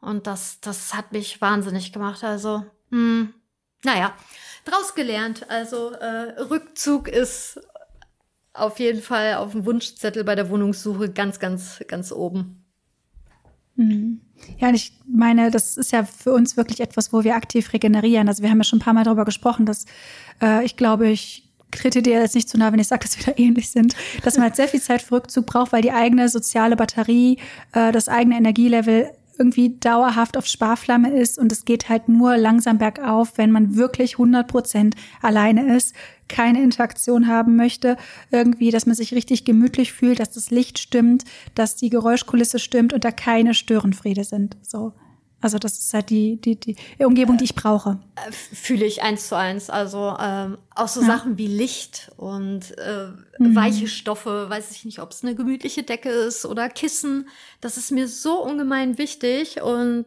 Und 0.00 0.26
das, 0.26 0.60
das 0.60 0.94
hat 0.94 1.12
mich 1.12 1.40
wahnsinnig 1.40 1.92
gemacht. 1.92 2.22
Also, 2.22 2.64
mh, 2.90 2.98
hm, 2.98 3.34
naja, 3.84 4.14
draus 4.64 4.94
gelernt. 4.94 5.48
Also, 5.50 5.92
äh, 5.92 6.40
Rückzug 6.40 7.08
ist 7.08 7.60
auf 8.52 8.78
jeden 8.78 9.02
Fall 9.02 9.34
auf 9.34 9.52
dem 9.52 9.66
Wunschzettel 9.66 10.24
bei 10.24 10.34
der 10.34 10.48
Wohnungssuche 10.48 11.10
ganz, 11.10 11.38
ganz, 11.38 11.82
ganz 11.88 12.10
oben. 12.12 12.64
Mhm. 13.74 14.25
Ja, 14.58 14.68
und 14.68 14.74
ich 14.74 14.92
meine, 15.06 15.50
das 15.50 15.76
ist 15.76 15.92
ja 15.92 16.04
für 16.04 16.32
uns 16.32 16.56
wirklich 16.56 16.80
etwas, 16.80 17.12
wo 17.12 17.24
wir 17.24 17.34
aktiv 17.34 17.72
regenerieren. 17.72 18.28
Also 18.28 18.42
wir 18.42 18.50
haben 18.50 18.58
ja 18.58 18.64
schon 18.64 18.78
ein 18.78 18.82
paar 18.82 18.94
Mal 18.94 19.04
darüber 19.04 19.24
gesprochen, 19.24 19.66
dass 19.66 19.86
äh, 20.42 20.64
ich 20.64 20.76
glaube, 20.76 21.08
ich 21.08 21.46
trete 21.70 22.02
dir 22.02 22.20
jetzt 22.20 22.34
nicht 22.34 22.48
zu 22.48 22.58
nah, 22.58 22.72
wenn 22.72 22.78
ich 22.78 22.88
sage, 22.88 23.02
dass 23.02 23.18
wir 23.18 23.32
da 23.34 23.40
ähnlich 23.40 23.70
sind, 23.70 23.94
dass 24.22 24.36
man 24.36 24.44
halt 24.44 24.56
sehr 24.56 24.68
viel 24.68 24.80
Zeit 24.80 25.02
für 25.02 25.16
Rückzug 25.16 25.46
braucht, 25.46 25.72
weil 25.72 25.82
die 25.82 25.92
eigene 25.92 26.28
soziale 26.28 26.76
Batterie, 26.76 27.38
äh, 27.72 27.92
das 27.92 28.08
eigene 28.08 28.36
Energielevel 28.36 29.10
irgendwie 29.38 29.76
dauerhaft 29.78 30.36
auf 30.36 30.46
Sparflamme 30.46 31.12
ist 31.12 31.38
und 31.38 31.52
es 31.52 31.64
geht 31.64 31.88
halt 31.88 32.08
nur 32.08 32.36
langsam 32.36 32.78
bergauf, 32.78 33.36
wenn 33.36 33.50
man 33.50 33.76
wirklich 33.76 34.14
100 34.14 34.48
Prozent 34.48 34.94
alleine 35.20 35.76
ist, 35.76 35.94
keine 36.28 36.62
Interaktion 36.62 37.28
haben 37.28 37.56
möchte, 37.56 37.96
irgendwie, 38.30 38.70
dass 38.70 38.86
man 38.86 38.94
sich 38.94 39.12
richtig 39.14 39.44
gemütlich 39.44 39.92
fühlt, 39.92 40.20
dass 40.20 40.30
das 40.30 40.50
Licht 40.50 40.78
stimmt, 40.78 41.24
dass 41.54 41.76
die 41.76 41.90
Geräuschkulisse 41.90 42.58
stimmt 42.58 42.92
und 42.92 43.04
da 43.04 43.10
keine 43.10 43.54
Störenfriede 43.54 44.24
sind. 44.24 44.56
So. 44.62 44.92
Also 45.40 45.58
das 45.58 45.78
ist 45.78 45.92
halt 45.92 46.10
die, 46.10 46.40
die, 46.40 46.56
die 46.56 46.76
Umgebung, 46.98 47.36
die 47.36 47.44
ich 47.44 47.54
brauche. 47.54 48.00
Äh, 48.16 48.32
fühle 48.32 48.86
ich 48.86 49.02
eins 49.02 49.28
zu 49.28 49.36
eins. 49.36 49.68
Also 49.68 50.16
ähm, 50.18 50.56
auch 50.74 50.88
so 50.88 51.02
ja. 51.02 51.06
Sachen 51.06 51.36
wie 51.36 51.46
Licht 51.46 52.10
und 52.16 52.76
äh, 52.78 53.08
mhm. 53.38 53.54
weiche 53.54 53.86
Stoffe, 53.86 54.48
weiß 54.48 54.70
ich 54.70 54.84
nicht, 54.84 54.98
ob 54.98 55.12
es 55.12 55.22
eine 55.22 55.34
gemütliche 55.34 55.82
Decke 55.82 56.08
ist 56.08 56.46
oder 56.46 56.68
Kissen. 56.68 57.28
Das 57.60 57.76
ist 57.76 57.92
mir 57.92 58.08
so 58.08 58.42
ungemein 58.42 58.98
wichtig 58.98 59.60
und 59.62 60.06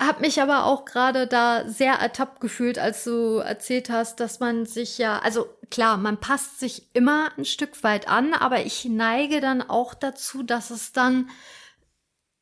habe 0.00 0.20
mich 0.20 0.40
aber 0.40 0.64
auch 0.64 0.86
gerade 0.86 1.26
da 1.26 1.68
sehr 1.68 1.94
ertappt 1.94 2.40
gefühlt, 2.40 2.78
als 2.78 3.04
du 3.04 3.36
erzählt 3.36 3.90
hast, 3.90 4.18
dass 4.18 4.40
man 4.40 4.64
sich 4.64 4.98
ja, 4.98 5.18
also 5.18 5.46
klar, 5.70 5.98
man 5.98 6.18
passt 6.18 6.58
sich 6.58 6.94
immer 6.94 7.30
ein 7.36 7.44
Stück 7.44 7.82
weit 7.84 8.08
an, 8.08 8.32
aber 8.32 8.64
ich 8.64 8.86
neige 8.86 9.40
dann 9.40 9.62
auch 9.62 9.94
dazu, 9.94 10.42
dass 10.42 10.70
es 10.70 10.92
dann 10.92 11.28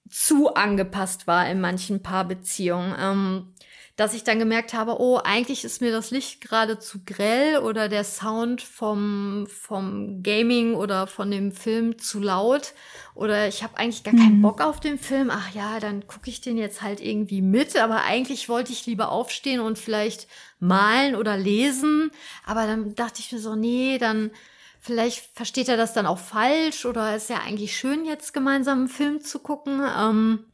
zu 0.08 0.54
angepasst 0.54 1.26
war 1.26 1.48
in 1.50 1.60
manchen 1.60 2.02
Paarbeziehungen. 2.02 2.94
Ähm, 2.98 3.54
dass 3.98 4.14
ich 4.14 4.22
dann 4.22 4.38
gemerkt 4.38 4.74
habe, 4.74 5.00
oh, 5.00 5.18
eigentlich 5.24 5.64
ist 5.64 5.80
mir 5.80 5.90
das 5.90 6.12
Licht 6.12 6.40
gerade 6.40 6.78
zu 6.78 7.00
grell 7.04 7.58
oder 7.58 7.88
der 7.88 8.04
Sound 8.04 8.62
vom, 8.62 9.48
vom 9.48 10.22
Gaming 10.22 10.74
oder 10.74 11.08
von 11.08 11.32
dem 11.32 11.50
Film 11.50 11.98
zu 11.98 12.20
laut 12.20 12.74
oder 13.16 13.48
ich 13.48 13.64
habe 13.64 13.76
eigentlich 13.76 14.04
gar 14.04 14.14
keinen 14.14 14.36
mhm. 14.36 14.42
Bock 14.42 14.60
auf 14.60 14.78
den 14.78 15.00
Film. 15.00 15.30
Ach 15.32 15.52
ja, 15.52 15.80
dann 15.80 16.06
gucke 16.06 16.30
ich 16.30 16.40
den 16.40 16.56
jetzt 16.56 16.80
halt 16.80 17.00
irgendwie 17.00 17.42
mit, 17.42 17.74
aber 17.76 18.04
eigentlich 18.04 18.48
wollte 18.48 18.70
ich 18.70 18.86
lieber 18.86 19.10
aufstehen 19.10 19.58
und 19.58 19.80
vielleicht 19.80 20.28
malen 20.60 21.16
oder 21.16 21.36
lesen, 21.36 22.12
aber 22.46 22.68
dann 22.68 22.94
dachte 22.94 23.18
ich 23.18 23.32
mir 23.32 23.40
so, 23.40 23.56
nee, 23.56 23.98
dann 23.98 24.30
vielleicht 24.78 25.28
versteht 25.34 25.68
er 25.68 25.76
das 25.76 25.92
dann 25.92 26.06
auch 26.06 26.18
falsch 26.18 26.86
oder 26.86 27.16
ist 27.16 27.30
ja 27.30 27.40
eigentlich 27.40 27.76
schön 27.76 28.04
jetzt 28.04 28.32
gemeinsam 28.32 28.78
einen 28.78 28.88
Film 28.88 29.22
zu 29.22 29.40
gucken. 29.40 29.82
Ähm, 29.98 30.44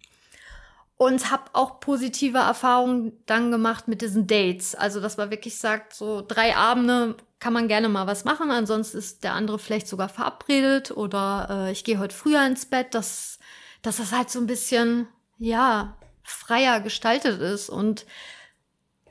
und 0.96 1.30
habe 1.30 1.44
auch 1.52 1.80
positive 1.80 2.38
Erfahrungen 2.38 3.12
dann 3.26 3.50
gemacht 3.50 3.88
mit 3.88 4.00
diesen 4.00 4.26
Dates. 4.26 4.74
Also, 4.74 5.00
dass 5.00 5.16
man 5.16 5.30
wirklich 5.30 5.59
sagt, 5.59 5.94
so 5.94 6.24
drei 6.26 6.57
Abende 6.57 7.16
kann 7.40 7.52
man 7.52 7.68
gerne 7.68 7.88
mal 7.88 8.07
was 8.07 8.24
machen, 8.24 8.50
ansonsten 8.50 8.98
ist 8.98 9.22
der 9.22 9.35
andere 9.35 9.59
vielleicht 9.59 9.88
sogar 9.88 10.09
verabredet 10.09 10.92
oder 10.92 11.48
äh, 11.50 11.72
ich 11.72 11.85
gehe 11.85 11.98
heute 11.98 12.14
früher 12.14 12.46
ins 12.46 12.64
Bett, 12.64 12.94
dass, 12.94 13.38
dass 13.83 13.98
das 13.98 14.12
halt 14.12 14.30
so 14.30 14.38
ein 14.38 14.46
bisschen, 14.46 15.09
ja, 15.38 15.96
freier 16.22 16.80
gestaltet 16.80 17.40
ist. 17.42 17.68
Und 17.68 18.07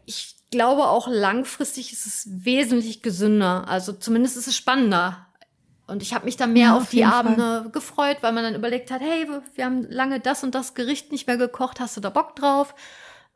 ich 0.06 0.36
glaube 0.50 0.88
auch 0.88 1.08
langfristig 1.08 1.94
ist 1.94 2.06
es 2.06 2.28
wesentlich 2.28 3.02
gesünder. 3.02 3.68
Also 3.68 3.94
zumindest 3.94 4.38
ist 4.38 4.48
es 4.48 4.56
spannender. 4.56 5.28
Und 5.86 6.02
ich 6.02 6.14
habe 6.14 6.26
mich 6.26 6.38
dann 6.38 6.54
mehr 6.54 6.68
ja, 6.68 6.76
auf, 6.76 6.84
auf 6.84 6.90
die 6.90 7.04
Abende 7.04 7.62
Fall. 7.62 7.70
gefreut, 7.72 8.18
weil 8.22 8.32
man 8.32 8.44
dann 8.44 8.56
überlegt 8.56 8.90
hat, 8.90 9.02
hey, 9.02 9.28
wir 9.56 9.66
haben 9.66 9.86
lange 9.90 10.20
das 10.20 10.44
und 10.44 10.56
das 10.56 10.76
Gericht 10.76 11.12
nicht 11.12 11.28
mehr 11.28 11.38
gekocht, 11.38 11.80
hast 11.80 11.98
du 11.98 12.02
da 12.02 12.10
Bock 12.10 12.36
drauf? 12.36 12.74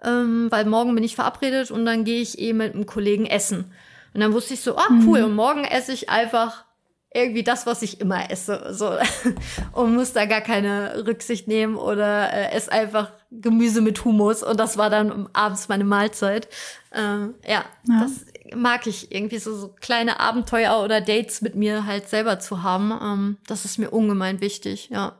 Ähm, 0.03 0.47
weil 0.49 0.65
morgen 0.65 0.95
bin 0.95 1.03
ich 1.03 1.15
verabredet 1.15 1.71
und 1.71 1.85
dann 1.85 2.05
gehe 2.05 2.21
ich 2.21 2.39
eh 2.39 2.53
mit 2.53 2.73
einem 2.73 2.85
Kollegen 2.85 3.25
essen. 3.25 3.71
Und 4.13 4.21
dann 4.21 4.33
wusste 4.33 4.53
ich 4.53 4.61
so, 4.61 4.77
ah, 4.77 4.87
cool, 5.05 5.19
mhm. 5.19 5.25
und 5.25 5.35
morgen 5.35 5.63
esse 5.63 5.91
ich 5.91 6.09
einfach 6.09 6.65
irgendwie 7.13 7.43
das, 7.43 7.65
was 7.65 7.81
ich 7.81 7.99
immer 7.99 8.29
esse. 8.29 8.73
So. 8.73 8.91
und 9.73 9.95
muss 9.95 10.13
da 10.13 10.25
gar 10.25 10.41
keine 10.41 11.05
Rücksicht 11.05 11.47
nehmen 11.47 11.75
oder 11.75 12.31
äh, 12.31 12.51
esse 12.51 12.71
einfach 12.71 13.11
Gemüse 13.31 13.81
mit 13.81 14.03
Humus. 14.05 14.43
Und 14.43 14.59
das 14.59 14.77
war 14.77 14.89
dann 14.89 15.27
abends 15.33 15.67
meine 15.67 15.83
Mahlzeit. 15.83 16.47
Ähm, 16.93 17.35
ja, 17.45 17.65
ja, 17.87 18.01
das 18.01 18.25
mag 18.55 18.87
ich 18.87 19.11
irgendwie 19.11 19.39
so, 19.39 19.55
so 19.55 19.69
kleine 19.69 20.19
Abenteuer 20.19 20.83
oder 20.83 21.01
Dates 21.01 21.41
mit 21.41 21.55
mir 21.55 21.85
halt 21.85 22.09
selber 22.09 22.39
zu 22.39 22.63
haben. 22.63 22.91
Ähm, 23.01 23.37
das 23.47 23.65
ist 23.65 23.77
mir 23.77 23.91
ungemein 23.91 24.41
wichtig, 24.41 24.89
ja. 24.89 25.19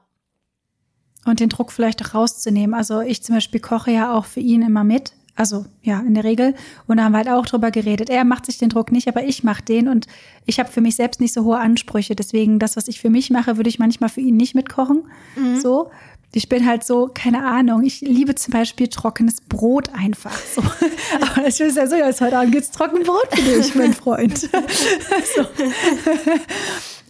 Und 1.25 1.39
den 1.39 1.49
Druck 1.49 1.71
vielleicht 1.71 2.05
auch 2.05 2.13
rauszunehmen. 2.13 2.73
Also 2.73 3.01
ich 3.01 3.23
zum 3.23 3.35
Beispiel 3.35 3.59
koche 3.59 3.91
ja 3.91 4.13
auch 4.13 4.25
für 4.25 4.39
ihn 4.39 4.61
immer 4.61 4.83
mit. 4.83 5.13
Also 5.37 5.65
ja, 5.83 5.99
in 5.99 6.15
der 6.15 6.23
Regel. 6.23 6.55
Und 6.87 6.97
da 6.97 7.03
haben 7.03 7.11
wir 7.11 7.19
halt 7.19 7.29
auch 7.29 7.45
drüber 7.45 7.69
geredet. 7.69 8.09
Er 8.09 8.25
macht 8.25 8.47
sich 8.47 8.57
den 8.57 8.69
Druck 8.69 8.91
nicht, 8.91 9.07
aber 9.07 9.23
ich 9.23 9.43
mache 9.43 9.61
den. 9.61 9.87
Und 9.87 10.07
ich 10.45 10.59
habe 10.59 10.71
für 10.71 10.81
mich 10.81 10.95
selbst 10.95 11.21
nicht 11.21 11.33
so 11.33 11.43
hohe 11.43 11.59
Ansprüche. 11.59 12.15
Deswegen, 12.15 12.57
das, 12.57 12.75
was 12.75 12.87
ich 12.87 12.99
für 12.99 13.11
mich 13.11 13.29
mache, 13.29 13.55
würde 13.55 13.69
ich 13.69 13.77
manchmal 13.77 14.09
für 14.09 14.21
ihn 14.21 14.35
nicht 14.35 14.55
mitkochen. 14.55 15.03
Mhm. 15.35 15.59
So. 15.59 15.91
Ich 16.33 16.49
bin 16.49 16.65
halt 16.65 16.83
so, 16.83 17.09
keine 17.13 17.45
Ahnung, 17.45 17.83
ich 17.83 18.01
liebe 18.01 18.35
zum 18.35 18.51
Beispiel 18.51 18.87
trockenes 18.87 19.41
Brot 19.41 19.89
einfach. 19.93 20.37
So. 20.37 20.61
Aber 21.21 21.43
das 21.43 21.59
ist 21.59 21.77
ja 21.77 21.87
so, 21.87 21.95
ja, 21.95 22.07
heute 22.07 22.37
Abend 22.37 22.51
gibt's 22.51 22.71
trockenes 22.71 23.07
Brot 23.07 23.27
für 23.31 23.41
dich, 23.41 23.75
mein 23.75 23.93
Freund. 23.93 24.37
so. 24.39 24.49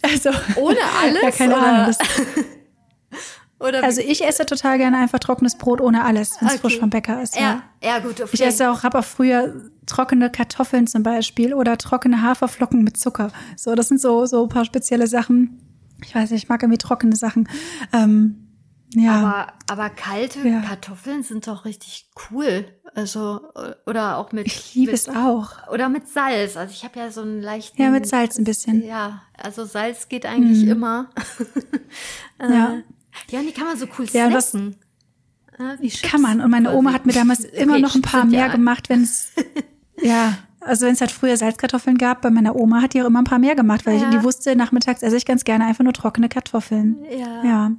Also, 0.02 0.30
Ohne 0.56 0.78
alles? 1.02 1.22
Ja, 1.22 1.30
keine 1.30 1.56
oder? 1.56 1.62
Ahnung. 1.62 1.86
Das, 1.86 1.98
oder 3.60 3.82
also 3.82 4.00
ich 4.00 4.24
esse 4.24 4.46
total 4.46 4.78
gerne 4.78 4.98
einfach 4.98 5.18
trockenes 5.18 5.56
Brot 5.56 5.80
ohne 5.80 6.04
alles, 6.04 6.36
wenn 6.40 6.48
es 6.48 6.54
okay. 6.54 6.60
frisch 6.62 6.78
vom 6.78 6.90
Bäcker 6.90 7.22
ist. 7.22 7.34
Ja, 7.34 7.62
ja, 7.82 7.88
ja 7.88 7.98
gut. 7.98 8.20
Okay. 8.20 8.30
Ich 8.32 8.40
esse 8.44 8.70
auch, 8.70 8.84
habe 8.84 9.00
auch 9.00 9.04
früher 9.04 9.54
trockene 9.86 10.30
Kartoffeln 10.30 10.86
zum 10.86 11.02
Beispiel 11.02 11.54
oder 11.54 11.76
trockene 11.76 12.22
Haferflocken 12.22 12.84
mit 12.84 12.96
Zucker. 12.96 13.32
So, 13.56 13.74
das 13.74 13.88
sind 13.88 14.00
so 14.00 14.26
so 14.26 14.44
ein 14.44 14.48
paar 14.48 14.64
spezielle 14.64 15.06
Sachen. 15.06 15.60
Ich 16.04 16.14
weiß 16.14 16.30
nicht, 16.30 16.44
ich 16.44 16.48
mag 16.48 16.62
irgendwie 16.62 16.78
trockene 16.78 17.16
Sachen. 17.16 17.48
Ähm, 17.92 18.48
ja. 18.94 19.16
Aber, 19.16 19.52
aber 19.68 19.90
kalte 19.90 20.48
ja. 20.48 20.60
Kartoffeln 20.60 21.22
sind 21.22 21.46
doch 21.46 21.64
richtig 21.64 22.08
cool. 22.30 22.64
Also, 22.94 23.40
oder 23.86 24.16
auch 24.16 24.32
mit. 24.32 24.46
Ich 24.46 24.74
liebe 24.74 24.92
mit, 24.92 25.00
es 25.00 25.08
auch. 25.08 25.68
Oder 25.70 25.88
mit 25.88 26.08
Salz. 26.08 26.56
Also, 26.56 26.72
ich 26.72 26.84
habe 26.84 26.98
ja 26.98 27.10
so 27.10 27.20
einen 27.20 27.42
leichten. 27.42 27.80
Ja, 27.82 27.90
mit 27.90 28.06
Salz 28.06 28.38
ein 28.38 28.44
bisschen. 28.44 28.84
Ja, 28.84 29.22
also 29.36 29.64
Salz 29.64 30.08
geht 30.08 30.24
eigentlich 30.26 30.64
mhm. 30.64 30.70
immer. 30.70 31.10
Äh, 32.40 32.54
ja. 32.54 32.82
Ja, 33.30 33.40
und 33.40 33.46
die 33.46 33.52
kann 33.52 33.66
man 33.66 33.76
so 33.76 33.86
cool 33.98 34.06
ja, 34.12 34.40
snacken. 34.40 34.76
Ja, 35.58 35.76
wie 35.80 35.90
kann 35.90 36.20
man. 36.20 36.40
Und 36.40 36.50
meine 36.50 36.72
Oma 36.72 36.92
hat 36.92 37.06
mir 37.06 37.12
damals 37.12 37.40
immer 37.44 37.74
okay, 37.74 37.82
noch 37.82 37.94
ein 37.94 38.02
paar 38.02 38.24
mehr 38.24 38.46
ja. 38.46 38.48
gemacht, 38.48 38.88
wenn 38.88 39.02
es. 39.02 39.32
ja. 40.00 40.38
Also 40.68 40.86
wenn 40.86 40.92
es 40.92 41.00
halt 41.00 41.10
früher 41.10 41.36
Salzkartoffeln 41.36 41.96
gab, 41.96 42.22
bei 42.22 42.30
meiner 42.30 42.54
Oma 42.54 42.82
hat 42.82 42.94
die 42.94 43.02
auch 43.02 43.06
immer 43.06 43.20
ein 43.20 43.24
paar 43.24 43.38
mehr 43.38 43.54
gemacht, 43.54 43.86
weil 43.86 43.98
ja. 43.98 44.04
ich, 44.04 44.16
die 44.16 44.22
wusste, 44.22 44.54
nachmittags 44.54 45.02
esse 45.02 45.16
ich 45.16 45.24
ganz 45.24 45.44
gerne 45.44 45.64
einfach 45.64 45.82
nur 45.82 45.94
trockene 45.94 46.28
Kartoffeln. 46.28 46.98
Ja. 47.10 47.44
ja. 47.44 47.70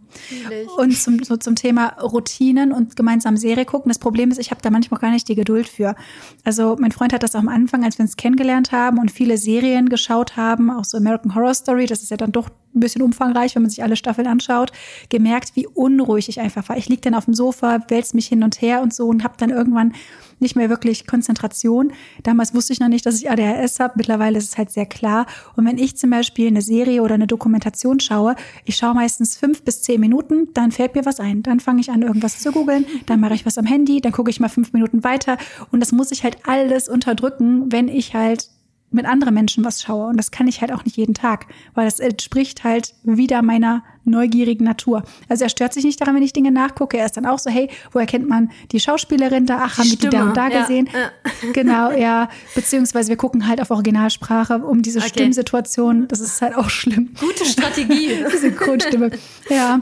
Und 0.78 0.98
zum, 0.98 1.24
so 1.24 1.38
zum 1.38 1.56
Thema 1.56 1.90
Routinen 2.02 2.72
und 2.72 2.96
gemeinsam 2.96 3.38
Serie 3.38 3.66
gucken. 3.66 3.90
Das 3.90 4.00
Problem 4.00 4.32
ist, 4.32 4.40
ich 4.40 4.52
habe 4.52 4.62
da 4.62 4.70
manchmal 4.72 5.00
gar 5.00 5.12
nicht 5.12 5.28
die 5.28 5.36
Geduld 5.36 5.70
für. 5.70 5.96
Also 6.44 6.76
mein 6.80 6.92
Freund 6.92 7.14
hat 7.14 7.24
das 7.24 7.36
auch 7.36 7.40
am 7.40 7.48
Anfang, 7.48 7.84
als 7.84 7.98
wir 7.98 8.04
uns 8.04 8.18
kennengelernt 8.18 8.72
haben 8.72 8.98
und 8.98 9.12
viele 9.12 9.38
Serien 9.38 9.90
geschaut 9.90 10.36
haben, 10.36 10.72
auch 10.72 10.86
so 10.86 10.98
American 10.98 11.36
Horror 11.36 11.54
Story, 11.54 11.86
das 11.86 12.02
ist 12.02 12.10
ja 12.10 12.18
dann 12.18 12.32
doch 12.32 12.50
ein 12.76 12.80
bisschen 12.80 13.02
umfangreich, 13.02 13.56
wenn 13.56 13.64
man 13.64 13.70
sich 13.70 13.84
alle 13.84 13.96
Staffeln 13.96 14.28
anschaut, 14.28 14.72
gemerkt, 15.10 15.56
wie 15.56 15.68
unruhig 15.68 16.30
ich 16.30 16.40
einfach 16.40 16.70
war. 16.70 16.78
Ich 16.78 16.90
lieg 16.90 17.02
dann 17.02 17.16
auf 17.16 17.26
dem 17.26 17.34
Sofa, 17.34 17.80
wälz 17.88 18.14
mich 18.14 18.28
hin 18.28 18.44
und 18.44 18.62
her 18.62 18.82
und 18.82 18.94
so 18.94 19.08
und 19.08 19.24
habe 19.24 19.36
dann 19.38 19.50
irgendwann 19.50 19.94
nicht 20.40 20.56
mehr 20.56 20.70
wirklich 20.70 21.08
Konzentration. 21.08 21.92
Damals 22.24 22.54
wusste 22.54 22.74
ich 22.74 22.80
noch 22.80 22.88
nicht, 22.88 23.06
dass 23.06 23.16
ich 23.16 23.30
ADHS 23.30 23.80
habe. 23.80 23.94
Mittlerweile 23.98 24.38
ist 24.38 24.50
es 24.50 24.58
halt 24.58 24.72
sehr 24.72 24.86
klar. 24.86 25.26
Und 25.56 25.66
wenn 25.66 25.78
ich 25.78 25.98
zum 25.98 26.10
Beispiel 26.10 26.48
eine 26.48 26.62
Serie 26.62 27.02
oder 27.02 27.16
eine 27.16 27.28
Dokumentation 27.28 28.00
schaue, 28.00 28.36
ich 28.66 28.76
schaue 28.76 28.94
meistens 28.94 29.38
fünf 29.38 29.64
bis 29.64 29.82
zehn 29.82 30.00
Minuten, 30.00 30.50
dann 30.54 30.72
fällt 30.72 30.96
mir 30.96 31.06
was 31.06 31.20
ein. 31.20 31.44
Dann 31.44 31.60
fange 31.60 31.82
ich 31.82 31.92
an, 31.92 32.02
irgendwas 32.02 32.40
zu 32.40 32.52
googeln, 32.52 32.86
dann 33.06 33.20
mache 33.20 33.34
ich 33.34 33.46
was 33.46 33.58
am 33.58 33.66
Handy, 33.66 34.02
dann 34.02 34.12
gucke 34.12 34.30
ich 34.30 34.40
mal 34.40 34.50
fünf 34.50 34.74
Minuten 34.74 35.04
weiter. 35.04 35.38
Und 35.72 35.80
das 35.80 35.92
muss 35.92 36.12
ich 36.12 36.24
halt 36.24 36.38
alles 36.46 36.90
unterdrücken, 36.90 37.72
wenn 37.72 37.88
ich 37.88 38.14
halt 38.14 38.50
mit 38.92 39.06
anderen 39.06 39.34
Menschen 39.34 39.64
was 39.64 39.82
schaue. 39.82 40.08
Und 40.08 40.18
das 40.18 40.32
kann 40.32 40.48
ich 40.48 40.62
halt 40.62 40.72
auch 40.72 40.86
nicht 40.86 40.98
jeden 40.98 41.14
Tag, 41.14 41.48
weil 41.74 41.86
das 41.86 42.00
entspricht 42.00 42.64
halt 42.64 42.96
wieder 43.04 43.42
meiner 43.42 43.84
neugierigen 44.10 44.66
Natur. 44.66 45.04
Also 45.28 45.44
er 45.44 45.50
stört 45.50 45.74
sich 45.74 45.84
nicht 45.84 46.00
daran, 46.02 46.16
wenn 46.16 46.24
ich 46.24 46.34
Dinge 46.34 46.52
nachgucke. 46.52 46.98
Er 46.98 47.06
ist 47.06 47.18
dann 47.18 47.26
auch 47.26 47.40
so, 47.40 47.50
hey, 47.50 47.70
woher 47.92 48.08
kennt 48.08 48.28
man 48.28 48.52
die 48.72 48.80
Schauspielerin 48.80 49.46
da? 49.46 49.60
Ach, 49.64 49.78
haben 49.78 49.90
wir 49.90 49.98
die 49.98 50.10
da 50.10 50.24
und 50.24 50.38
da 50.38 50.50
ja, 50.50 50.62
gesehen? 50.62 50.90
Ja. 50.94 51.12
Genau, 51.54 51.92
ja. 51.92 52.30
Beziehungsweise 52.56 53.10
wir 53.10 53.18
gucken 53.18 53.48
halt 53.48 53.62
auf 53.62 53.72
Originalsprache 53.72 54.60
um 54.60 54.82
diese 54.82 55.00
okay. 55.00 55.10
Stimmsituation. 55.10 56.08
Das 56.08 56.20
ist 56.20 56.42
halt 56.42 56.56
auch 56.56 56.70
schlimm. 56.70 57.14
Gute 57.20 57.46
Strategie. 57.46 58.12
Synchronstimme. 58.40 59.12
Ja. 59.50 59.82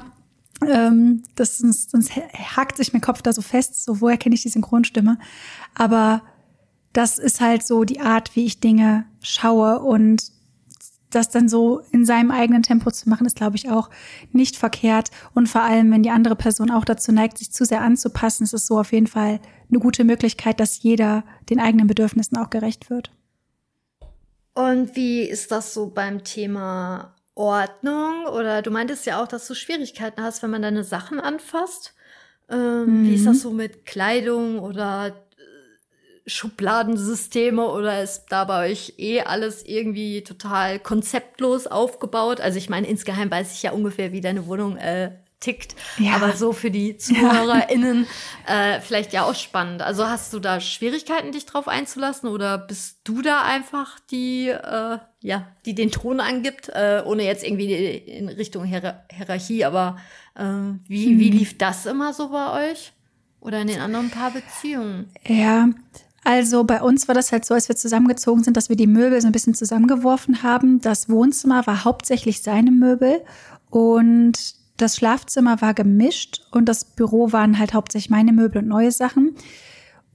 Ähm, 0.66 1.24
das, 1.36 1.60
sonst, 1.60 1.92
sonst 1.92 2.12
hakt 2.16 2.78
sich 2.78 2.94
mein 2.94 3.02
Kopf 3.02 3.22
da 3.22 3.32
so 3.32 3.42
fest, 3.42 3.84
so 3.84 4.02
woher 4.02 4.18
kenne 4.18 4.36
ich 4.36 4.42
die 4.42 4.50
Synchronstimme. 4.50 5.20
Aber 5.76 6.24
das 6.94 7.20
ist 7.20 7.42
halt 7.42 7.66
so 7.66 7.84
die 7.84 8.00
Art, 8.00 8.36
wie 8.36 8.46
ich 8.46 8.60
Dinge 8.60 9.06
schaue 9.22 9.80
und 9.80 10.32
das 11.10 11.30
dann 11.30 11.48
so 11.48 11.82
in 11.92 12.06
seinem 12.06 12.32
eigenen 12.32 12.64
Tempo 12.64 12.92
zu 12.92 13.10
machen, 13.10 13.26
ist, 13.26 13.38
glaube 13.38 13.56
ich, 13.56 13.70
auch 13.70 13.90
nicht 14.32 14.58
verkehrt. 14.58 15.10
Und 15.34 15.48
vor 15.48 15.62
allem, 15.62 15.92
wenn 15.92 16.04
die 16.04 16.10
andere 16.10 16.36
Person 16.36 16.72
auch 16.72 16.86
dazu 16.86 17.12
neigt, 17.12 17.38
sich 17.38 17.52
zu 17.52 17.66
sehr 17.66 17.82
anzupassen, 17.82 18.44
ist 18.44 18.54
es 18.54 18.68
so 18.68 18.80
auf 18.80 18.92
jeden 18.92 19.08
Fall 19.08 19.40
eine 19.70 19.80
gute 19.80 20.04
Möglichkeit, 20.04 20.60
dass 20.60 20.82
jeder 20.82 21.24
den 21.50 21.60
eigenen 21.60 21.88
Bedürfnissen 21.88 22.38
auch 22.38 22.50
gerecht 22.50 22.90
wird. 22.90 23.12
Und 24.54 24.96
wie 24.96 25.22
ist 25.22 25.52
das 25.52 25.74
so 25.74 25.88
beim 25.88 26.24
Thema 26.24 27.14
Ordnung? 27.36 28.26
Oder 28.26 28.62
du 28.62 28.72
meintest 28.72 29.06
ja 29.06 29.22
auch, 29.22 29.28
dass 29.28 29.48
du 29.48 29.54
Schwierigkeiten 29.54 30.22
hast, 30.22 30.42
wenn 30.42 30.50
man 30.50 30.64
deine 30.64 30.84
Sachen 30.84 31.20
anfasst. 31.20 31.94
Ähm, 32.50 33.04
mhm. 33.04 33.08
Wie 33.08 33.16
ist 33.16 33.26
das 33.26 33.38
mhm. 33.38 33.42
so 33.42 33.52
mit 33.52 33.86
Kleidung 33.86 34.60
oder 34.60 35.27
Schubladensysteme 36.28 37.66
oder 37.66 38.04
ist 38.04 38.26
da 38.30 38.44
bei 38.44 38.70
euch 38.70 38.96
eh 38.98 39.22
alles 39.22 39.66
irgendwie 39.66 40.24
total 40.24 40.78
konzeptlos 40.78 41.68
aufgebaut? 41.68 42.42
Also 42.42 42.58
ich 42.58 42.70
meine, 42.70 42.88
insgeheim 42.88 43.32
weiß 43.32 43.54
ich 43.54 43.64
ja 43.64 43.72
ungefähr, 43.72 44.12
wie 44.12 44.22
deine 44.22 44.46
Wohnung 44.46 44.76
äh, 44.78 45.12
tickt, 45.40 45.76
ja. 45.98 46.16
aber 46.16 46.34
so 46.34 46.52
für 46.52 46.72
die 46.72 46.98
ZuhörerInnen 46.98 48.08
ja. 48.48 48.76
äh, 48.76 48.82
vielleicht 48.82 49.14
ja 49.14 49.24
auch 49.24 49.36
spannend. 49.36 49.82
Also 49.82 50.08
hast 50.08 50.34
du 50.34 50.40
da 50.40 50.60
Schwierigkeiten, 50.60 51.32
dich 51.32 51.46
drauf 51.46 51.68
einzulassen 51.68 52.28
oder 52.28 52.58
bist 52.58 53.00
du 53.04 53.22
da 53.22 53.44
einfach 53.44 54.00
die, 54.12 54.50
äh, 54.50 54.98
ja, 55.22 55.48
die 55.66 55.76
den 55.76 55.92
Ton 55.92 56.20
angibt, 56.20 56.70
äh, 56.70 57.04
ohne 57.06 57.24
jetzt 57.24 57.44
irgendwie 57.44 57.74
in 57.74 58.30
Richtung 58.30 58.66
Hier 58.66 59.02
Hierarchie, 59.12 59.64
aber 59.64 59.98
äh, 60.36 60.44
wie, 60.88 61.06
hm. 61.06 61.20
wie 61.20 61.30
lief 61.30 61.58
das 61.58 61.86
immer 61.86 62.14
so 62.14 62.30
bei 62.30 62.72
euch? 62.72 62.94
Oder 63.40 63.62
in 63.62 63.68
den 63.68 63.80
anderen 63.80 64.10
Paarbeziehungen? 64.10 65.10
Ja, 65.26 65.70
also 66.28 66.66
bei 66.66 66.82
uns 66.82 67.08
war 67.08 67.16
das 67.16 67.32
halt 67.32 67.46
so, 67.46 67.54
als 67.54 67.70
wir 67.70 67.78
zusammengezogen 67.78 68.44
sind, 68.44 68.58
dass 68.58 68.68
wir 68.68 68.76
die 68.76 68.86
Möbel 68.86 69.22
so 69.22 69.28
ein 69.28 69.32
bisschen 69.32 69.54
zusammengeworfen 69.54 70.44
haben. 70.44 70.82
Das 70.82 71.08
Wohnzimmer 71.08 71.66
war 71.68 71.86
hauptsächlich 71.86 72.42
seine 72.42 72.70
Möbel 72.70 73.22
und 73.70 74.56
das 74.76 74.98
Schlafzimmer 74.98 75.62
war 75.62 75.74
gemischt 75.74 76.42
und 76.52 76.66
das 76.66 76.84
Büro 76.84 77.32
waren 77.32 77.58
halt 77.58 77.74
hauptsächlich 77.74 78.10
meine 78.10 78.34
Möbel 78.34 78.62
und 78.62 78.68
neue 78.68 78.92
Sachen. 78.92 79.36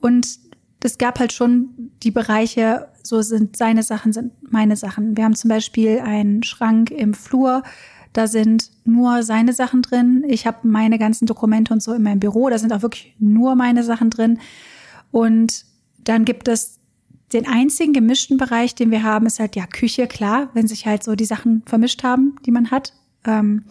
Und 0.02 0.38
es 0.82 0.98
gab 0.98 1.18
halt 1.18 1.32
schon 1.32 1.70
die 2.02 2.10
Bereiche, 2.10 2.88
so 3.02 3.22
sind 3.22 3.56
seine 3.56 3.82
Sachen, 3.82 4.12
sind 4.12 4.32
meine 4.52 4.76
Sachen. 4.76 5.16
Wir 5.16 5.24
haben 5.24 5.34
zum 5.34 5.48
Beispiel 5.48 6.00
einen 6.00 6.42
Schrank 6.42 6.90
im 6.90 7.14
Flur, 7.14 7.62
da 8.12 8.26
sind 8.26 8.70
nur 8.84 9.22
seine 9.22 9.54
Sachen 9.54 9.80
drin. 9.80 10.24
Ich 10.28 10.46
habe 10.46 10.68
meine 10.68 10.98
ganzen 10.98 11.24
Dokumente 11.24 11.72
und 11.72 11.82
so 11.82 11.94
in 11.94 12.02
meinem 12.02 12.20
Büro, 12.20 12.50
da 12.50 12.58
sind 12.58 12.70
auch 12.70 12.82
wirklich 12.82 13.16
nur 13.18 13.54
meine 13.54 13.82
Sachen 13.82 14.10
drin. 14.10 14.40
Und 15.10 15.71
dann 16.04 16.24
gibt 16.24 16.48
es 16.48 16.78
den 17.32 17.46
einzigen 17.46 17.92
gemischten 17.92 18.36
Bereich, 18.36 18.74
den 18.74 18.90
wir 18.90 19.02
haben, 19.02 19.26
ist 19.26 19.40
halt 19.40 19.56
ja 19.56 19.66
Küche, 19.66 20.06
klar, 20.06 20.50
wenn 20.54 20.66
sich 20.66 20.86
halt 20.86 21.02
so 21.02 21.14
die 21.14 21.24
Sachen 21.24 21.62
vermischt 21.66 22.02
haben, 22.02 22.36
die 22.44 22.50
man 22.50 22.70
hat. 22.70 22.92
Ähm, 23.24 23.64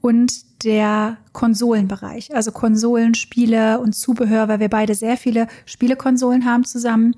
und 0.00 0.64
der 0.64 1.18
Konsolenbereich, 1.32 2.34
also 2.34 2.52
Konsolen, 2.52 3.14
Spiele 3.14 3.80
und 3.80 3.94
Zubehör, 3.94 4.48
weil 4.48 4.60
wir 4.60 4.68
beide 4.68 4.94
sehr 4.94 5.16
viele 5.16 5.48
Spielekonsolen 5.66 6.44
haben 6.44 6.64
zusammen. 6.64 7.16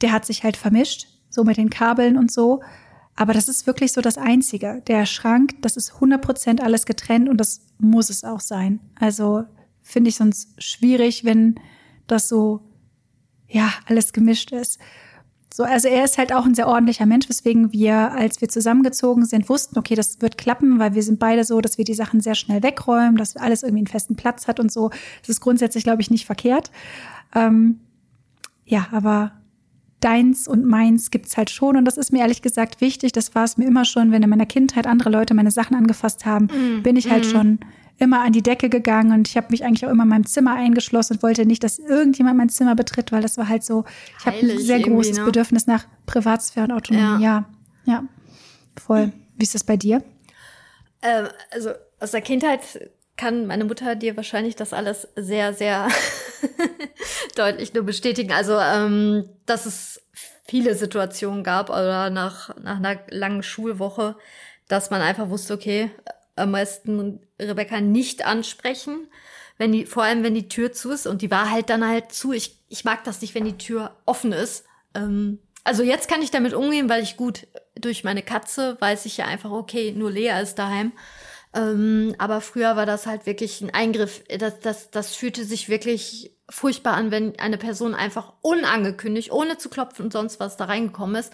Der 0.00 0.12
hat 0.12 0.24
sich 0.24 0.44
halt 0.44 0.56
vermischt, 0.56 1.08
so 1.30 1.44
mit 1.44 1.56
den 1.56 1.70
Kabeln 1.70 2.16
und 2.16 2.30
so. 2.30 2.60
Aber 3.16 3.32
das 3.32 3.48
ist 3.48 3.66
wirklich 3.66 3.92
so 3.92 4.00
das 4.02 4.18
Einzige. 4.18 4.82
Der 4.86 5.06
Schrank, 5.06 5.54
das 5.62 5.76
ist 5.76 5.94
100% 5.94 6.60
alles 6.60 6.86
getrennt 6.86 7.28
und 7.28 7.38
das 7.38 7.62
muss 7.78 8.10
es 8.10 8.24
auch 8.24 8.40
sein. 8.40 8.80
Also 9.00 9.44
finde 9.82 10.10
ich 10.10 10.16
sonst 10.16 10.50
schwierig, 10.62 11.24
wenn 11.24 11.56
das 12.06 12.28
so, 12.28 12.60
ja, 13.48 13.72
alles 13.86 14.12
gemischt 14.12 14.52
ist. 14.52 14.78
So, 15.56 15.62
also 15.64 15.88
er 15.88 16.04
ist 16.04 16.18
halt 16.18 16.34
auch 16.34 16.44
ein 16.44 16.54
sehr 16.54 16.68
ordentlicher 16.68 17.06
Mensch, 17.06 17.30
weswegen 17.30 17.72
wir, 17.72 18.12
als 18.12 18.42
wir 18.42 18.48
zusammengezogen 18.48 19.24
sind, 19.24 19.48
wussten, 19.48 19.78
okay, 19.78 19.94
das 19.94 20.20
wird 20.20 20.36
klappen, 20.36 20.78
weil 20.78 20.94
wir 20.94 21.02
sind 21.02 21.18
beide 21.18 21.44
so, 21.44 21.60
dass 21.62 21.78
wir 21.78 21.84
die 21.86 21.94
Sachen 21.94 22.20
sehr 22.20 22.34
schnell 22.34 22.62
wegräumen, 22.62 23.16
dass 23.16 23.36
alles 23.36 23.62
irgendwie 23.62 23.80
einen 23.80 23.86
festen 23.86 24.16
Platz 24.16 24.48
hat 24.48 24.60
und 24.60 24.70
so. 24.70 24.90
Das 25.20 25.30
ist 25.30 25.40
grundsätzlich, 25.40 25.84
glaube 25.84 26.02
ich, 26.02 26.10
nicht 26.10 26.26
verkehrt. 26.26 26.70
Ähm, 27.34 27.80
ja, 28.66 28.88
aber 28.92 29.32
deins 30.00 30.46
und 30.46 30.66
meins 30.66 31.10
gibt's 31.10 31.38
halt 31.38 31.48
schon. 31.48 31.76
Und 31.76 31.86
das 31.86 31.96
ist 31.96 32.12
mir 32.12 32.20
ehrlich 32.20 32.42
gesagt 32.42 32.80
wichtig. 32.82 33.12
Das 33.12 33.34
war 33.34 33.44
es 33.44 33.56
mir 33.56 33.66
immer 33.66 33.84
schon, 33.86 34.12
wenn 34.12 34.22
in 34.22 34.28
meiner 34.28 34.44
Kindheit 34.44 34.86
andere 34.86 35.08
Leute 35.08 35.32
meine 35.32 35.50
Sachen 35.50 35.74
angefasst 35.74 36.26
haben, 36.26 36.46
mm. 36.46 36.82
bin 36.82 36.96
ich 36.96 37.10
halt 37.10 37.26
mm. 37.26 37.30
schon 37.30 37.58
immer 37.98 38.22
an 38.22 38.32
die 38.32 38.42
Decke 38.42 38.68
gegangen 38.68 39.12
und 39.12 39.28
ich 39.28 39.36
habe 39.36 39.48
mich 39.50 39.64
eigentlich 39.64 39.86
auch 39.86 39.90
immer 39.90 40.02
in 40.02 40.08
meinem 40.08 40.26
Zimmer 40.26 40.54
eingeschlossen 40.54 41.14
und 41.14 41.22
wollte 41.22 41.46
nicht, 41.46 41.64
dass 41.64 41.78
irgendjemand 41.78 42.36
mein 42.36 42.48
Zimmer 42.48 42.74
betritt, 42.74 43.12
weil 43.12 43.22
das 43.22 43.38
war 43.38 43.48
halt 43.48 43.64
so, 43.64 43.84
ich 44.18 44.26
habe 44.26 44.36
ein 44.36 44.58
sehr 44.58 44.80
großes 44.80 45.18
ne? 45.18 45.24
Bedürfnis 45.24 45.66
nach 45.66 45.86
Privatsphäre 46.04 46.66
und 46.66 46.72
Autonomie. 46.72 47.22
Ja, 47.22 47.48
ja, 47.84 47.92
ja 47.92 48.04
voll. 48.78 49.12
Wie 49.36 49.44
ist 49.44 49.54
das 49.54 49.64
bei 49.64 49.76
dir? 49.76 50.02
Ähm, 51.02 51.28
also 51.50 51.70
aus 52.00 52.10
der 52.10 52.20
Kindheit 52.20 52.60
kann 53.16 53.46
meine 53.46 53.64
Mutter 53.64 53.94
dir 53.94 54.16
wahrscheinlich 54.16 54.56
das 54.56 54.72
alles 54.72 55.08
sehr, 55.16 55.54
sehr 55.54 55.88
deutlich 57.36 57.72
nur 57.72 57.84
bestätigen. 57.84 58.32
Also, 58.32 58.58
ähm, 58.58 59.28
dass 59.46 59.66
es 59.66 60.02
viele 60.46 60.74
Situationen 60.74 61.42
gab 61.42 61.70
oder 61.70 62.10
nach, 62.10 62.54
nach 62.62 62.76
einer 62.76 63.00
langen 63.08 63.42
Schulwoche, 63.42 64.16
dass 64.68 64.90
man 64.90 65.00
einfach 65.00 65.30
wusste, 65.30 65.54
okay, 65.54 65.90
am 66.36 66.52
meisten 66.52 67.20
Rebecca 67.40 67.80
nicht 67.80 68.24
ansprechen, 68.24 69.08
wenn 69.58 69.72
die, 69.72 69.86
vor 69.86 70.02
allem 70.02 70.22
wenn 70.22 70.34
die 70.34 70.48
Tür 70.48 70.72
zu 70.72 70.90
ist 70.90 71.06
und 71.06 71.22
die 71.22 71.30
war 71.30 71.50
halt 71.50 71.70
dann 71.70 71.86
halt 71.86 72.12
zu. 72.12 72.32
Ich, 72.32 72.60
ich 72.68 72.84
mag 72.84 73.04
das 73.04 73.20
nicht, 73.22 73.34
wenn 73.34 73.44
die 73.44 73.58
Tür 73.58 73.96
offen 74.04 74.32
ist. 74.32 74.64
Ähm, 74.94 75.38
also 75.64 75.82
jetzt 75.82 76.08
kann 76.08 76.22
ich 76.22 76.30
damit 76.30 76.54
umgehen, 76.54 76.88
weil 76.88 77.02
ich 77.02 77.16
gut 77.16 77.46
durch 77.74 78.04
meine 78.04 78.22
Katze 78.22 78.76
weiß 78.80 79.06
ich 79.06 79.16
ja 79.16 79.24
einfach, 79.26 79.50
okay, 79.50 79.92
nur 79.92 80.10
Lea 80.10 80.40
ist 80.40 80.56
daheim. 80.56 80.92
Ähm, 81.54 82.14
aber 82.18 82.40
früher 82.40 82.76
war 82.76 82.86
das 82.86 83.06
halt 83.06 83.26
wirklich 83.26 83.60
ein 83.62 83.72
Eingriff. 83.72 84.22
Das, 84.38 84.60
das, 84.60 84.90
das 84.90 85.16
fühlte 85.16 85.44
sich 85.44 85.68
wirklich 85.68 86.36
furchtbar 86.48 86.94
an, 86.94 87.10
wenn 87.10 87.38
eine 87.38 87.58
Person 87.58 87.94
einfach 87.94 88.34
unangekündigt, 88.42 89.32
ohne 89.32 89.58
zu 89.58 89.68
klopfen 89.68 90.04
und 90.04 90.12
sonst 90.12 90.38
was 90.38 90.56
da 90.56 90.66
reingekommen 90.66 91.16
ist. 91.16 91.32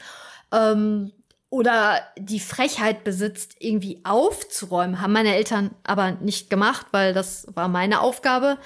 Ähm, 0.53 1.13
oder 1.53 2.01
die 2.17 2.41
Frechheit 2.41 3.05
besitzt, 3.05 3.57
irgendwie 3.59 4.01
aufzuräumen. 4.05 5.03
Haben 5.03 5.13
meine 5.13 5.35
Eltern 5.35 5.73
aber 5.85 6.13
nicht 6.13 6.49
gemacht, 6.49 6.87
weil 6.93 7.13
das 7.13 7.47
war 7.53 7.69
meine 7.69 8.01
Aufgabe. 8.01 8.57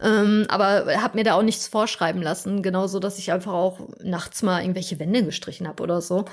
Ähm, 0.00 0.46
aber 0.48 1.02
habe 1.02 1.18
mir 1.18 1.24
da 1.24 1.34
auch 1.34 1.42
nichts 1.42 1.66
vorschreiben 1.66 2.22
lassen. 2.22 2.62
Genauso, 2.62 3.00
dass 3.00 3.18
ich 3.18 3.32
einfach 3.32 3.52
auch 3.52 3.80
nachts 4.00 4.44
mal 4.44 4.60
irgendwelche 4.60 5.00
Wände 5.00 5.24
gestrichen 5.24 5.66
habe 5.66 5.82
oder 5.82 6.00
so. 6.00 6.26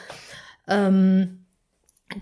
Ähm, 0.68 1.48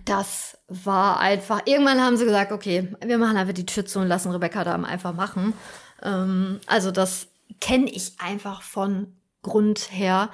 das 0.05 0.57
war 0.69 1.19
einfach. 1.19 1.63
Irgendwann 1.65 1.99
haben 1.99 2.15
sie 2.15 2.23
gesagt, 2.23 2.53
okay, 2.53 2.95
wir 3.03 3.17
machen 3.17 3.35
einfach 3.35 3.53
die 3.53 3.65
Tür 3.65 3.85
zu 3.85 3.99
und 3.99 4.07
lassen 4.07 4.31
Rebecca 4.31 4.63
da 4.63 4.73
einfach 4.75 5.13
machen. 5.13 5.53
Ähm, 6.01 6.61
also 6.65 6.91
das 6.91 7.27
kenne 7.59 7.89
ich 7.89 8.13
einfach 8.19 8.61
von 8.61 9.17
Grund 9.41 9.91
her. 9.91 10.29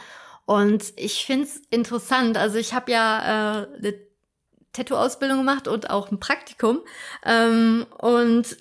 Und 0.48 0.94
ich 0.96 1.26
find's 1.26 1.62
interessant. 1.72 2.38
Also 2.38 2.58
ich 2.58 2.74
habe 2.74 2.90
ja 2.90 3.64
äh, 3.64 3.78
eine 3.80 3.94
Tattoo-Ausbildung 4.72 5.40
gemacht 5.40 5.68
und 5.68 5.90
auch 5.90 6.10
ein 6.10 6.22
Praktikum. 6.22 6.80
Ähm, 7.26 7.86
und 8.00 8.56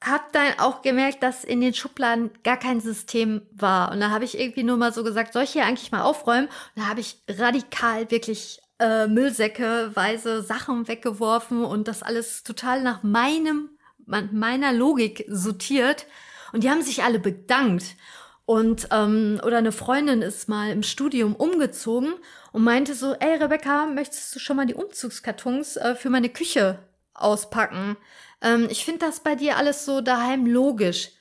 habe 0.00 0.22
dann 0.30 0.58
auch 0.58 0.82
gemerkt, 0.82 1.24
dass 1.24 1.42
in 1.42 1.60
den 1.60 1.74
Schubladen 1.74 2.30
gar 2.44 2.56
kein 2.56 2.80
System 2.80 3.42
war. 3.50 3.90
Und 3.90 3.98
da 3.98 4.10
habe 4.10 4.24
ich 4.24 4.38
irgendwie 4.38 4.62
nur 4.62 4.76
mal 4.76 4.92
so 4.92 5.02
gesagt, 5.02 5.32
soll 5.32 5.42
ich 5.42 5.50
hier 5.50 5.66
eigentlich 5.66 5.90
mal 5.90 6.02
aufräumen? 6.02 6.46
Und 6.46 6.82
da 6.82 6.86
habe 6.86 7.00
ich 7.00 7.16
radikal 7.28 8.08
wirklich 8.12 8.60
äh, 8.78 9.08
Müllsäcke, 9.08 9.90
weise 9.94 10.40
Sachen 10.40 10.86
weggeworfen 10.86 11.64
und 11.64 11.88
das 11.88 12.04
alles 12.04 12.44
total 12.44 12.80
nach 12.84 13.02
meinem, 13.02 13.70
meiner 14.06 14.72
Logik 14.72 15.24
sortiert. 15.26 16.06
Und 16.52 16.62
die 16.62 16.70
haben 16.70 16.82
sich 16.82 17.02
alle 17.02 17.18
bedankt. 17.18 17.96
Und 18.46 18.88
ähm, 18.90 19.40
oder 19.44 19.58
eine 19.58 19.72
Freundin 19.72 20.20
ist 20.20 20.48
mal 20.48 20.70
im 20.70 20.82
Studium 20.82 21.34
umgezogen 21.34 22.14
und 22.52 22.62
meinte 22.62 22.94
so, 22.94 23.14
ey 23.14 23.36
Rebecca, 23.36 23.86
möchtest 23.86 24.34
du 24.34 24.38
schon 24.38 24.56
mal 24.56 24.66
die 24.66 24.74
Umzugskartons 24.74 25.76
äh, 25.76 25.94
für 25.94 26.10
meine 26.10 26.28
Küche 26.28 26.78
auspacken? 27.14 27.96
Ähm, 28.42 28.68
ich 28.70 28.84
finde 28.84 29.06
das 29.06 29.20
bei 29.20 29.34
dir 29.34 29.56
alles 29.56 29.86
so 29.86 30.02
daheim 30.02 30.44
logisch. 30.46 31.12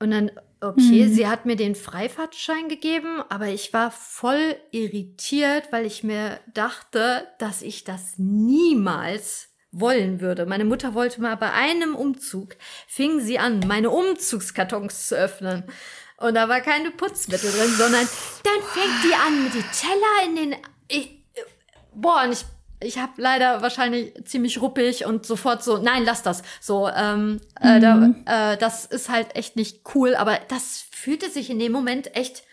Und 0.00 0.10
dann, 0.10 0.30
okay, 0.60 1.04
mhm. 1.04 1.14
sie 1.14 1.28
hat 1.28 1.46
mir 1.46 1.56
den 1.56 1.74
Freifahrtschein 1.74 2.68
gegeben, 2.68 3.22
aber 3.28 3.46
ich 3.46 3.72
war 3.72 3.90
voll 3.90 4.56
irritiert, 4.72 5.68
weil 5.70 5.86
ich 5.86 6.02
mir 6.02 6.40
dachte, 6.52 7.28
dass 7.38 7.62
ich 7.62 7.84
das 7.84 8.14
niemals 8.18 9.50
wollen 9.70 10.20
würde. 10.20 10.46
Meine 10.46 10.64
Mutter 10.64 10.94
wollte 10.94 11.20
mal 11.20 11.36
bei 11.36 11.52
einem 11.52 11.94
Umzug, 11.94 12.56
fing 12.86 13.20
sie 13.20 13.38
an, 13.38 13.60
meine 13.66 13.90
Umzugskartons 13.90 15.08
zu 15.08 15.16
öffnen. 15.16 15.64
Und 16.18 16.34
da 16.34 16.48
war 16.48 16.60
keine 16.60 16.90
Putzmittel 16.90 17.50
drin, 17.50 17.70
sondern 17.76 18.08
dann 18.42 18.62
fängt 18.72 19.04
die 19.04 19.14
an 19.14 19.44
mit 19.44 19.54
die 19.54 19.62
Teller 19.62 20.24
in 20.26 20.36
den. 20.36 20.56
Ich, 20.88 21.22
boah, 21.94 22.22
und 22.24 22.32
ich, 22.32 22.44
ich 22.80 22.98
habe 22.98 23.12
leider 23.16 23.60
wahrscheinlich 23.60 24.14
ziemlich 24.24 24.60
ruppig 24.60 25.04
und 25.04 25.26
sofort 25.26 25.62
so, 25.62 25.78
nein, 25.78 26.04
lass 26.04 26.22
das. 26.22 26.42
So, 26.60 26.88
ähm, 26.88 27.40
äh, 27.60 27.78
mhm. 27.78 28.24
da, 28.24 28.52
äh, 28.52 28.56
das 28.56 28.86
ist 28.86 29.10
halt 29.10 29.36
echt 29.36 29.56
nicht 29.56 29.82
cool, 29.94 30.14
aber 30.14 30.38
das 30.48 30.84
fühlte 30.90 31.28
sich 31.30 31.50
in 31.50 31.58
dem 31.58 31.72
Moment 31.72 32.16
echt 32.16 32.44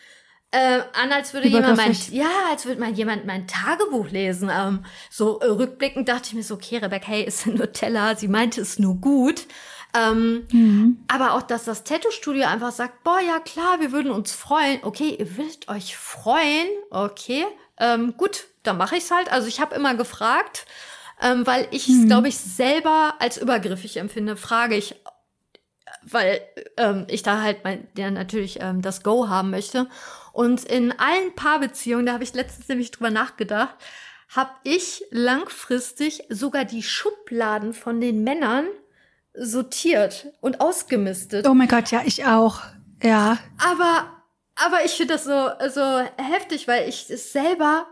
äh, 0.53 0.81
an, 0.93 1.11
als 1.11 1.33
würde 1.33 1.47
jemand 1.47 1.77
mein, 1.77 1.97
ja, 2.11 2.29
als 2.51 2.65
würde 2.65 2.79
mal 2.79 2.91
jemand 2.91 3.25
mein 3.25 3.47
Tagebuch 3.47 4.09
lesen. 4.09 4.51
Ähm, 4.53 4.85
so 5.09 5.39
äh, 5.39 5.47
rückblickend 5.47 6.07
dachte 6.07 6.27
ich 6.27 6.33
mir 6.35 6.43
so, 6.43 6.53
okay, 6.53 6.77
Rebecca, 6.77 7.07
hey, 7.07 7.23
ist 7.23 7.47
nur 7.47 7.71
Teller, 7.71 8.15
sie 8.15 8.27
meinte 8.27 8.61
es 8.61 8.77
nur 8.77 8.95
gut. 8.95 9.47
Ähm, 9.95 10.47
mhm. 10.51 10.97
Aber 11.07 11.33
auch, 11.33 11.43
dass 11.43 11.65
das 11.65 11.83
Tattoo-Studio 11.83 12.47
einfach 12.47 12.71
sagt, 12.71 13.03
boah, 13.03 13.19
ja 13.19 13.39
klar, 13.39 13.79
wir 13.79 13.91
würden 13.91 14.11
uns 14.11 14.31
freuen. 14.31 14.79
Okay, 14.83 15.15
ihr 15.19 15.37
würdet 15.37 15.67
euch 15.67 15.95
freuen. 15.95 16.67
Okay, 16.89 17.45
ähm, 17.77 18.15
gut, 18.17 18.45
dann 18.63 18.77
mache 18.77 18.97
ich's 18.97 19.11
halt. 19.11 19.31
Also 19.31 19.47
ich 19.47 19.59
habe 19.59 19.75
immer 19.75 19.93
gefragt, 19.95 20.65
ähm, 21.21 21.45
weil 21.45 21.67
ich 21.71 21.87
es, 21.87 21.95
mhm. 21.95 22.07
glaube 22.07 22.27
ich, 22.27 22.37
selber 22.37 23.15
als 23.19 23.37
übergriffig 23.37 23.97
empfinde, 23.97 24.35
frage 24.35 24.75
ich, 24.75 24.95
weil 26.01 26.41
ähm, 26.77 27.05
ich 27.07 27.23
da 27.23 27.41
halt 27.41 27.63
mein, 27.63 27.87
ja, 27.95 28.09
natürlich 28.09 28.59
ähm, 28.61 28.81
das 28.81 29.03
Go 29.03 29.29
haben 29.29 29.51
möchte. 29.51 29.87
Und 30.31 30.63
in 30.65 30.91
allen 30.91 31.35
Paarbeziehungen, 31.35 32.07
da 32.07 32.13
habe 32.13 32.23
ich 32.23 32.33
letztens 32.33 32.67
nämlich 32.67 32.91
drüber 32.91 33.11
nachgedacht, 33.11 33.75
habe 34.29 34.51
ich 34.63 35.05
langfristig 35.11 36.23
sogar 36.29 36.65
die 36.65 36.81
Schubladen 36.81 37.73
von 37.73 38.01
den 38.01 38.23
Männern 38.23 38.65
sortiert 39.33 40.27
und 40.41 40.61
ausgemistet. 40.61 41.47
Oh 41.47 41.53
mein 41.53 41.67
Gott, 41.67 41.91
ja, 41.91 42.01
ich 42.05 42.25
auch. 42.25 42.61
Ja. 43.01 43.37
Aber, 43.57 44.23
aber 44.55 44.85
ich 44.85 44.91
finde 44.91 45.15
das 45.15 45.23
so, 45.23 45.49
so 45.69 45.99
heftig, 46.17 46.67
weil 46.67 46.87
ich 46.87 47.09
es 47.09 47.31
selber, 47.31 47.87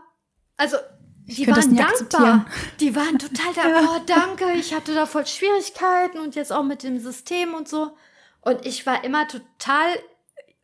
also, 0.56 0.76
die 1.24 1.46
waren 1.46 1.76
dankbar. 1.76 2.46
Die 2.80 2.94
waren 2.94 3.18
total 3.18 3.54
da, 3.54 3.68
ja. 3.80 3.88
oh, 3.88 4.00
danke, 4.06 4.52
ich 4.52 4.74
hatte 4.74 4.94
da 4.94 5.06
voll 5.06 5.26
Schwierigkeiten 5.26 6.18
und 6.18 6.34
jetzt 6.34 6.52
auch 6.52 6.64
mit 6.64 6.82
dem 6.82 6.98
System 6.98 7.54
und 7.54 7.68
so. 7.68 7.96
Und 8.40 8.66
ich 8.66 8.86
war 8.86 9.04
immer 9.04 9.28
total 9.28 9.98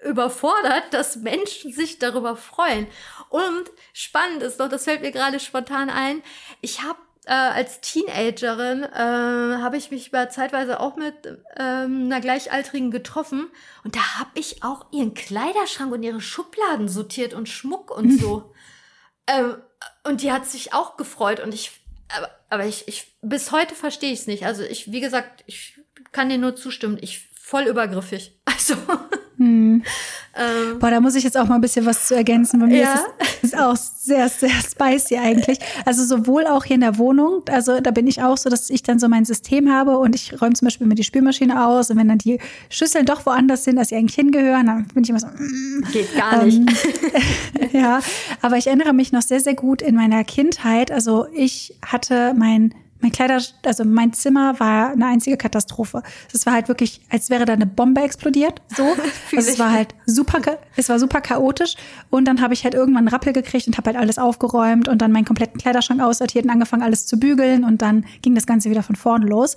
überfordert, 0.05 0.85
dass 0.93 1.16
Menschen 1.16 1.72
sich 1.72 1.99
darüber 1.99 2.37
freuen. 2.37 2.87
Und 3.31 3.70
spannend 3.93 4.43
ist 4.43 4.61
doch, 4.61 4.68
das 4.68 4.85
fällt 4.85 5.03
mir 5.03 5.12
gerade 5.12 5.41
spontan 5.41 5.91
ein. 5.91 6.22
Ich 6.61 6.83
habe 6.83 6.99
äh, 7.29 7.33
als 7.33 7.83
Teenagerin 7.83 8.85
äh, 8.85 9.62
habe 9.62 9.76
ich 9.76 9.91
mich 9.91 10.09
über 10.09 10.31
zeitweise 10.31 10.81
auch 10.81 10.97
mit 10.97 11.14
ähm, 11.59 12.07
einer 12.07 12.22
Gleichaltrigen 12.22 12.91
getroffen 12.91 13.51
und 13.85 13.97
da 13.97 14.18
habe 14.18 14.31
ich 14.35 14.62
auch 14.62 14.87
ihren 14.93 15.12
Kleiderschrank 15.12 15.93
und 15.93 16.03
ihre 16.03 16.22
Schubladen 16.22 16.89
sortiert 16.89 17.35
und 17.35 17.49
Schmuck 17.49 17.91
und 17.91 18.18
so. 18.18 18.55
ähm, 19.26 19.57
und 20.05 20.22
die 20.22 20.33
hat 20.33 20.47
sich 20.47 20.72
auch 20.72 20.97
gefreut 20.97 21.41
und 21.41 21.53
ich, 21.53 21.70
aber, 22.16 22.31
aber 22.49 22.64
ich, 22.64 22.89
ich 22.89 23.12
bis 23.20 23.53
heute 23.53 23.74
verstehe 23.74 24.12
ich 24.12 24.20
es 24.20 24.26
nicht. 24.26 24.47
Also 24.47 24.62
ich, 24.62 24.91
wie 24.91 25.01
gesagt, 25.01 25.45
ich 25.47 25.79
kann 26.12 26.31
dir 26.31 26.39
nur 26.39 26.57
zustimmen. 26.57 26.99
Ich 27.01 27.29
voll 27.35 27.64
übergriffig. 27.64 28.39
Also. 28.47 28.74
Hm. 29.39 29.82
Ähm, 30.36 30.78
Boah, 30.78 30.91
da 30.91 31.01
muss 31.01 31.14
ich 31.14 31.24
jetzt 31.24 31.36
auch 31.36 31.47
mal 31.47 31.57
ein 31.57 31.61
bisschen 31.61 31.86
was 31.86 32.07
zu 32.07 32.14
ergänzen. 32.14 32.61
Bei 32.61 32.66
mir 32.66 32.78
ja. 32.78 32.95
ist 32.95 33.28
es 33.43 33.53
ist 33.53 33.59
auch 33.59 33.76
sehr, 33.76 34.28
sehr 34.28 34.51
spicy 34.51 35.16
eigentlich. 35.16 35.59
Also 35.84 36.05
sowohl 36.05 36.47
auch 36.47 36.64
hier 36.64 36.74
in 36.74 36.80
der 36.80 36.99
Wohnung, 36.99 37.43
also 37.51 37.80
da 37.80 37.91
bin 37.91 38.07
ich 38.07 38.22
auch 38.22 38.36
so, 38.36 38.51
dass 38.51 38.70
ich 38.70 38.82
dann 38.82 38.99
so 38.99 39.09
mein 39.09 39.24
System 39.24 39.72
habe 39.72 39.99
und 39.99 40.14
ich 40.14 40.41
räume 40.41 40.55
zum 40.55 40.66
Beispiel 40.66 40.86
mir 40.86 40.95
die 40.95 41.05
Spülmaschine 41.05 41.66
aus 41.66 41.91
und 41.91 41.97
wenn 41.97 42.09
dann 42.09 42.18
die 42.18 42.39
Schüsseln 42.68 43.07
doch 43.07 43.26
woanders 43.26 43.64
sind, 43.64 43.78
als 43.78 43.89
sie 43.89 43.97
eigentlich 43.97 44.16
hingehören, 44.16 44.66
dann 44.66 44.86
bin 44.89 45.05
ich 45.05 45.11
immer 45.11 45.20
so, 45.20 45.28
mm, 45.28 45.84
geht 45.93 46.16
gar 46.16 46.45
nicht. 46.45 46.59
Ähm, 46.59 47.70
ja, 47.72 48.01
aber 48.43 48.57
ich 48.57 48.66
erinnere 48.66 48.93
mich 48.93 49.12
noch 49.12 49.22
sehr, 49.22 49.41
sehr 49.41 49.55
gut 49.55 49.82
in 49.82 49.95
meiner 49.95 50.24
Kindheit. 50.24 50.91
Also 50.91 51.26
ich 51.32 51.76
hatte 51.84 52.34
mein 52.36 52.74
mein 53.01 53.12
Kleider, 53.12 53.40
also 53.64 53.84
mein 53.84 54.12
Zimmer 54.12 54.59
war 54.59 54.90
eine 54.90 55.07
einzige 55.07 55.36
Katastrophe. 55.36 56.03
Es 56.32 56.46
war 56.46 56.53
halt 56.55 56.68
wirklich, 56.68 57.01
als 57.11 57.30
wäre 57.30 57.44
da 57.44 57.53
eine 57.53 57.66
Bombe 57.66 58.01
explodiert. 58.01 58.61
So. 58.76 58.82
also 59.36 59.51
es 59.51 59.59
war 59.59 59.72
halt 59.72 59.94
super, 60.07 60.40
es 60.76 60.88
war 60.88 60.99
super 60.99 61.20
chaotisch. 61.20 61.76
Und 62.11 62.24
dann 62.26 62.40
habe 62.40 62.55
ich 62.55 62.64
halt 62.64 62.74
irgendwann 62.74 63.07
einen 63.07 63.09
Rappel 63.09 63.32
gekriegt 63.32 63.66
und 63.68 63.76
habe 63.76 63.90
halt 63.90 63.96
alles 63.99 64.18
aufgeräumt 64.18 64.88
und 64.88 65.01
dann 65.01 65.12
meinen 65.12 65.24
kompletten 65.24 65.61
Kleiderschrank 65.61 66.01
aussortiert 66.01 66.44
und 66.44 66.51
angefangen, 66.51 66.82
alles 66.82 67.07
zu 67.07 67.20
bügeln. 67.20 67.64
Und 67.64 67.82
dann 67.82 68.05
ging 68.22 68.34
das 68.34 68.46
Ganze 68.46 68.70
wieder 68.70 68.82
von 68.82 68.96
vorne 68.96 69.26
los. 69.26 69.57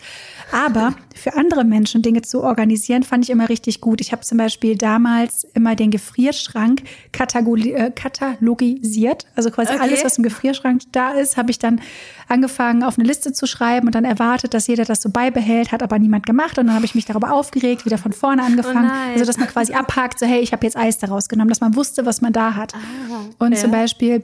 Aber 0.52 0.94
für 1.16 1.36
andere 1.36 1.64
Menschen 1.64 2.02
Dinge 2.02 2.22
zu 2.22 2.44
organisieren, 2.44 3.04
fand 3.04 3.24
ich 3.24 3.32
immer 3.32 3.50
richtig 3.50 3.82
gut. 3.82 4.02
Ich 4.02 4.12
habe 4.12 4.22
zum 4.22 4.38
Beispiel 4.38 4.76
damals 4.76 5.46
immer 5.54 5.76
den 5.76 5.90
Gefrierschrank 5.90 6.84
äh, 7.12 7.92
katalogisiert. 7.92 9.26
Also 9.36 9.50
quasi 9.50 9.74
okay. 9.74 9.82
alles, 9.82 10.06
was 10.06 10.18
im 10.18 10.24
Gefrierschrank 10.24 10.82
da 10.92 11.12
ist, 11.12 11.38
habe 11.38 11.50
ich 11.52 11.60
dann 11.60 11.82
angefangen, 12.28 12.84
auf 12.84 12.98
eine 12.98 13.08
Liste 13.08 13.31
zu 13.34 13.48
schreiben 13.48 13.88
und 13.88 13.96
dann 13.96 14.06
erwartet, 14.06 14.54
dass 14.54 14.68
jeder 14.68 14.86
das 14.86 15.02
so 15.02 15.10
beibehält, 15.10 15.72
hat 15.72 15.84
aber 15.84 16.00
niemand 16.00 16.26
gemacht. 16.26 16.58
Und 16.58 16.68
dann 16.68 16.76
habe 16.76 16.86
ich 16.86 16.96
mich 16.96 17.06
darüber 17.06 17.32
aufgeregt, 17.32 17.86
wieder 17.86 17.98
von 17.98 18.14
vorne 18.14 18.44
angefangen. 18.44 18.90
Oh 18.92 19.14
also, 19.14 19.26
dass 19.26 19.38
man 19.38 19.48
quasi 19.48 19.74
abhakt, 19.74 20.20
so, 20.20 20.26
hey, 20.26 20.42
ich 20.42 20.52
habe 20.52 20.66
jetzt 20.66 20.78
Eis 20.78 20.98
daraus 20.98 21.30
genommen, 21.30 21.50
dass 21.50 21.62
man 21.62 21.76
wusste, 21.76 22.06
was 22.06 22.22
man 22.22 22.34
da 22.34 22.56
hat. 22.56 22.74
Ah, 22.76 23.44
und 23.44 23.54
ja. 23.54 23.58
zum 23.58 23.72
Beispiel 23.72 24.24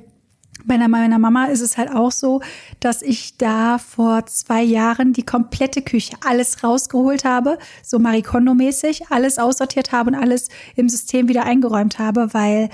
bei 0.66 0.78
meiner 0.78 1.20
Mama 1.20 1.46
ist 1.46 1.62
es 1.62 1.78
halt 1.78 1.90
auch 1.92 2.12
so, 2.12 2.42
dass 2.80 3.02
ich 3.02 3.38
da 3.38 3.78
vor 3.78 4.26
zwei 4.26 4.62
Jahren 4.62 5.14
die 5.14 5.24
komplette 5.24 5.82
Küche, 5.82 6.18
alles 6.26 6.64
rausgeholt 6.64 7.24
habe, 7.26 7.58
so 7.84 8.00
Marie 8.00 8.22
Kondo-mäßig, 8.22 9.06
alles 9.10 9.40
aussortiert 9.40 9.92
habe 9.92 10.12
und 10.12 10.16
alles 10.16 10.50
im 10.76 10.90
System 10.90 11.30
wieder 11.30 11.44
eingeräumt 11.44 12.00
habe, 12.00 12.34
weil 12.34 12.70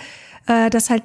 äh, 0.48 0.70
das 0.70 0.90
halt 0.90 1.04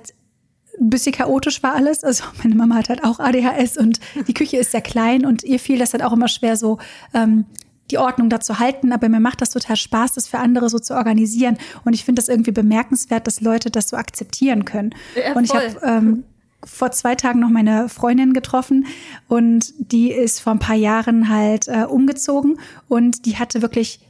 ein 0.80 0.90
bisschen 0.90 1.12
chaotisch 1.12 1.62
war 1.62 1.74
alles. 1.74 2.04
Also 2.04 2.24
meine 2.42 2.54
Mama 2.54 2.76
hat 2.76 2.88
halt 2.88 3.04
auch 3.04 3.18
ADHS 3.18 3.76
und 3.76 4.00
die 4.26 4.34
Küche 4.34 4.56
ist 4.56 4.72
sehr 4.72 4.80
klein 4.80 5.26
und 5.26 5.44
ihr 5.44 5.58
fiel 5.58 5.78
das 5.78 5.92
halt 5.92 6.02
auch 6.02 6.12
immer 6.12 6.28
schwer 6.28 6.56
so 6.56 6.78
ähm, 7.14 7.46
die 7.90 7.98
Ordnung 7.98 8.28
dazu 8.28 8.58
halten, 8.58 8.92
aber 8.92 9.08
mir 9.08 9.20
macht 9.20 9.40
das 9.40 9.50
total 9.50 9.76
Spaß, 9.76 10.14
das 10.14 10.28
für 10.28 10.38
andere 10.38 10.68
so 10.68 10.78
zu 10.78 10.94
organisieren. 10.94 11.56
Und 11.84 11.94
ich 11.94 12.04
finde 12.04 12.20
das 12.20 12.28
irgendwie 12.28 12.50
bemerkenswert, 12.50 13.26
dass 13.26 13.40
Leute 13.40 13.70
das 13.70 13.88
so 13.88 13.96
akzeptieren 13.96 14.64
können. 14.64 14.94
Ja, 15.14 15.34
und 15.34 15.44
ich 15.44 15.54
habe 15.54 15.80
ähm, 15.82 16.24
vor 16.64 16.90
zwei 16.90 17.14
Tagen 17.14 17.40
noch 17.40 17.48
meine 17.48 17.88
Freundin 17.88 18.32
getroffen 18.32 18.86
und 19.28 19.72
die 19.78 20.10
ist 20.12 20.40
vor 20.40 20.52
ein 20.52 20.58
paar 20.58 20.76
Jahren 20.76 21.28
halt 21.28 21.68
äh, 21.68 21.84
umgezogen 21.84 22.58
und 22.88 23.24
die 23.26 23.36
hatte 23.36 23.62
wirklich 23.62 24.00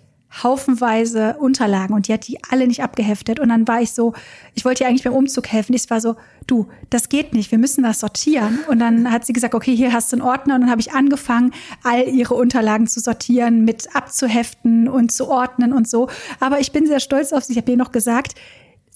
haufenweise 0.42 1.36
Unterlagen 1.38 1.94
und 1.94 2.06
die 2.06 2.12
hat 2.12 2.26
die 2.26 2.38
alle 2.50 2.66
nicht 2.66 2.82
abgeheftet. 2.82 3.40
Und 3.40 3.48
dann 3.48 3.66
war 3.66 3.80
ich 3.80 3.92
so, 3.92 4.12
ich 4.54 4.64
wollte 4.64 4.84
ihr 4.84 4.88
eigentlich 4.88 5.04
beim 5.04 5.14
Umzug 5.14 5.48
helfen. 5.48 5.74
Ich 5.74 5.88
war 5.88 6.00
so, 6.00 6.16
du, 6.46 6.68
das 6.90 7.08
geht 7.08 7.32
nicht, 7.32 7.50
wir 7.50 7.58
müssen 7.58 7.82
das 7.82 8.00
sortieren. 8.00 8.58
Und 8.68 8.78
dann 8.78 9.10
hat 9.10 9.24
sie 9.24 9.32
gesagt, 9.32 9.54
okay, 9.54 9.74
hier 9.74 9.92
hast 9.92 10.12
du 10.12 10.16
einen 10.16 10.22
Ordner. 10.22 10.56
Und 10.56 10.62
dann 10.62 10.70
habe 10.70 10.80
ich 10.80 10.92
angefangen, 10.92 11.52
all 11.82 12.06
ihre 12.08 12.34
Unterlagen 12.34 12.86
zu 12.86 13.00
sortieren, 13.00 13.64
mit 13.64 13.94
abzuheften 13.96 14.88
und 14.88 15.12
zu 15.12 15.28
ordnen 15.28 15.72
und 15.72 15.88
so. 15.88 16.08
Aber 16.40 16.60
ich 16.60 16.72
bin 16.72 16.86
sehr 16.86 17.00
stolz 17.00 17.32
auf 17.32 17.44
sie. 17.44 17.52
Ich 17.52 17.58
habe 17.58 17.70
ihr 17.70 17.76
noch 17.76 17.92
gesagt, 17.92 18.34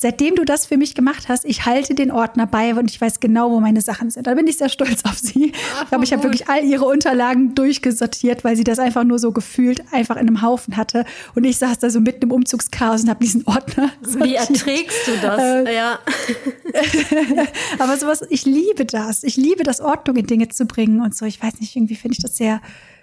seitdem 0.03 0.35
du 0.35 0.45
das 0.45 0.67
für 0.67 0.77
mich 0.77 0.95
gemacht 0.95 1.29
hast, 1.29 1.45
ich 1.45 1.65
halte 1.65 1.95
den 1.95 2.11
Ordner 2.11 2.47
bei 2.47 2.75
und 2.75 2.91
ich 2.91 3.01
weiß 3.01 3.21
genau, 3.21 3.53
wo 3.53 3.61
meine 3.61 3.81
Sachen 3.81 4.11
sind. 4.11 4.27
Da 4.27 4.35
bin 4.35 4.47
ich 4.49 4.59
sehr 4.59 4.69
stolz 4.69 5.05
auf 5.05 5.17
sie. 5.17 5.53
Ach, 5.77 5.83
ich 5.85 5.89
glaube, 5.89 6.05
ich 6.05 6.13
habe 6.13 6.25
wirklich 6.25 6.49
all 6.49 6.65
ihre 6.65 6.85
Unterlagen 6.85 7.55
durchgesortiert, 7.55 8.43
weil 8.43 8.57
sie 8.57 8.65
das 8.65 8.81
einfach 8.81 9.05
nur 9.05 9.21
so 9.21 9.31
gefühlt 9.31 9.83
einfach 9.93 10.17
in 10.17 10.23
einem 10.23 10.43
Haufen 10.43 10.77
hatte. 10.77 11.05
Und 11.37 11.45
ich 11.45 11.57
saß 11.59 11.79
da 11.79 11.89
so 11.89 12.01
mitten 12.01 12.25
im 12.25 12.33
Umzugschaos 12.33 13.05
und 13.05 13.11
habe 13.11 13.25
diesen 13.25 13.47
Ordner. 13.47 13.93
Sortiert. 14.03 14.25
Wie 14.25 14.35
erträgst 14.35 15.07
du 15.07 15.13
das? 15.23 15.41
Äh, 15.41 15.75
ja. 15.75 15.99
Aber 17.79 17.97
sowas, 17.97 18.25
ich 18.29 18.45
liebe 18.45 18.85
das. 18.85 19.23
Ich 19.23 19.37
liebe 19.37 19.63
das, 19.63 19.81
Ordnung 19.81 20.17
in 20.17 20.27
Dinge 20.27 20.49
zu 20.49 20.67
bringen 20.67 21.01
und 21.01 21.15
so. 21.15 21.27
Ich 21.27 21.41
weiß 21.41 21.61
nicht, 21.61 21.77
irgendwie 21.77 21.95
finde 21.95 22.17
ich 22.17 22.23
das 22.23 22.37
sehr 22.37 22.61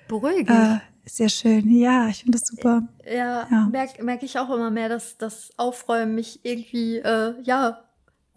beruhigend. 0.10 0.50
Äh, 0.50 0.80
sehr 1.10 1.30
schön. 1.30 1.70
Ja, 1.70 2.07
ich 2.07 2.24
finde 2.24 2.38
das 2.38 2.47
super. 2.47 2.84
Ja, 3.05 3.47
ja. 3.49 3.68
merke 3.72 4.03
merk 4.03 4.24
ich 4.24 4.38
auch 4.39 4.49
immer 4.49 4.72
mehr, 4.72 4.89
dass 4.89 5.18
das 5.18 5.51
Aufräumen 5.57 6.16
mich 6.16 6.39
irgendwie, 6.43 6.97
äh, 6.97 7.34
ja, 7.43 7.84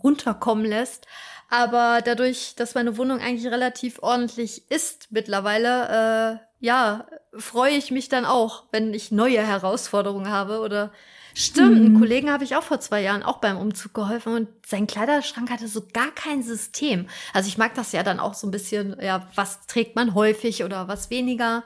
runterkommen 0.03 0.65
lässt. 0.65 1.07
Aber 1.49 2.01
dadurch, 2.03 2.55
dass 2.57 2.75
meine 2.75 2.97
Wohnung 2.97 3.21
eigentlich 3.21 3.47
relativ 3.47 4.03
ordentlich 4.03 4.71
ist 4.71 5.09
mittlerweile, 5.11 6.41
äh, 6.41 6.65
ja, 6.65 7.07
freue 7.35 7.73
ich 7.73 7.91
mich 7.91 8.09
dann 8.09 8.25
auch, 8.25 8.65
wenn 8.73 8.95
ich 8.95 9.13
neue 9.13 9.47
Herausforderungen 9.47 10.31
habe 10.31 10.61
oder 10.61 10.93
Stimmt, 11.35 11.79
mhm. 11.79 11.87
einen 11.87 11.99
Kollegen 11.99 12.31
habe 12.31 12.45
ich 12.45 12.57
auch 12.57 12.63
vor 12.63 12.81
zwei 12.81 13.01
Jahren 13.01 13.23
auch 13.23 13.39
beim 13.39 13.57
Umzug 13.57 13.95
geholfen 13.95 14.35
und 14.35 14.49
sein 14.67 14.87
Kleiderschrank 14.87 15.51
hatte 15.51 15.67
so 15.67 15.83
gar 15.93 16.11
kein 16.11 16.43
System. 16.43 17.07
Also 17.33 17.49
ich 17.49 17.57
mag 17.57 17.75
das 17.75 17.93
ja 17.93 18.03
dann 18.03 18.21
auch 18.21 18.35
so 18.35 18.47
ein 18.47 18.51
bisschen, 18.51 18.97
ja, 19.01 19.27
was 19.35 19.67
trägt 19.67 19.97
man 19.97 20.15
häufig 20.15 20.63
oder 20.63 20.89
was 20.89 21.11
weniger 21.11 21.65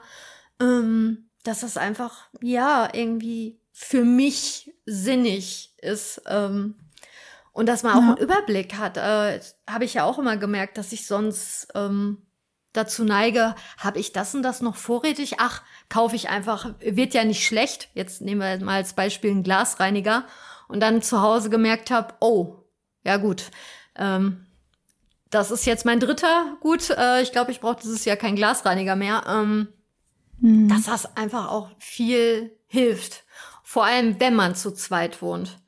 ähm, 0.61 1.29
dass 1.43 1.61
das 1.61 1.77
einfach, 1.77 2.27
ja, 2.41 2.89
irgendwie 2.93 3.61
für 3.71 4.03
mich 4.03 4.73
sinnig 4.85 5.73
ist. 5.81 6.21
Ähm, 6.27 6.75
und 7.53 7.67
dass 7.67 7.83
man 7.83 7.93
auch 7.93 8.01
ja. 8.01 8.07
einen 8.09 8.17
Überblick 8.17 8.75
hat. 8.75 8.97
Äh, 8.97 9.39
Habe 9.67 9.85
ich 9.85 9.95
ja 9.95 10.03
auch 10.03 10.19
immer 10.19 10.37
gemerkt, 10.37 10.77
dass 10.77 10.91
ich 10.91 11.07
sonst 11.07 11.69
ähm, 11.73 12.27
dazu 12.73 13.03
neige, 13.03 13.55
habe 13.77 13.99
ich 13.99 14.13
das 14.13 14.35
und 14.35 14.43
das 14.43 14.61
noch 14.61 14.75
vorrätig? 14.75 15.35
Ach, 15.39 15.63
kaufe 15.89 16.15
ich 16.15 16.29
einfach, 16.29 16.73
wird 16.79 17.13
ja 17.13 17.23
nicht 17.23 17.45
schlecht. 17.45 17.89
Jetzt 17.93 18.21
nehmen 18.21 18.41
wir 18.41 18.63
mal 18.63 18.75
als 18.75 18.93
Beispiel 18.93 19.31
einen 19.31 19.43
Glasreiniger 19.43 20.25
und 20.67 20.81
dann 20.81 21.01
zu 21.01 21.21
Hause 21.21 21.49
gemerkt 21.49 21.91
habe, 21.91 22.13
oh, 22.19 22.63
ja 23.03 23.17
gut, 23.17 23.51
ähm, 23.95 24.45
das 25.29 25.51
ist 25.51 25.65
jetzt 25.65 25.85
mein 25.85 25.99
dritter. 25.99 26.57
Gut, 26.61 26.89
äh, 26.91 27.21
ich 27.21 27.31
glaube, 27.31 27.51
ich 27.51 27.59
brauche 27.59 27.81
dieses 27.81 28.05
Jahr 28.05 28.17
keinen 28.17 28.35
Glasreiniger 28.35 28.95
mehr. 28.95 29.23
Ähm, 29.27 29.67
mhm. 30.39 30.69
dass 30.69 30.85
das 30.85 31.17
einfach 31.17 31.49
auch 31.49 31.69
viel 31.77 32.51
hilft. 32.67 33.23
Vor 33.63 33.85
allem, 33.85 34.19
wenn 34.19 34.35
man 34.35 34.55
zu 34.55 34.71
zweit 34.71 35.21
wohnt. 35.21 35.59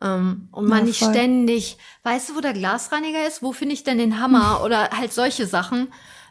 Ähm, 0.00 0.48
und 0.50 0.68
man 0.68 0.78
ja, 0.78 0.84
nicht 0.84 1.04
ständig, 1.04 1.78
weißt 2.02 2.30
du, 2.30 2.36
wo 2.36 2.40
der 2.40 2.54
Glasreiniger 2.54 3.26
ist? 3.26 3.42
Wo 3.42 3.52
finde 3.52 3.74
ich 3.74 3.84
denn 3.84 3.98
den 3.98 4.20
Hammer? 4.20 4.58
Mhm. 4.58 4.64
Oder 4.64 4.90
halt 4.90 5.12
solche 5.12 5.46
Sachen. 5.46 5.88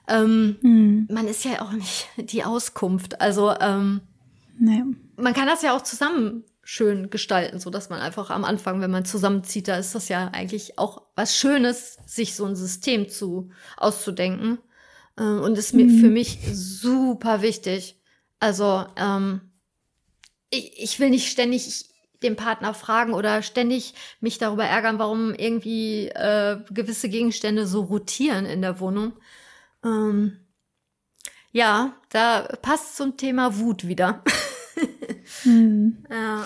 Ähm, 0.08 0.58
mhm. 0.62 1.08
Man 1.10 1.28
ist 1.28 1.46
ja 1.46 1.62
auch 1.62 1.72
nicht 1.72 2.08
die 2.18 2.44
Auskunft. 2.44 3.22
Also 3.22 3.54
ähm, 3.60 4.02
nee. 4.60 4.84
man 5.16 5.34
kann 5.34 5.48
das 5.48 5.62
ja 5.62 5.76
auch 5.76 5.84
zusammen 5.84 6.44
schön 6.64 7.10
gestalten, 7.10 7.60
so 7.60 7.70
dass 7.70 7.90
man 7.90 8.00
einfach 8.00 8.30
am 8.30 8.46
Anfang, 8.46 8.82
wenn 8.82 8.92
man 8.92 9.04
zusammenzieht, 9.04 9.68
da 9.68 9.78
ist 9.78 9.96
das 9.96 10.10
ja 10.10 10.30
eigentlich 10.32 10.78
auch 10.78 11.02
was 11.16 11.36
Schönes, 11.36 11.98
sich 12.06 12.36
so 12.36 12.46
ein 12.46 12.56
System 12.56 13.10
zu 13.10 13.50
auszudenken. 13.78 14.60
Ähm, 15.22 15.42
und 15.42 15.58
ist 15.58 15.74
mir 15.74 15.86
mhm. 15.86 16.00
für 16.00 16.10
mich 16.10 16.40
super 16.52 17.42
wichtig. 17.42 17.96
Also 18.40 18.86
ähm, 18.98 19.42
ich, 20.50 20.82
ich 20.82 21.00
will 21.00 21.12
nicht 21.12 21.30
ständig 21.30 21.86
den 22.24 22.36
Partner 22.36 22.74
fragen 22.74 23.14
oder 23.14 23.42
ständig 23.42 23.94
mich 24.20 24.38
darüber 24.38 24.66
ärgern, 24.66 25.00
warum 25.00 25.34
irgendwie 25.34 26.08
äh, 26.08 26.58
gewisse 26.72 27.10
Gegenstände 27.10 27.68
so 27.68 27.82
rotieren 27.82 28.46
in 28.46 28.62
der 28.62 28.80
Wohnung. 28.80 29.14
Ähm, 29.84 30.38
ja, 31.52 31.96
da 32.10 32.48
passt 32.62 32.96
zum 32.96 33.18
Thema 33.18 33.60
Wut 33.60 33.88
wieder. 33.88 34.24
hm. 35.44 36.06
ja. 36.10 36.46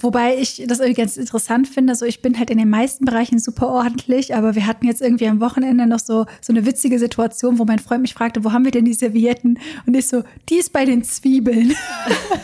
Wobei 0.00 0.36
ich 0.36 0.62
das 0.66 0.80
irgendwie 0.80 1.00
ganz 1.00 1.16
interessant 1.16 1.68
finde. 1.68 1.94
So, 1.94 2.04
ich 2.04 2.20
bin 2.20 2.38
halt 2.38 2.50
in 2.50 2.58
den 2.58 2.68
meisten 2.68 3.04
Bereichen 3.04 3.38
super 3.38 3.68
ordentlich, 3.68 4.34
aber 4.34 4.54
wir 4.54 4.66
hatten 4.66 4.86
jetzt 4.86 5.00
irgendwie 5.00 5.26
am 5.28 5.40
Wochenende 5.40 5.86
noch 5.86 5.98
so, 5.98 6.26
so 6.40 6.52
eine 6.52 6.66
witzige 6.66 6.98
Situation, 6.98 7.58
wo 7.58 7.64
mein 7.64 7.78
Freund 7.78 8.02
mich 8.02 8.14
fragte, 8.14 8.44
wo 8.44 8.52
haben 8.52 8.64
wir 8.64 8.72
denn 8.72 8.84
die 8.84 8.94
Servietten? 8.94 9.58
Und 9.86 9.94
ich 9.94 10.08
so, 10.08 10.24
die 10.48 10.56
ist 10.56 10.72
bei 10.72 10.84
den 10.84 11.04
Zwiebeln. 11.04 11.74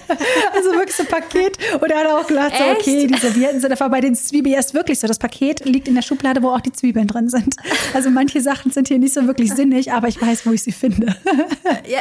also 0.54 0.70
wirklich 0.72 0.94
so 0.94 1.02
ein 1.02 1.08
Paket. 1.08 1.58
Und 1.80 1.90
er 1.90 1.98
hat 1.98 2.06
auch 2.06 2.26
gesagt, 2.26 2.56
so, 2.56 2.64
okay, 2.64 3.06
die 3.06 3.18
Servietten 3.18 3.60
sind 3.60 3.70
einfach 3.70 3.90
bei 3.90 4.00
den 4.00 4.14
Zwiebeln. 4.14 4.54
Ja, 4.54 4.60
ist 4.60 4.74
wirklich 4.74 4.98
so. 4.98 5.06
Das 5.06 5.18
Paket 5.18 5.64
liegt 5.64 5.88
in 5.88 5.94
der 5.94 6.02
Schublade, 6.02 6.42
wo 6.42 6.50
auch 6.50 6.60
die 6.60 6.72
Zwiebeln 6.72 7.08
drin 7.08 7.28
sind. 7.28 7.56
Also 7.94 8.10
manche 8.10 8.40
Sachen 8.40 8.70
sind 8.70 8.88
hier 8.88 8.98
nicht 8.98 9.14
so 9.14 9.26
wirklich 9.26 9.52
sinnig, 9.52 9.92
aber 9.92 10.08
ich 10.08 10.20
weiß, 10.20 10.46
wo 10.46 10.52
ich 10.52 10.62
sie 10.62 10.72
finde. 10.72 11.16
ja, 11.88 12.00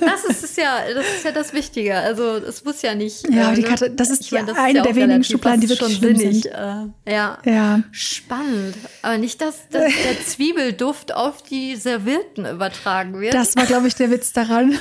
das, 0.00 0.22
das 0.22 0.42
ist 0.44 0.56
ja, 0.58 0.80
das 0.94 1.06
ist 1.06 1.24
ja 1.24 1.32
das 1.32 1.52
Wichtige. 1.52 1.96
Also 1.96 2.36
es 2.36 2.64
muss 2.64 2.82
ja 2.82 2.94
nicht. 2.94 3.28
Ja, 3.30 3.52
äh, 3.52 3.56
die 3.56 3.62
Karte, 3.62 3.90
das 3.90 4.10
ist 4.10 4.30
das 4.30 4.56
eine 4.56 4.82
ja 4.84 4.91
der 4.92 5.08
wenigen 5.08 5.24
Schubladen, 5.24 5.60
die 5.60 5.68
wirklich 5.68 5.96
schon 5.96 6.16
sinnig. 6.16 6.42
Sind. 6.42 6.52
Äh, 6.52 7.12
ja. 7.12 7.38
ja. 7.44 7.82
Spannend. 7.90 8.76
Aber 9.02 9.18
nicht, 9.18 9.40
dass, 9.40 9.68
dass 9.68 9.92
der 9.92 10.20
Zwiebelduft 10.26 11.14
auf 11.14 11.42
die 11.42 11.76
Servierten 11.76 12.46
übertragen 12.46 13.20
wird. 13.20 13.34
Das 13.34 13.56
war, 13.56 13.66
glaube 13.66 13.88
ich, 13.88 13.94
der 13.94 14.10
Witz 14.10 14.32
daran. 14.32 14.78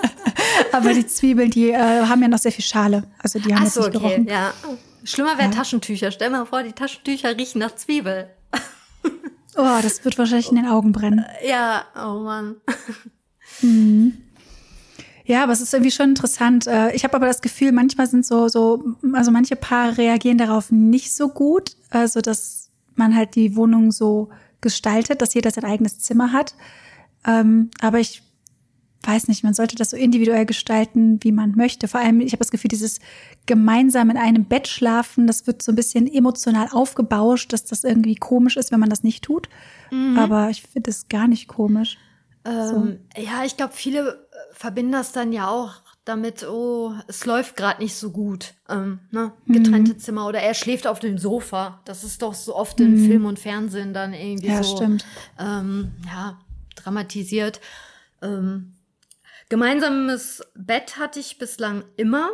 Aber 0.72 0.94
die 0.94 1.06
Zwiebeln, 1.06 1.50
die 1.50 1.70
äh, 1.70 1.76
haben 1.76 2.22
ja 2.22 2.28
noch 2.28 2.38
sehr 2.38 2.52
viel 2.52 2.64
Schale. 2.64 3.04
Also 3.18 3.38
die 3.38 3.54
haben 3.54 3.60
Ach 3.60 3.64
jetzt 3.64 3.74
so, 3.74 3.80
nicht 3.80 3.96
okay. 3.96 3.98
gerochen. 3.98 4.28
Ja. 4.28 4.52
Schlimmer 5.04 5.38
wäre 5.38 5.50
ja. 5.50 5.54
Taschentücher. 5.54 6.10
Stell 6.10 6.30
dir 6.30 6.38
mal 6.38 6.46
vor, 6.46 6.62
die 6.62 6.72
Taschentücher 6.72 7.36
riechen 7.36 7.60
nach 7.60 7.74
Zwiebel. 7.74 8.30
Oh, 9.56 9.78
das 9.82 10.04
wird 10.04 10.16
wahrscheinlich 10.18 10.50
in 10.50 10.56
den 10.56 10.66
Augen 10.66 10.92
brennen. 10.92 11.24
Ja, 11.44 11.84
oh 11.96 12.20
Mann. 12.20 12.56
Mhm. 13.60 14.18
Ja, 15.28 15.42
aber 15.42 15.52
es 15.52 15.60
ist 15.60 15.74
irgendwie 15.74 15.90
schon 15.90 16.08
interessant. 16.08 16.66
Äh, 16.66 16.96
ich 16.96 17.04
habe 17.04 17.14
aber 17.14 17.26
das 17.26 17.42
Gefühl, 17.42 17.70
manchmal 17.70 18.06
sind 18.06 18.24
so, 18.24 18.48
so, 18.48 18.82
also 19.12 19.30
manche 19.30 19.56
Paare 19.56 19.98
reagieren 19.98 20.38
darauf 20.38 20.72
nicht 20.72 21.14
so 21.14 21.28
gut. 21.28 21.76
Also, 21.90 22.22
dass 22.22 22.70
man 22.94 23.14
halt 23.14 23.34
die 23.34 23.54
Wohnung 23.54 23.92
so 23.92 24.30
gestaltet, 24.62 25.20
dass 25.20 25.34
jeder 25.34 25.50
sein 25.50 25.64
eigenes 25.64 25.98
Zimmer 25.98 26.32
hat. 26.32 26.54
Ähm, 27.26 27.70
aber 27.82 28.00
ich 28.00 28.22
weiß 29.02 29.28
nicht, 29.28 29.44
man 29.44 29.52
sollte 29.52 29.76
das 29.76 29.90
so 29.90 29.98
individuell 29.98 30.46
gestalten, 30.46 31.22
wie 31.22 31.32
man 31.32 31.52
möchte. 31.52 31.88
Vor 31.88 32.00
allem, 32.00 32.22
ich 32.22 32.32
habe 32.32 32.38
das 32.38 32.50
Gefühl, 32.50 32.70
dieses 32.70 32.98
gemeinsam 33.44 34.08
in 34.08 34.16
einem 34.16 34.46
Bett 34.46 34.66
schlafen, 34.66 35.26
das 35.26 35.46
wird 35.46 35.60
so 35.60 35.72
ein 35.72 35.76
bisschen 35.76 36.10
emotional 36.10 36.68
aufgebauscht, 36.72 37.52
dass 37.52 37.66
das 37.66 37.84
irgendwie 37.84 38.14
komisch 38.14 38.56
ist, 38.56 38.72
wenn 38.72 38.80
man 38.80 38.88
das 38.88 39.02
nicht 39.02 39.24
tut. 39.24 39.50
Mhm. 39.90 40.18
Aber 40.18 40.48
ich 40.48 40.62
finde 40.62 40.88
es 40.88 41.10
gar 41.10 41.28
nicht 41.28 41.48
komisch. 41.48 41.98
Ähm, 42.44 42.98
so. 43.14 43.22
Ja, 43.22 43.44
ich 43.44 43.56
glaube, 43.56 43.74
viele 43.74 44.27
verbinden 44.52 44.92
das 44.92 45.12
dann 45.12 45.32
ja 45.32 45.48
auch 45.48 45.82
damit, 46.04 46.42
oh, 46.48 46.94
es 47.06 47.26
läuft 47.26 47.56
gerade 47.56 47.82
nicht 47.82 47.94
so 47.94 48.10
gut. 48.10 48.54
Ähm, 48.68 49.00
ne? 49.10 49.32
Getrennte 49.46 49.92
mhm. 49.92 49.98
Zimmer 49.98 50.26
oder 50.26 50.40
er 50.40 50.54
schläft 50.54 50.86
auf 50.86 51.00
dem 51.00 51.18
Sofa. 51.18 51.80
Das 51.84 52.02
ist 52.02 52.22
doch 52.22 52.34
so 52.34 52.56
oft 52.56 52.78
mhm. 52.78 52.86
in 52.86 53.06
Film 53.06 53.24
und 53.26 53.38
Fernsehen 53.38 53.92
dann 53.92 54.14
irgendwie 54.14 54.48
ja, 54.48 54.62
so 54.62 54.76
stimmt. 54.76 55.04
Ähm, 55.38 55.92
ja, 56.06 56.40
dramatisiert. 56.76 57.60
Ähm, 58.22 58.74
gemeinsames 59.48 60.42
Bett 60.54 60.98
hatte 60.98 61.20
ich 61.20 61.38
bislang 61.38 61.84
immer, 61.96 62.30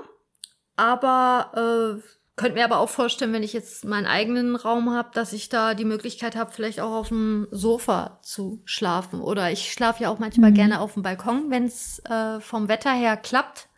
aber 0.76 2.00
äh, 2.00 2.08
könnte 2.36 2.56
mir 2.56 2.64
aber 2.64 2.78
auch 2.78 2.88
vorstellen, 2.88 3.32
wenn 3.32 3.44
ich 3.44 3.52
jetzt 3.52 3.84
meinen 3.84 4.06
eigenen 4.06 4.56
Raum 4.56 4.90
habe, 4.90 5.10
dass 5.14 5.32
ich 5.32 5.48
da 5.48 5.74
die 5.74 5.84
Möglichkeit 5.84 6.34
habe, 6.34 6.50
vielleicht 6.52 6.80
auch 6.80 6.92
auf 6.92 7.08
dem 7.08 7.46
Sofa 7.50 8.18
zu 8.22 8.60
schlafen. 8.64 9.20
Oder 9.20 9.52
ich 9.52 9.72
schlafe 9.72 10.02
ja 10.02 10.10
auch 10.10 10.18
manchmal 10.18 10.50
mhm. 10.50 10.54
gerne 10.54 10.80
auf 10.80 10.94
dem 10.94 11.02
Balkon, 11.02 11.50
wenn 11.50 11.64
es 11.64 12.00
äh, 12.00 12.40
vom 12.40 12.68
Wetter 12.68 12.92
her 12.92 13.16
klappt, 13.16 13.68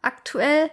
aktuell. 0.00 0.70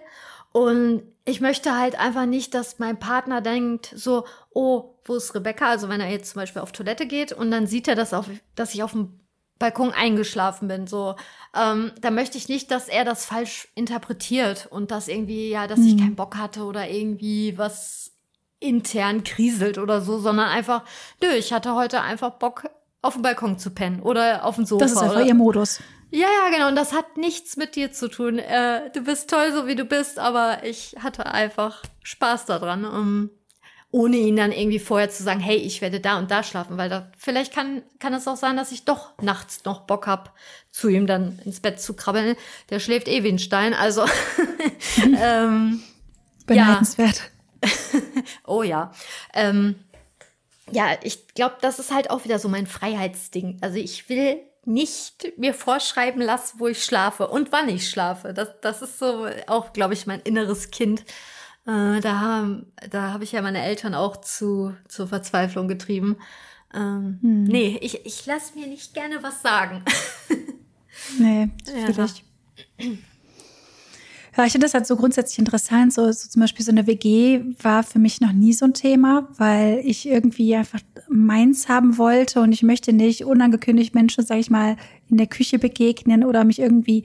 Und 0.52 1.02
ich 1.26 1.42
möchte 1.42 1.76
halt 1.76 1.98
einfach 1.98 2.24
nicht, 2.24 2.54
dass 2.54 2.78
mein 2.78 2.98
Partner 2.98 3.42
denkt, 3.42 3.92
so, 3.94 4.24
oh, 4.50 4.94
wo 5.04 5.16
ist 5.16 5.34
Rebecca? 5.34 5.68
Also 5.68 5.90
wenn 5.90 6.00
er 6.00 6.08
jetzt 6.08 6.30
zum 6.30 6.40
Beispiel 6.40 6.62
auf 6.62 6.72
Toilette 6.72 7.06
geht 7.06 7.32
und 7.32 7.50
dann 7.50 7.66
sieht 7.66 7.86
er, 7.88 7.96
dass, 7.96 8.14
auf, 8.14 8.30
dass 8.54 8.74
ich 8.74 8.82
auf 8.82 8.92
dem 8.92 9.20
Balkon 9.58 9.92
eingeschlafen 9.92 10.68
bin. 10.68 10.86
So, 10.86 11.16
ähm, 11.54 11.92
da 12.00 12.10
möchte 12.10 12.38
ich 12.38 12.48
nicht, 12.48 12.70
dass 12.70 12.88
er 12.88 13.04
das 13.04 13.24
falsch 13.24 13.68
interpretiert 13.74 14.66
und 14.70 14.90
dass 14.90 15.08
irgendwie, 15.08 15.48
ja, 15.48 15.66
dass 15.66 15.80
mhm. 15.80 15.86
ich 15.86 15.98
keinen 15.98 16.16
Bock 16.16 16.36
hatte 16.36 16.64
oder 16.64 16.88
irgendwie 16.88 17.56
was 17.56 18.12
intern 18.58 19.24
kriselt 19.24 19.78
oder 19.78 20.00
so, 20.00 20.18
sondern 20.18 20.48
einfach, 20.48 20.82
nö, 21.22 21.28
ich 21.30 21.52
hatte 21.52 21.74
heute 21.74 22.00
einfach 22.00 22.32
Bock, 22.32 22.68
auf 23.02 23.14
dem 23.14 23.22
Balkon 23.22 23.58
zu 23.58 23.70
pennen 23.70 24.00
oder 24.00 24.44
auf 24.44 24.56
dem 24.56 24.66
Sofa. 24.66 24.84
Das 24.84 24.92
ist 24.92 24.98
einfach 24.98 25.16
oder? 25.16 25.26
ihr 25.26 25.34
Modus. 25.34 25.80
Ja, 26.10 26.26
ja, 26.26 26.50
genau. 26.50 26.68
Und 26.68 26.76
das 26.76 26.92
hat 26.92 27.16
nichts 27.16 27.56
mit 27.56 27.76
dir 27.76 27.92
zu 27.92 28.08
tun. 28.08 28.38
Äh, 28.38 28.90
du 28.92 29.02
bist 29.02 29.30
toll, 29.30 29.52
so 29.52 29.66
wie 29.66 29.74
du 29.74 29.84
bist, 29.84 30.18
aber 30.18 30.64
ich 30.64 30.96
hatte 31.02 31.26
einfach 31.26 31.82
Spaß 32.02 32.46
daran. 32.46 32.84
Um, 32.84 33.30
ohne 33.96 34.18
ihn 34.18 34.36
dann 34.36 34.52
irgendwie 34.52 34.78
vorher 34.78 35.08
zu 35.08 35.22
sagen, 35.22 35.40
hey, 35.40 35.56
ich 35.56 35.80
werde 35.80 36.00
da 36.00 36.18
und 36.18 36.30
da 36.30 36.42
schlafen, 36.42 36.76
weil 36.76 36.90
da 36.90 37.10
vielleicht 37.16 37.54
kann 37.54 37.80
kann 37.98 38.12
es 38.12 38.28
auch 38.28 38.36
sein, 38.36 38.58
dass 38.58 38.70
ich 38.70 38.84
doch 38.84 39.16
nachts 39.22 39.64
noch 39.64 39.86
Bock 39.86 40.06
hab, 40.06 40.34
zu 40.70 40.88
ihm 40.88 41.06
dann 41.06 41.38
ins 41.46 41.60
Bett 41.60 41.80
zu 41.80 41.94
krabbeln. 41.94 42.36
Der 42.68 42.78
schläft 42.78 43.08
eh 43.08 43.22
wie 43.22 43.30
ein 43.30 43.38
Stein, 43.38 43.72
also 43.72 44.04
ähm, 45.18 45.82
beneidenswert. 46.44 47.30
Ja. 47.64 47.70
oh 48.46 48.62
ja. 48.62 48.92
Ähm, 49.32 49.76
ja, 50.70 50.88
ich 51.02 51.28
glaube, 51.28 51.56
das 51.62 51.78
ist 51.78 51.90
halt 51.90 52.10
auch 52.10 52.24
wieder 52.24 52.38
so 52.38 52.50
mein 52.50 52.66
Freiheitsding. 52.66 53.60
Also 53.62 53.78
ich 53.78 54.10
will 54.10 54.40
nicht 54.66 55.38
mir 55.38 55.54
vorschreiben 55.54 56.20
lassen, 56.20 56.58
wo 56.58 56.68
ich 56.68 56.84
schlafe 56.84 57.28
und 57.28 57.50
wann 57.50 57.70
ich 57.70 57.88
schlafe. 57.88 58.34
Das, 58.34 58.48
das 58.60 58.82
ist 58.82 58.98
so 58.98 59.26
auch, 59.46 59.72
glaube 59.72 59.94
ich, 59.94 60.06
mein 60.06 60.20
inneres 60.20 60.70
Kind 60.70 61.02
äh, 61.66 62.00
da 62.00 62.20
haben, 62.20 62.66
da 62.90 63.12
habe 63.12 63.24
ich 63.24 63.32
ja 63.32 63.42
meine 63.42 63.62
Eltern 63.62 63.94
auch 63.94 64.16
zu, 64.18 64.74
zur 64.88 65.08
Verzweiflung 65.08 65.68
getrieben. 65.68 66.16
Ähm, 66.74 67.18
hm. 67.22 67.44
Nee, 67.44 67.78
ich, 67.80 68.04
ich 68.04 68.26
lasse 68.26 68.58
mir 68.58 68.66
nicht 68.66 68.94
gerne 68.94 69.22
was 69.22 69.42
sagen. 69.42 69.82
nee, 71.18 71.48
vielleicht. 71.64 72.24
Ja. 72.78 72.86
Ja, 74.36 74.44
ich 74.44 74.52
finde 74.52 74.66
das 74.66 74.74
halt 74.74 74.86
so 74.86 74.96
grundsätzlich 74.96 75.38
interessant. 75.38 75.94
So, 75.94 76.12
so 76.12 76.28
zum 76.28 76.40
Beispiel 76.40 76.64
so 76.64 76.70
eine 76.70 76.86
WG 76.86 77.40
war 77.62 77.82
für 77.82 77.98
mich 77.98 78.20
noch 78.20 78.32
nie 78.32 78.52
so 78.52 78.66
ein 78.66 78.74
Thema, 78.74 79.28
weil 79.38 79.80
ich 79.82 80.06
irgendwie 80.06 80.54
einfach 80.54 80.80
meins 81.08 81.70
haben 81.70 81.96
wollte 81.96 82.40
und 82.40 82.52
ich 82.52 82.62
möchte 82.62 82.92
nicht 82.92 83.24
unangekündigt 83.24 83.94
Menschen, 83.94 84.26
sage 84.26 84.40
ich 84.40 84.50
mal, 84.50 84.76
in 85.08 85.16
der 85.16 85.26
Küche 85.26 85.58
begegnen 85.58 86.22
oder 86.22 86.44
mich 86.44 86.58
irgendwie 86.58 87.04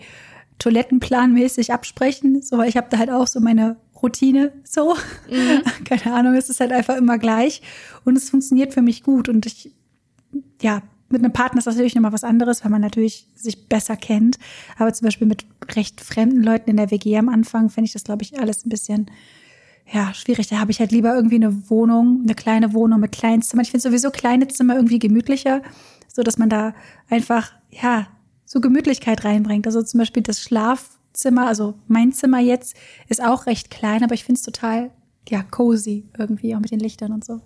toilettenplanmäßig 0.60 1.72
absprechen. 1.72 2.42
So, 2.42 2.58
weil 2.58 2.68
ich 2.68 2.76
habe 2.76 2.88
da 2.90 2.98
halt 2.98 3.10
auch 3.10 3.28
so 3.28 3.40
meine 3.40 3.78
Routine 4.02 4.52
so. 4.64 4.96
Mhm. 5.30 5.62
Keine 5.86 6.14
Ahnung, 6.14 6.34
es 6.36 6.50
ist 6.50 6.60
halt 6.60 6.72
einfach 6.72 6.98
immer 6.98 7.18
gleich. 7.18 7.62
Und 8.06 8.18
es 8.18 8.30
funktioniert 8.30 8.74
für 8.74 8.82
mich 8.82 9.04
gut. 9.04 9.30
Und 9.30 9.46
ich, 9.46 9.72
ja, 10.62 10.82
mit 11.10 11.24
einem 11.24 11.34
Partner 11.34 11.60
ist 11.60 11.68
das 11.68 11.76
natürlich 11.76 11.96
nochmal 11.96 12.14
was 12.14 12.24
anderes, 12.24 12.64
weil 12.64 12.72
man 12.72 12.82
natürlich 12.82 13.28
sich 13.36 13.68
besser 13.68 13.98
kennt. 13.98 14.38
Aber 14.78 14.94
zum 14.94 15.06
Beispiel 15.06 15.28
mit 15.28 15.46
recht 15.76 16.02
fremden 16.02 16.44
Leuten 16.44 16.70
in 16.70 16.78
der 16.78 16.92
WG 16.92 17.18
am 17.18 17.30
Anfang 17.30 17.70
fände 17.70 17.86
ich 17.86 17.94
das, 17.94 18.04
glaube 18.04 18.24
ich, 18.24 18.40
alles 18.40 18.66
ein 18.66 18.70
bisschen, 18.70 19.12
ja, 19.92 20.14
schwierig. 20.14 20.48
Da 20.48 20.60
habe 20.60 20.72
ich 20.72 20.80
halt 20.80 20.92
lieber 20.92 21.14
irgendwie 21.14 21.36
eine 21.36 21.70
Wohnung, 21.70 22.22
eine 22.24 22.36
kleine 22.36 22.74
Wohnung 22.74 23.00
mit 23.00 23.12
kleinen 23.12 23.42
Zimmern. 23.42 23.66
Ich 23.66 23.72
finde 23.72 23.84
sowieso 23.84 24.10
kleine 24.10 24.48
Zimmer 24.48 24.76
irgendwie 24.76 25.00
gemütlicher, 25.00 25.62
so 26.08 26.24
dass 26.24 26.38
man 26.38 26.50
da 26.50 26.74
einfach, 27.10 27.52
ja, 27.70 28.08
so 28.46 28.60
Gemütlichkeit 28.60 29.24
reinbringt. 29.24 29.66
Also 29.66 29.82
zum 29.82 30.00
Beispiel 30.00 30.24
das 30.24 30.42
Schlaf 30.42 31.00
Zimmer, 31.14 31.48
also 31.48 31.80
mein 31.88 32.14
Zimmer 32.14 32.40
jetzt, 32.40 32.76
ist 33.10 33.24
auch 33.24 33.46
recht 33.46 33.70
klein, 33.70 34.04
aber 34.04 34.14
ich 34.14 34.24
finde 34.24 34.40
es 34.40 34.46
total, 34.46 34.92
ja, 35.28 35.44
cozy 35.44 36.10
irgendwie, 36.18 36.56
auch 36.56 36.60
mit 36.60 36.72
den 36.72 36.80
Lichtern 36.80 37.12
und 37.12 37.26
so. 37.26 37.42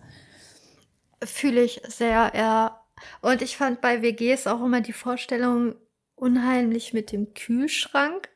Fühle 1.23 1.63
ich 1.63 1.81
sehr, 1.87 2.31
ja. 2.35 2.81
Und 3.21 3.41
ich 3.41 3.57
fand 3.57 3.81
bei 3.81 4.01
WGs 4.01 4.47
auch 4.47 4.63
immer 4.63 4.81
die 4.81 4.93
Vorstellung 4.93 5.75
unheimlich 6.15 6.93
mit 6.93 7.11
dem 7.11 7.33
Kühlschrank. 7.33 8.29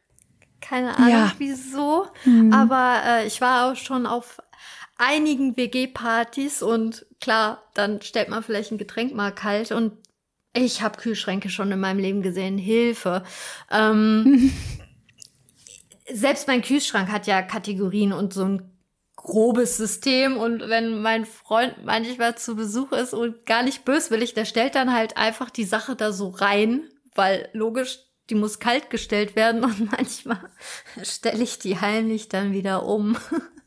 Keine 0.61 0.97
Ahnung 0.97 1.09
ja. 1.09 1.33
wieso, 1.37 2.07
mhm. 2.25 2.51
aber 2.51 3.01
äh, 3.05 3.27
ich 3.27 3.39
war 3.39 3.71
auch 3.71 3.77
schon 3.77 4.05
auf 4.05 4.39
einigen 4.97 5.55
WG-Partys 5.55 6.61
und 6.61 7.05
klar, 7.21 7.63
dann 7.73 8.01
stellt 8.01 8.27
man 8.27 8.43
vielleicht 8.43 8.71
ein 8.71 8.77
Getränk 8.77 9.15
mal 9.15 9.33
kalt 9.33 9.71
und 9.71 9.93
ich 10.53 10.81
habe 10.81 10.97
Kühlschränke 10.97 11.49
schon 11.49 11.71
in 11.71 11.79
meinem 11.79 11.99
Leben 11.99 12.21
gesehen. 12.21 12.57
Hilfe. 12.57 13.23
Ähm, 13.71 14.51
selbst 16.11 16.47
mein 16.47 16.61
Kühlschrank 16.61 17.09
hat 17.11 17.27
ja 17.27 17.41
Kategorien 17.41 18.13
und 18.13 18.33
so 18.33 18.43
ein 18.43 18.71
grobes 19.15 19.75
System 19.75 20.37
und 20.37 20.69
wenn 20.69 21.01
mein 21.01 21.25
Freund 21.25 21.83
manchmal 21.83 22.37
zu 22.37 22.55
Besuch 22.55 22.93
ist 22.93 23.13
und 23.13 23.45
gar 23.45 23.63
nicht 23.63 23.83
böswillig, 23.83 24.33
der 24.33 24.45
stellt 24.45 24.75
dann 24.75 24.93
halt 24.93 25.17
einfach 25.17 25.49
die 25.49 25.65
Sache 25.65 25.95
da 25.95 26.13
so 26.13 26.29
rein, 26.29 26.83
weil 27.15 27.49
logisch, 27.51 27.99
die 28.29 28.35
muss 28.35 28.59
kalt 28.59 28.89
gestellt 28.89 29.35
werden 29.35 29.63
und 29.65 29.91
manchmal 29.91 30.39
stelle 31.03 31.43
ich 31.43 31.59
die 31.59 31.79
heimlich 31.79 32.29
dann 32.29 32.53
wieder 32.53 32.85
um. 32.85 33.17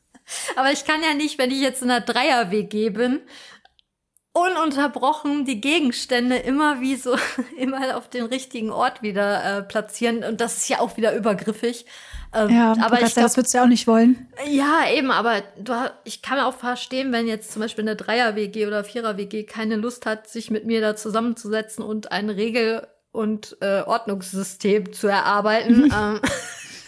Aber 0.57 0.72
ich 0.72 0.86
kann 0.86 1.03
ja 1.03 1.14
nicht, 1.14 1.38
wenn 1.38 1.51
ich 1.51 1.61
jetzt 1.61 1.82
in 1.82 1.90
einer 1.90 2.01
Dreier-WG 2.01 2.90
bin, 2.90 3.20
ununterbrochen 4.33 5.45
die 5.45 5.61
Gegenstände 5.61 6.37
immer 6.37 6.80
wie 6.80 6.97
so 6.97 7.16
immer 7.59 7.97
auf 7.97 8.09
den 8.09 8.24
richtigen 8.24 8.70
Ort 8.70 9.03
wieder 9.03 9.59
äh, 9.59 9.62
platzieren 9.62 10.24
und 10.24 10.41
das 10.41 10.59
ist 10.59 10.68
ja 10.68 10.80
auch 10.80 10.97
wieder 10.97 11.14
übergriffig. 11.14 11.87
Ähm, 12.35 12.49
ja, 12.49 12.72
aber 12.80 13.03
ich 13.03 13.12
glaub, 13.12 13.24
das 13.26 13.37
würdest 13.37 13.53
du 13.53 13.59
ja 13.59 13.64
auch 13.64 13.68
nicht 13.68 13.87
wollen. 13.87 14.26
Ja, 14.47 14.89
eben, 14.91 15.11
aber 15.11 15.43
du, 15.59 15.74
ich 16.05 16.22
kann 16.22 16.39
auch 16.39 16.55
verstehen, 16.55 17.12
wenn 17.12 17.26
jetzt 17.26 17.53
zum 17.53 17.61
Beispiel 17.61 17.85
eine 17.85 17.95
Dreier-WG 17.95 18.66
oder 18.66 18.85
Vierer-WG 18.85 19.45
keine 19.45 19.76
Lust 19.76 20.07
hat, 20.07 20.28
sich 20.28 20.51
mit 20.51 20.64
mir 20.64 20.80
da 20.80 20.97
zusammenzusetzen 20.97 21.85
und 21.85 22.11
ein 22.11 22.30
Regel- 22.30 22.87
und 23.11 23.59
äh, 23.61 23.83
Ordnungssystem 23.83 24.95
zu 24.95 25.09
erarbeiten. 25.09 25.93
ähm, 25.95 26.20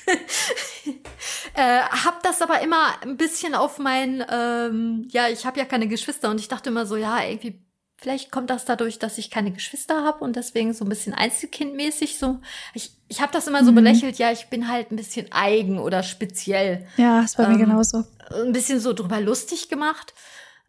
äh, 1.55 1.81
hab 1.81 2.23
das 2.23 2.43
aber 2.43 2.61
immer 2.61 3.01
ein 3.03 3.17
bisschen 3.17 3.55
auf 3.55 3.79
mein, 3.79 4.25
ähm, 4.31 5.09
ja, 5.11 5.29
ich 5.29 5.47
habe 5.47 5.59
ja 5.59 5.65
keine 5.65 5.89
Geschwister 5.89 6.31
und 6.31 6.41
ich 6.41 6.49
dachte 6.49 6.71
immer 6.71 6.87
so, 6.87 6.97
ja, 6.97 7.23
irgendwie, 7.23 7.63
vielleicht 7.97 8.31
kommt 8.31 8.51
das 8.51 8.65
dadurch, 8.65 8.99
dass 8.99 9.19
ich 9.19 9.31
keine 9.31 9.53
Geschwister 9.53 10.05
habe 10.05 10.25
und 10.25 10.37
deswegen 10.37 10.75
so 10.75 10.85
ein 10.85 10.89
bisschen 10.89 11.15
Einzelkindmäßig 11.15 12.19
so. 12.19 12.41
Ich, 12.75 12.93
ich 13.09 13.21
habe 13.21 13.33
das 13.33 13.47
immer 13.47 13.65
so 13.65 13.71
mhm. 13.71 13.77
belächelt, 13.77 14.19
ja, 14.19 14.31
ich 14.31 14.49
bin 14.49 14.69
halt 14.69 14.91
ein 14.91 14.97
bisschen 14.97 15.33
eigen 15.33 15.79
oder 15.79 16.03
speziell. 16.03 16.87
Ja, 16.97 17.23
das 17.23 17.39
war 17.39 17.47
ähm, 17.47 17.53
mir 17.53 17.59
genauso. 17.59 18.05
Ein 18.33 18.53
bisschen 18.53 18.81
so 18.81 18.93
drüber 18.93 19.21
lustig 19.21 19.69
gemacht. 19.69 20.15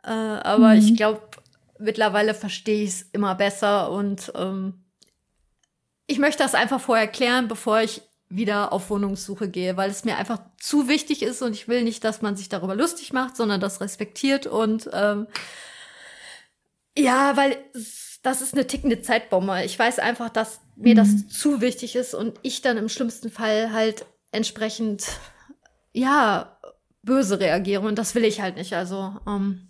Äh, 0.04 0.10
aber 0.10 0.70
mhm. 0.70 0.80
ich 0.80 0.96
glaube, 0.96 1.22
mittlerweile 1.80 2.34
verstehe 2.34 2.84
ich 2.84 2.90
es 2.90 3.02
immer 3.12 3.36
besser 3.36 3.92
und 3.92 4.32
ähm, 4.36 4.86
ich 6.08 6.20
möchte 6.20 6.44
das 6.44 6.54
einfach 6.54 6.80
vorher 6.80 7.08
klären, 7.08 7.48
bevor 7.48 7.82
ich 7.82 8.02
wieder 8.30 8.74
auf 8.74 8.90
Wohnungssuche 8.90 9.50
gehe, 9.50 9.78
weil 9.78 9.90
es 9.90 10.04
mir 10.04 10.18
einfach 10.18 10.40
zu 10.60 10.88
wichtig 10.88 11.22
ist 11.22 11.42
und 11.42 11.54
ich 11.54 11.68
will 11.68 11.84
nicht, 11.84 12.04
dass 12.04 12.22
man 12.22 12.36
sich 12.36 12.50
darüber 12.50 12.76
lustig 12.76 13.14
macht, 13.14 13.36
sondern 13.36 13.62
das 13.62 13.82
respektiert 13.82 14.48
und 14.48 14.90
ähm, 14.94 15.28
ja, 16.98 17.38
weil 17.38 17.58
das 18.24 18.42
ist 18.42 18.54
eine 18.54 18.66
tickende 18.66 19.02
Zeitbombe. 19.02 19.64
Ich 19.66 19.78
weiß 19.78 20.00
einfach, 20.00 20.30
dass 20.30 20.62
mir 20.76 20.94
mhm. 20.94 20.98
das 20.98 21.28
zu 21.28 21.62
wichtig 21.62 21.96
ist 21.96 22.16
und 22.16 22.40
ich 22.42 22.62
dann 22.62 22.78
im 22.78 22.90
schlimmsten 22.90 23.30
Fall 23.30 23.72
halt 23.72 24.06
entsprechend 24.32 25.06
ja 25.94 26.58
böse 27.04 27.40
reagiere 27.40 27.82
und 27.82 28.00
das 28.00 28.16
will 28.16 28.26
ich 28.26 28.42
halt 28.42 28.56
nicht. 28.56 28.74
Also 28.74 29.16
ähm, 29.28 29.70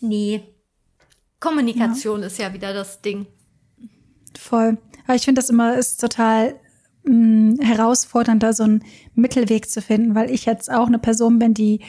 nee, 0.00 0.42
Kommunikation 1.40 2.20
ja. 2.20 2.26
ist 2.26 2.38
ja 2.38 2.52
wieder 2.52 2.74
das 2.74 3.00
Ding. 3.00 3.26
Voll. 4.38 4.76
Aber 5.04 5.14
ich 5.14 5.24
finde 5.24 5.40
das 5.40 5.50
immer 5.50 5.76
ist 5.76 6.00
total 6.00 6.60
mh, 7.04 7.64
herausfordernd, 7.64 8.42
da 8.42 8.52
so 8.52 8.64
einen 8.64 8.84
Mittelweg 9.14 9.68
zu 9.70 9.80
finden, 9.80 10.14
weil 10.14 10.30
ich 10.30 10.44
jetzt 10.44 10.70
auch 10.70 10.86
eine 10.86 10.98
Person 10.98 11.38
bin, 11.38 11.54
die 11.54 11.80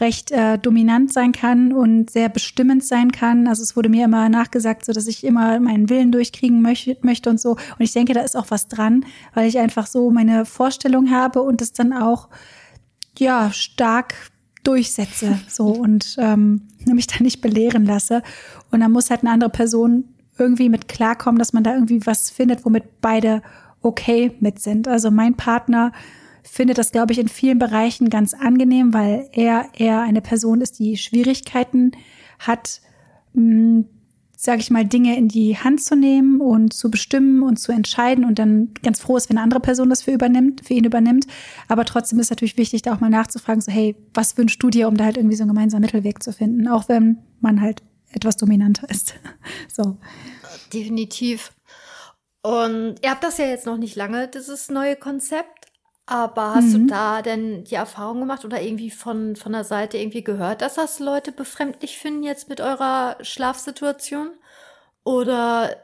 recht 0.00 0.30
äh, 0.30 0.58
dominant 0.58 1.12
sein 1.12 1.32
kann 1.32 1.72
und 1.72 2.10
sehr 2.10 2.28
bestimmend 2.28 2.84
sein 2.84 3.12
kann. 3.12 3.46
Also 3.46 3.62
es 3.62 3.76
wurde 3.76 3.88
mir 3.88 4.04
immer 4.04 4.28
nachgesagt, 4.28 4.84
so 4.84 4.92
dass 4.92 5.06
ich 5.06 5.24
immer 5.24 5.58
meinen 5.60 5.88
Willen 5.88 6.12
durchkriegen 6.12 6.62
möchte, 6.62 6.96
möchte 7.02 7.30
und 7.30 7.40
so. 7.40 7.52
Und 7.52 7.80
ich 7.80 7.92
denke, 7.92 8.12
da 8.12 8.20
ist 8.20 8.36
auch 8.36 8.46
was 8.50 8.68
dran, 8.68 9.04
weil 9.34 9.48
ich 9.48 9.58
einfach 9.58 9.86
so 9.86 10.10
meine 10.10 10.44
Vorstellung 10.44 11.10
habe 11.10 11.42
und 11.42 11.62
es 11.62 11.72
dann 11.72 11.92
auch 11.92 12.28
ja 13.18 13.50
stark 13.52 14.14
durchsetze 14.64 15.38
so 15.48 15.66
und 15.68 16.16
ähm, 16.18 16.68
mich 16.86 17.06
da 17.06 17.22
nicht 17.22 17.40
belehren 17.40 17.84
lasse. 17.84 18.22
Und 18.70 18.80
dann 18.80 18.92
muss 18.92 19.10
halt 19.10 19.22
eine 19.22 19.30
andere 19.30 19.50
Person 19.50 20.04
irgendwie 20.38 20.68
mit 20.68 20.88
klarkommen, 20.88 21.38
dass 21.38 21.52
man 21.52 21.64
da 21.64 21.74
irgendwie 21.74 22.06
was 22.06 22.30
findet, 22.30 22.64
womit 22.64 23.00
beide 23.00 23.42
okay 23.82 24.32
mit 24.40 24.60
sind. 24.60 24.88
Also 24.88 25.10
mein 25.10 25.34
Partner 25.34 25.92
findet 26.42 26.78
das, 26.78 26.92
glaube 26.92 27.12
ich, 27.12 27.18
in 27.18 27.28
vielen 27.28 27.58
Bereichen 27.58 28.10
ganz 28.10 28.34
angenehm, 28.34 28.94
weil 28.94 29.28
er 29.32 29.68
eher 29.76 30.00
eine 30.02 30.20
Person 30.20 30.60
ist, 30.60 30.78
die 30.78 30.96
Schwierigkeiten 30.96 31.92
hat, 32.38 32.80
hm, 33.34 33.86
sage 34.36 34.60
ich 34.60 34.70
mal, 34.70 34.84
Dinge 34.84 35.16
in 35.16 35.26
die 35.26 35.56
Hand 35.56 35.82
zu 35.82 35.96
nehmen 35.96 36.40
und 36.40 36.72
zu 36.72 36.90
bestimmen 36.90 37.42
und 37.42 37.58
zu 37.58 37.72
entscheiden 37.72 38.24
und 38.24 38.38
dann 38.38 38.70
ganz 38.84 39.00
froh 39.00 39.16
ist, 39.16 39.28
wenn 39.28 39.36
eine 39.36 39.42
andere 39.42 39.60
Person 39.60 39.90
das 39.90 40.02
für 40.02 40.12
übernimmt, 40.12 40.64
für 40.64 40.74
ihn 40.74 40.84
übernimmt. 40.84 41.26
Aber 41.66 41.84
trotzdem 41.84 42.20
ist 42.20 42.30
natürlich 42.30 42.56
wichtig, 42.56 42.82
da 42.82 42.94
auch 42.94 43.00
mal 43.00 43.10
nachzufragen, 43.10 43.60
so, 43.60 43.72
hey, 43.72 43.96
was 44.14 44.38
wünschst 44.38 44.62
du 44.62 44.70
dir, 44.70 44.86
um 44.86 44.96
da 44.96 45.04
halt 45.04 45.16
irgendwie 45.16 45.34
so 45.34 45.42
einen 45.42 45.50
gemeinsamen 45.50 45.82
Mittelweg 45.82 46.22
zu 46.22 46.32
finden, 46.32 46.68
auch 46.68 46.88
wenn 46.88 47.18
man 47.40 47.60
halt 47.60 47.82
etwas 48.12 48.36
dominanter 48.36 48.88
ist. 48.90 49.14
so. 49.72 49.96
Definitiv. 50.72 51.52
Und 52.42 52.96
ihr 53.02 53.10
habt 53.10 53.24
das 53.24 53.38
ja 53.38 53.46
jetzt 53.46 53.66
noch 53.66 53.76
nicht 53.76 53.96
lange, 53.96 54.28
dieses 54.28 54.70
neue 54.70 54.96
Konzept. 54.96 55.66
Aber 56.06 56.54
hast 56.54 56.72
mhm. 56.72 56.86
du 56.86 56.86
da 56.86 57.20
denn 57.20 57.64
die 57.64 57.74
Erfahrung 57.74 58.20
gemacht 58.20 58.44
oder 58.46 58.62
irgendwie 58.62 58.90
von, 58.90 59.36
von 59.36 59.52
der 59.52 59.64
Seite 59.64 59.98
irgendwie 59.98 60.24
gehört, 60.24 60.62
dass 60.62 60.76
das 60.76 61.00
Leute 61.00 61.32
befremdlich 61.32 61.98
finden 61.98 62.22
jetzt 62.22 62.48
mit 62.48 62.62
eurer 62.62 63.18
Schlafsituation? 63.20 64.30
Oder 65.04 65.76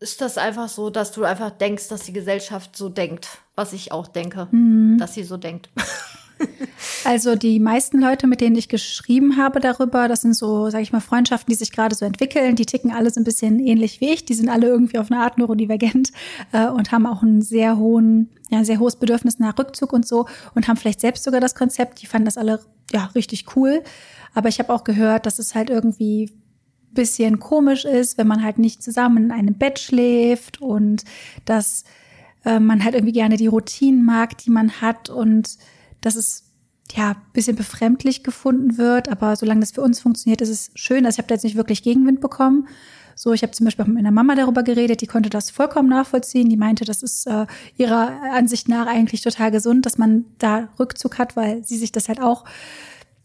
ist 0.00 0.20
das 0.20 0.36
einfach 0.36 0.68
so, 0.68 0.90
dass 0.90 1.12
du 1.12 1.24
einfach 1.24 1.50
denkst, 1.50 1.88
dass 1.88 2.02
die 2.02 2.12
Gesellschaft 2.12 2.76
so 2.76 2.90
denkt, 2.90 3.38
was 3.54 3.72
ich 3.72 3.90
auch 3.90 4.06
denke, 4.06 4.48
mhm. 4.50 4.98
dass 4.98 5.14
sie 5.14 5.24
so 5.24 5.38
denkt? 5.38 5.70
Also 7.04 7.34
die 7.34 7.60
meisten 7.60 8.00
Leute, 8.00 8.26
mit 8.26 8.40
denen 8.40 8.56
ich 8.56 8.68
geschrieben 8.68 9.36
habe 9.36 9.60
darüber, 9.60 10.08
das 10.08 10.22
sind 10.22 10.34
so, 10.34 10.70
sage 10.70 10.82
ich 10.82 10.92
mal, 10.92 11.00
Freundschaften, 11.00 11.50
die 11.50 11.56
sich 11.56 11.72
gerade 11.72 11.94
so 11.94 12.04
entwickeln. 12.04 12.56
Die 12.56 12.66
ticken 12.66 12.90
alle 12.90 13.10
so 13.10 13.20
ein 13.20 13.24
bisschen 13.24 13.58
ähnlich 13.58 14.00
wie 14.00 14.10
ich. 14.10 14.24
Die 14.24 14.34
sind 14.34 14.48
alle 14.48 14.66
irgendwie 14.66 14.98
auf 14.98 15.10
eine 15.10 15.20
Art 15.20 15.38
neurodivergent 15.38 16.12
äh, 16.52 16.66
und 16.68 16.92
haben 16.92 17.06
auch 17.06 17.22
einen 17.22 17.42
sehr 17.42 17.76
hohen, 17.78 18.30
ja, 18.50 18.64
sehr 18.64 18.78
hohes 18.78 18.96
Bedürfnis 18.96 19.38
nach 19.38 19.58
Rückzug 19.58 19.92
und 19.92 20.06
so 20.06 20.26
und 20.54 20.68
haben 20.68 20.76
vielleicht 20.76 21.00
selbst 21.00 21.24
sogar 21.24 21.40
das 21.40 21.54
Konzept. 21.54 22.02
Die 22.02 22.06
fanden 22.06 22.26
das 22.26 22.38
alle 22.38 22.60
ja 22.92 23.10
richtig 23.14 23.56
cool. 23.56 23.82
Aber 24.34 24.48
ich 24.48 24.58
habe 24.58 24.72
auch 24.72 24.84
gehört, 24.84 25.26
dass 25.26 25.38
es 25.38 25.54
halt 25.54 25.70
irgendwie 25.70 26.32
bisschen 26.92 27.38
komisch 27.38 27.84
ist, 27.84 28.18
wenn 28.18 28.26
man 28.26 28.42
halt 28.42 28.58
nicht 28.58 28.82
zusammen 28.82 29.24
in 29.24 29.30
einem 29.30 29.54
Bett 29.54 29.78
schläft 29.78 30.60
und 30.60 31.04
dass 31.44 31.84
äh, 32.44 32.58
man 32.58 32.84
halt 32.84 32.94
irgendwie 32.94 33.12
gerne 33.12 33.36
die 33.36 33.46
Routinen 33.46 34.04
mag, 34.04 34.38
die 34.38 34.50
man 34.50 34.80
hat 34.80 35.08
und 35.08 35.56
dass 36.00 36.16
es 36.16 36.44
ja 36.96 37.16
bisschen 37.32 37.56
befremdlich 37.56 38.22
gefunden 38.22 38.78
wird, 38.78 39.08
aber 39.08 39.36
solange 39.36 39.60
das 39.60 39.72
für 39.72 39.82
uns 39.82 40.00
funktioniert, 40.00 40.40
ist 40.40 40.48
es 40.48 40.70
schön. 40.74 41.06
Also 41.06 41.16
ich 41.16 41.18
habe 41.18 41.28
da 41.28 41.34
jetzt 41.34 41.44
nicht 41.44 41.56
wirklich 41.56 41.82
Gegenwind 41.82 42.20
bekommen. 42.20 42.68
So, 43.14 43.32
ich 43.32 43.42
habe 43.42 43.52
zum 43.52 43.66
Beispiel 43.66 43.82
auch 43.82 43.86
mit 43.86 43.96
meiner 43.96 44.10
Mama 44.10 44.34
darüber 44.34 44.62
geredet, 44.62 45.02
die 45.02 45.06
konnte 45.06 45.28
das 45.28 45.50
vollkommen 45.50 45.88
nachvollziehen. 45.88 46.48
Die 46.48 46.56
meinte, 46.56 46.84
das 46.84 47.02
ist 47.02 47.26
äh, 47.26 47.46
ihrer 47.76 48.12
Ansicht 48.32 48.68
nach 48.68 48.86
eigentlich 48.86 49.20
total 49.20 49.50
gesund, 49.50 49.84
dass 49.84 49.98
man 49.98 50.24
da 50.38 50.68
Rückzug 50.78 51.18
hat, 51.18 51.36
weil 51.36 51.64
sie 51.64 51.76
sich 51.76 51.92
das 51.92 52.08
halt 52.08 52.20
auch 52.20 52.44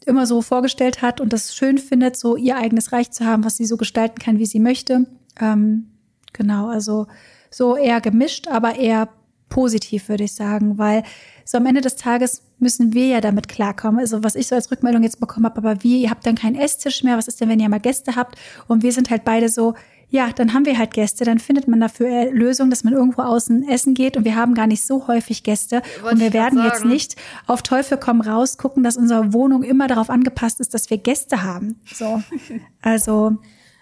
immer 0.06 0.28
so 0.28 0.42
vorgestellt 0.42 1.02
hat 1.02 1.22
und 1.22 1.34
das 1.34 1.56
schön 1.56 1.78
findet, 1.78 2.18
so 2.18 2.36
ihr 2.36 2.58
eigenes 2.58 2.92
Reich 2.92 3.12
zu 3.12 3.26
haben, 3.26 3.44
was 3.44 3.58
sie 3.58 3.66
so 3.66 3.78
gestalten 3.78 4.20
kann, 4.20 4.38
wie 4.38 4.46
sie 4.46 4.60
möchte. 4.60 5.08
Ähm, 5.40 5.88
genau, 6.34 6.68
also 6.68 7.08
so 7.50 7.76
eher 7.76 8.02
gemischt, 8.02 8.48
aber 8.48 8.76
eher 8.76 9.10
positiv, 9.50 10.10
würde 10.10 10.24
ich 10.24 10.34
sagen, 10.34 10.78
weil 10.78 11.04
so 11.44 11.58
am 11.58 11.66
Ende 11.66 11.82
des 11.82 11.96
Tages 11.96 12.42
müssen 12.60 12.94
wir 12.94 13.08
ja 13.08 13.22
damit 13.22 13.48
klarkommen. 13.48 14.00
Also 14.00 14.24
was 14.24 14.36
ich 14.36 14.48
so 14.48 14.56
als 14.56 14.72
Rückmeldung 14.72 15.04
jetzt 15.04 15.20
bekommen 15.20 15.46
habe, 15.46 15.58
aber 15.58 15.84
wie, 15.84 16.02
ihr 16.02 16.10
habt 16.10 16.26
dann 16.26 16.36
keinen 16.36 16.56
Esstisch 16.56 17.04
mehr, 17.04 17.18
was 17.18 17.28
ist 17.28 17.40
denn, 17.40 17.50
wenn 17.50 17.60
ihr 17.60 17.70
mal 17.70 17.80
Gäste 17.80 18.16
habt? 18.16 18.38
Und 18.68 18.84
wir 18.84 18.92
sind 18.92 19.10
halt 19.10 19.24
beide 19.24 19.50
so, 19.50 19.76
ja, 20.10 20.32
dann 20.32 20.54
haben 20.54 20.66
wir 20.66 20.78
halt 20.78 20.94
Gäste, 20.94 21.26
dann 21.26 21.40
findet 21.40 21.68
man 21.68 21.80
dafür 21.80 22.32
Lösungen, 22.32 22.70
dass 22.70 22.84
man 22.84 22.94
irgendwo 22.94 23.22
außen 23.24 23.68
essen 23.68 23.94
geht 23.94 24.18
und 24.18 24.24
wir 24.24 24.36
haben 24.36 24.54
gar 24.54 24.68
nicht 24.68 24.86
so 24.86 25.08
häufig 25.08 25.44
Gäste 25.44 25.82
Wollte 26.02 26.16
und 26.16 26.20
wir 26.22 26.34
werden 26.34 26.64
jetzt 26.64 26.86
nicht 26.86 27.16
auf 27.48 27.64
Teufel 27.64 27.98
komm 27.98 28.22
raus 28.22 28.58
gucken, 28.58 28.84
dass 28.84 28.98
unsere 28.98 29.34
Wohnung 29.34 29.64
immer 29.64 29.88
darauf 29.88 30.10
angepasst 30.10 30.60
ist, 30.60 30.74
dass 30.74 30.90
wir 30.90 30.98
Gäste 30.98 31.44
haben. 31.44 31.80
So, 31.94 32.22
also 32.82 33.38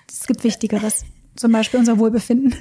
es 0.09 0.25
gibt 0.25 0.43
Wichtigeres, 0.43 1.05
zum 1.35 1.51
Beispiel 1.51 1.79
unser 1.79 1.99
Wohlbefinden. 1.99 2.55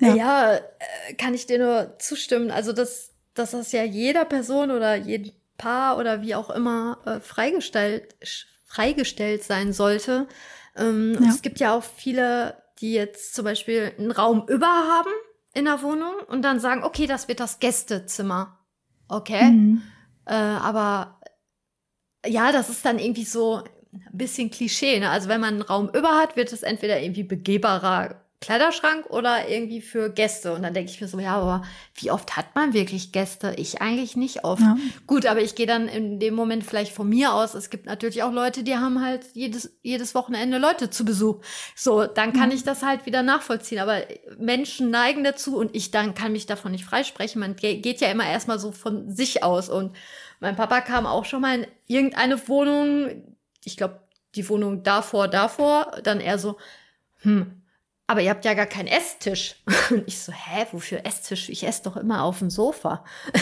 Ja. 0.00 0.14
ja, 0.14 0.54
äh, 0.54 1.14
kann 1.18 1.34
ich 1.34 1.46
dir 1.46 1.58
nur 1.58 1.98
zustimmen. 1.98 2.50
Also, 2.50 2.72
dass, 2.72 3.12
dass 3.34 3.52
das 3.52 3.72
ja 3.72 3.84
jeder 3.84 4.24
Person 4.24 4.70
oder 4.70 4.96
jedem 4.96 5.32
Paar 5.58 5.98
oder 5.98 6.22
wie 6.22 6.34
auch 6.34 6.48
immer 6.48 6.98
äh, 7.04 7.20
freigestellt, 7.20 8.16
freigestellt 8.64 9.44
sein 9.44 9.72
sollte. 9.74 10.26
Ähm, 10.74 11.18
ja. 11.20 11.28
Es 11.28 11.42
gibt 11.42 11.60
ja 11.60 11.74
auch 11.76 11.84
viele, 11.84 12.56
die 12.80 12.94
jetzt 12.94 13.34
zum 13.34 13.44
Beispiel 13.44 13.92
einen 13.98 14.10
Raum 14.10 14.46
über 14.48 14.66
haben 14.66 15.10
in 15.52 15.66
der 15.66 15.82
Wohnung 15.82 16.14
und 16.28 16.42
dann 16.42 16.60
sagen, 16.60 16.82
okay, 16.82 17.06
das 17.06 17.28
wird 17.28 17.40
das 17.40 17.58
Gästezimmer. 17.58 18.58
Okay. 19.08 19.50
Mhm. 19.50 19.82
Äh, 20.24 20.34
aber 20.34 21.20
ja, 22.24 22.52
das 22.52 22.70
ist 22.70 22.84
dann 22.84 22.98
irgendwie 22.98 23.24
so 23.24 23.62
ein 23.92 24.00
bisschen 24.12 24.50
Klischee. 24.50 25.00
Ne? 25.00 25.10
Also 25.10 25.28
wenn 25.28 25.40
man 25.40 25.54
einen 25.54 25.62
Raum 25.62 25.90
über 25.92 26.16
hat, 26.16 26.36
wird 26.36 26.52
es 26.52 26.62
entweder 26.62 27.00
irgendwie 27.00 27.24
begehbarer 27.24 28.24
Kleiderschrank 28.40 29.04
oder 29.10 29.48
irgendwie 29.48 29.82
für 29.82 30.08
Gäste. 30.08 30.54
Und 30.54 30.62
dann 30.62 30.72
denke 30.72 30.90
ich 30.90 30.98
mir 30.98 31.08
so, 31.08 31.18
ja, 31.18 31.36
aber 31.36 31.62
wie 31.94 32.10
oft 32.10 32.38
hat 32.38 32.54
man 32.54 32.72
wirklich 32.72 33.12
Gäste? 33.12 33.52
Ich 33.58 33.82
eigentlich 33.82 34.16
nicht 34.16 34.44
oft. 34.44 34.62
Ja. 34.62 34.78
Gut, 35.06 35.26
aber 35.26 35.42
ich 35.42 35.54
gehe 35.54 35.66
dann 35.66 35.88
in 35.88 36.18
dem 36.18 36.34
Moment 36.34 36.64
vielleicht 36.64 36.92
von 36.92 37.06
mir 37.06 37.34
aus. 37.34 37.52
Es 37.52 37.68
gibt 37.68 37.84
natürlich 37.84 38.22
auch 38.22 38.32
Leute, 38.32 38.62
die 38.62 38.76
haben 38.76 39.04
halt 39.04 39.26
jedes, 39.34 39.76
jedes 39.82 40.14
Wochenende 40.14 40.56
Leute 40.56 40.88
zu 40.88 41.04
Besuch. 41.04 41.42
So, 41.76 42.06
dann 42.06 42.32
kann 42.32 42.50
ja. 42.50 42.56
ich 42.56 42.64
das 42.64 42.82
halt 42.82 43.04
wieder 43.04 43.22
nachvollziehen. 43.22 43.78
Aber 43.78 43.98
Menschen 44.38 44.88
neigen 44.88 45.22
dazu 45.22 45.58
und 45.58 45.76
ich 45.76 45.90
dann 45.90 46.14
kann 46.14 46.32
mich 46.32 46.46
davon 46.46 46.72
nicht 46.72 46.86
freisprechen. 46.86 47.40
Man 47.40 47.56
geht 47.56 48.00
ja 48.00 48.08
immer 48.08 48.26
erstmal 48.26 48.58
so 48.58 48.72
von 48.72 49.14
sich 49.14 49.42
aus. 49.44 49.68
Und 49.68 49.94
mein 50.40 50.56
Papa 50.56 50.80
kam 50.80 51.04
auch 51.04 51.26
schon 51.26 51.42
mal 51.42 51.58
in 51.58 51.66
irgendeine 51.86 52.48
Wohnung, 52.48 53.22
ich 53.64 53.76
glaube, 53.76 54.00
die 54.34 54.48
Wohnung 54.48 54.82
davor, 54.82 55.28
davor, 55.28 55.98
dann 56.02 56.20
eher 56.20 56.38
so, 56.38 56.56
hm, 57.18 57.59
aber 58.10 58.22
ihr 58.22 58.30
habt 58.30 58.44
ja 58.44 58.54
gar 58.54 58.66
keinen 58.66 58.88
Esstisch. 58.88 59.54
Und 59.90 60.02
ich 60.08 60.18
so, 60.18 60.32
hä, 60.32 60.66
wofür 60.72 61.06
Esstisch? 61.06 61.48
Ich 61.48 61.64
esse 61.64 61.84
doch 61.84 61.96
immer 61.96 62.24
auf 62.24 62.40
dem 62.40 62.50
Sofa. 62.50 63.04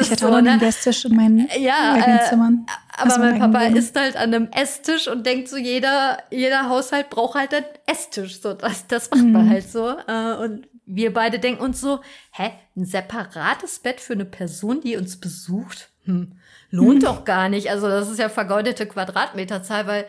ich 0.00 0.10
hätte 0.10 0.26
so, 0.26 0.28
auch 0.28 0.34
einen 0.34 0.58
ne? 0.58 0.66
Esstisch 0.66 1.04
in 1.04 1.14
meinen 1.14 1.48
ja, 1.56 1.92
eigenen 1.92 2.18
äh, 2.18 2.28
Zimmern. 2.28 2.66
Aber 2.96 3.04
also 3.04 3.20
mein 3.20 3.38
Papa 3.38 3.66
isst 3.66 3.96
halt 3.96 4.16
an 4.16 4.34
einem 4.34 4.48
Esstisch 4.50 5.06
und 5.06 5.24
denkt 5.24 5.48
so, 5.48 5.56
jeder, 5.56 6.18
jeder 6.32 6.68
Haushalt 6.68 7.10
braucht 7.10 7.36
halt 7.36 7.54
einen 7.54 7.66
Esstisch. 7.86 8.40
So, 8.40 8.54
das, 8.54 8.88
das 8.88 9.08
macht 9.12 9.22
mhm. 9.22 9.32
man 9.32 9.50
halt 9.50 9.70
so. 9.70 9.88
Äh, 9.88 10.34
und 10.34 10.66
wir 10.84 11.14
beide 11.14 11.38
denken 11.38 11.62
uns 11.62 11.80
so, 11.80 12.00
hä, 12.32 12.50
ein 12.76 12.86
separates 12.86 13.78
Bett 13.78 14.00
für 14.00 14.14
eine 14.14 14.24
Person, 14.24 14.80
die 14.80 14.96
uns 14.96 15.20
besucht? 15.20 15.90
Hm, 16.06 16.32
lohnt 16.70 17.02
mhm. 17.02 17.04
doch 17.04 17.24
gar 17.24 17.48
nicht. 17.48 17.70
Also 17.70 17.86
das 17.86 18.10
ist 18.10 18.18
ja 18.18 18.28
vergeudete 18.28 18.84
Quadratmeterzahl, 18.86 19.86
weil 19.86 20.06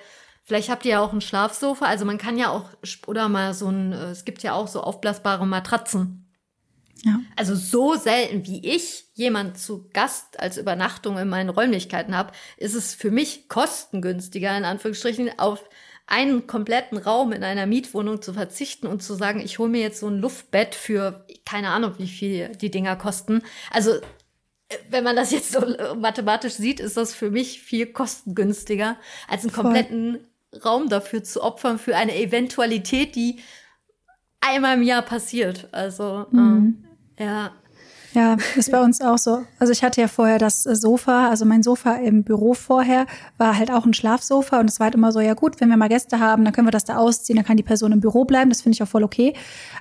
Vielleicht 0.50 0.70
habt 0.70 0.84
ihr 0.84 0.94
ja 0.94 1.00
auch 1.00 1.14
ein 1.14 1.22
Schlafsofa. 1.22 1.86
Also 1.86 2.06
man 2.06 2.18
kann 2.18 2.36
ja 2.36 2.50
auch, 2.50 2.72
oder 3.06 3.30
mal 3.30 3.54
so 3.54 3.68
ein, 3.68 3.94
äh, 3.94 4.10
es 4.10 4.26
gibt 4.26 4.42
ja 4.42 4.54
auch 4.54 4.68
so 4.68 4.82
aufblasbare 4.82 5.46
Matratzen. 5.46 6.26
Ja. 7.04 7.20
Also 7.36 7.54
so 7.54 7.94
selten 7.94 8.48
wie 8.48 8.66
ich 8.68 9.04
jemand 9.14 9.60
zu 9.60 9.88
Gast 9.94 10.40
als 10.40 10.58
Übernachtung 10.58 11.20
in 11.20 11.30
meinen 11.30 11.50
Räumlichkeiten 11.50 12.18
habe, 12.18 12.32
ist 12.58 12.74
es 12.74 12.96
für 12.96 13.12
mich 13.12 13.48
kostengünstiger, 13.48 14.58
in 14.58 14.66
Anführungsstrichen, 14.66 15.38
auf 15.38 15.70
einen 16.08 16.48
kompletten 16.48 16.98
Raum 16.98 17.32
in 17.32 17.44
einer 17.44 17.68
Mietwohnung 17.68 18.20
zu 18.20 18.34
verzichten 18.34 18.88
und 18.88 19.04
zu 19.04 19.14
sagen, 19.14 19.42
ich 19.42 19.60
hole 19.60 19.70
mir 19.70 19.82
jetzt 19.82 20.00
so 20.00 20.08
ein 20.08 20.18
Luftbett 20.18 20.74
für 20.74 21.28
keine 21.46 21.70
Ahnung, 21.70 21.94
wie 22.00 22.08
viel 22.08 22.50
die 22.56 22.72
Dinger 22.72 22.96
kosten. 22.96 23.44
Also 23.70 23.92
äh, 23.92 24.78
wenn 24.90 25.04
man 25.04 25.16
das 25.16 25.30
jetzt 25.30 25.52
so 25.52 25.62
mathematisch 25.96 26.54
sieht, 26.54 26.80
ist 26.80 26.98
das 26.98 27.14
für 27.14 27.30
mich 27.30 27.62
viel 27.62 27.86
kostengünstiger 27.86 28.98
als 29.28 29.44
einen 29.44 29.54
kompletten 29.54 30.26
Raum 30.66 30.90
dafür 30.90 31.24
zu 31.24 31.44
opfern 31.44 31.78
für 31.78 31.96
eine 31.96 32.16
Eventualität, 32.16 33.16
die 33.16 33.40
einmal 34.42 34.78
im 34.78 34.84
Jahr 34.84 35.02
passiert. 35.02 35.68
Also 35.72 36.26
mhm. 36.32 36.86
äh, 37.18 37.26
ja. 37.26 37.52
Ja, 38.14 38.38
ist 38.56 38.72
bei 38.72 38.82
uns 38.82 39.02
auch 39.02 39.20
so. 39.20 39.44
Also 39.60 39.72
ich 39.72 39.84
hatte 39.84 40.02
ja 40.02 40.08
vorher 40.08 40.40
das 40.40 40.64
Sofa, 40.64 41.30
also 41.30 41.46
mein 41.46 41.62
Sofa 41.62 41.94
im 41.98 42.24
Büro 42.24 42.56
vorher 42.56 43.06
war 43.38 43.58
halt 43.58 43.70
auch 43.70 43.86
ein 43.86 43.94
Schlafsofa 43.94 44.60
und 44.60 44.68
es 44.68 44.80
war 44.80 44.86
halt 44.86 44.96
immer 44.96 45.12
so, 45.12 45.20
ja 45.20 45.36
gut, 45.36 45.62
wenn 45.62 45.70
wir 45.70 45.78
mal 45.78 45.90
Gäste 45.90 46.20
haben, 46.20 46.44
dann 46.44 46.52
können 46.52 46.66
wir 46.66 46.72
das 46.72 46.86
da 46.86 46.98
ausziehen, 46.98 47.38
dann 47.38 47.46
kann 47.46 47.58
die 47.58 47.64
Person 47.64 47.92
im 47.92 48.00
Büro 48.00 48.26
bleiben, 48.26 48.50
das 48.50 48.62
finde 48.62 48.76
ich 48.76 48.84
auch 48.84 48.88
voll 48.88 49.04
okay. 49.04 49.36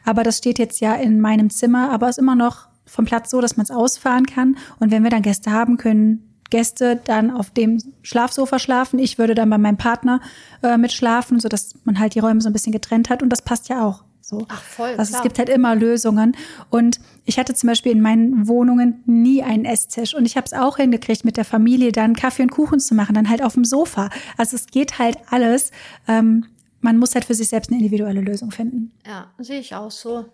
Aber 0.05 0.25
das 0.25 0.37
steht 0.37 0.59
jetzt 0.59 0.81
ja 0.81 0.95
in 0.95 1.21
meinem 1.21 1.49
Zimmer, 1.49 1.91
aber 1.91 2.11
ist 2.11 2.19
immer 2.19 2.35
noch 2.35 2.69
vom 2.85 3.07
Platz 3.07 3.31
so, 3.31 3.41
dass 3.41 3.57
man 3.57 3.65
es 3.65 3.71
ausfahren 3.71 4.27
kann 4.27 4.59
und 4.79 4.91
wenn 4.91 5.03
wir 5.03 5.11
dann 5.11 5.23
Gäste 5.23 5.51
haben, 5.51 5.79
können 5.79 6.28
Gäste 6.51 7.01
dann 7.05 7.31
auf 7.31 7.51
dem 7.51 7.79
Schlafsofa 8.03 8.59
schlafen. 8.59 8.99
Ich 8.99 9.19
würde 9.19 9.35
dann 9.35 9.51
bei 9.51 9.59
meinem 9.59 9.77
Partner 9.77 10.21
äh, 10.63 10.77
mit 10.77 10.93
schlafen, 10.93 11.41
so 11.41 11.49
dass 11.49 11.75
man 11.85 11.99
halt 11.99 12.15
die 12.15 12.21
Räume 12.21 12.41
so 12.41 12.49
ein 12.49 12.53
bisschen 12.53 12.73
getrennt 12.73 13.11
hat. 13.11 13.23
Und 13.23 13.31
das 13.31 13.43
passt 13.43 13.69
ja 13.69 13.85
auch. 13.87 14.05
So. 14.21 14.45
Ach, 14.49 14.63
voll. 14.63 14.95
Also 14.99 15.11
klar. 15.11 15.21
es 15.21 15.23
gibt 15.23 15.39
halt 15.39 15.49
immer 15.49 15.75
Lösungen. 15.75 16.37
Und 16.69 17.01
ich 17.25 17.39
hatte 17.39 17.55
zum 17.55 17.69
Beispiel 17.69 17.93
in 17.93 18.03
meinen 18.03 18.47
Wohnungen 18.47 19.03
nie 19.07 19.43
einen 19.43 19.65
Esstisch. 19.65 20.15
Und 20.15 20.27
ich 20.27 20.37
habe 20.37 20.45
es 20.45 20.53
auch 20.53 20.77
hingekriegt, 20.77 21.25
mit 21.25 21.37
der 21.39 21.47
Familie 21.47 21.93
dann 21.93 22.15
Kaffee 22.15 22.43
und 22.43 22.51
Kuchen 22.51 22.79
zu 22.79 22.95
machen, 22.95 23.15
dann 23.15 23.31
halt 23.31 23.43
auf 23.43 23.55
dem 23.55 23.65
Sofa. 23.65 24.11
Also 24.37 24.57
es 24.57 24.67
geht 24.67 24.99
halt 24.99 25.17
alles. 25.31 25.71
Ähm, 26.07 26.47
man 26.81 26.99
muss 26.99 27.15
halt 27.15 27.25
für 27.25 27.35
sich 27.35 27.49
selbst 27.49 27.71
eine 27.71 27.79
individuelle 27.79 28.21
Lösung 28.21 28.51
finden. 28.51 28.93
Ja, 29.07 29.33
sehe 29.39 29.61
ich 29.61 29.75
auch 29.75 29.91
so. 29.91 30.27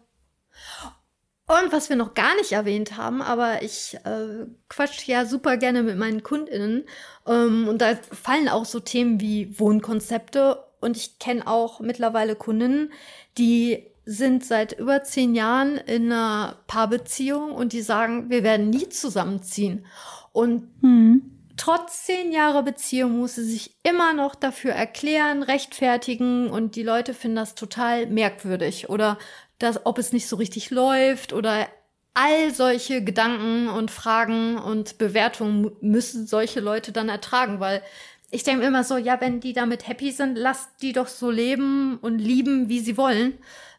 Und 1.47 1.72
was 1.72 1.90
wir 1.90 1.97
noch 1.97 2.14
gar 2.14 2.34
nicht 2.36 2.53
erwähnt 2.53 2.97
haben, 2.97 3.20
aber 3.20 3.62
ich 3.62 3.99
äh, 4.05 4.47
quatsch 4.70 5.07
ja 5.07 5.26
super 5.26 5.59
gerne 5.59 5.82
mit 5.82 5.99
meinen 5.99 6.22
KundInnen. 6.22 6.84
Ähm, 7.26 7.68
und 7.68 7.82
da 7.82 7.97
fallen 8.12 8.49
auch 8.49 8.64
so 8.64 8.80
Themen 8.80 9.20
wie 9.20 9.59
Wohnkonzepte. 9.59 10.64
Und 10.80 10.97
ich 10.97 11.18
kenne 11.18 11.47
auch 11.47 11.80
mittlerweile 11.80 12.34
Kundinnen, 12.34 12.92
die 13.36 13.84
sind 14.07 14.45
seit 14.45 14.78
über 14.78 15.03
zehn 15.03 15.34
Jahren 15.34 15.76
in 15.76 16.12
einer 16.12 16.59
Paarbeziehung 16.66 17.53
und 17.53 17.72
die 17.72 17.82
sagen, 17.82 18.30
wir 18.30 18.42
werden 18.42 18.70
nie 18.70 18.88
zusammenziehen. 18.88 19.86
Und 20.32 20.68
hm. 20.80 21.22
trotz 21.57 22.05
zehn 22.05 22.32
Jahre 22.32 22.62
Beziehung 22.62 23.18
muss 23.18 23.36
sie 23.36 23.45
sich 23.45 23.76
immer 23.82 24.12
noch 24.12 24.34
dafür 24.34 24.72
erklären, 24.72 25.42
rechtfertigen 25.42 26.51
und 26.51 26.76
die 26.76 26.82
Leute 26.82 27.14
finden 27.14 27.36
das 27.36 27.55
total 27.55 28.07
merkwürdig 28.07 28.90
oder 28.90 29.18
dass, 29.64 29.84
ob 29.84 29.98
es 29.98 30.12
nicht 30.12 30.28
so 30.28 30.36
richtig 30.36 30.70
läuft 30.70 31.32
oder 31.32 31.66
all 32.14 32.54
solche 32.54 33.02
Gedanken 33.02 33.68
und 33.68 33.90
Fragen 33.90 34.56
und 34.56 34.98
Bewertungen 34.98 35.72
müssen 35.80 36.26
solche 36.26 36.60
Leute 36.60 36.92
dann 36.92 37.08
ertragen, 37.08 37.58
weil 37.58 37.82
ich 38.30 38.44
denke 38.44 38.64
immer 38.64 38.84
so, 38.84 38.96
ja, 38.96 39.20
wenn 39.20 39.40
die 39.40 39.52
damit 39.52 39.86
happy 39.86 40.10
sind, 40.10 40.36
lasst 40.36 40.82
die 40.82 40.92
doch 40.92 41.08
so 41.08 41.30
leben 41.30 41.98
und 41.98 42.18
lieben, 42.18 42.68
wie 42.68 42.80
sie 42.80 42.96
wollen. 42.96 43.34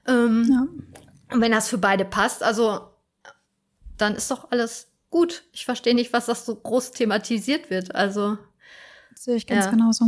Ähm, 0.07 0.47
ja. 0.49 0.67
Und 1.33 1.41
wenn 1.41 1.51
das 1.51 1.69
für 1.69 1.77
beide 1.77 2.05
passt, 2.05 2.43
also 2.43 2.81
dann 3.97 4.15
ist 4.15 4.31
doch 4.31 4.51
alles 4.51 4.87
gut. 5.09 5.43
Ich 5.51 5.65
verstehe 5.65 5.95
nicht, 5.95 6.13
was 6.13 6.25
das 6.27 6.45
so 6.45 6.55
groß 6.55 6.91
thematisiert 6.91 7.69
wird. 7.69 7.95
Also 7.95 8.37
das 9.11 9.23
sehe 9.23 9.35
ich 9.35 9.47
ganz 9.47 9.65
ja. 9.65 9.71
genauso. 9.71 10.05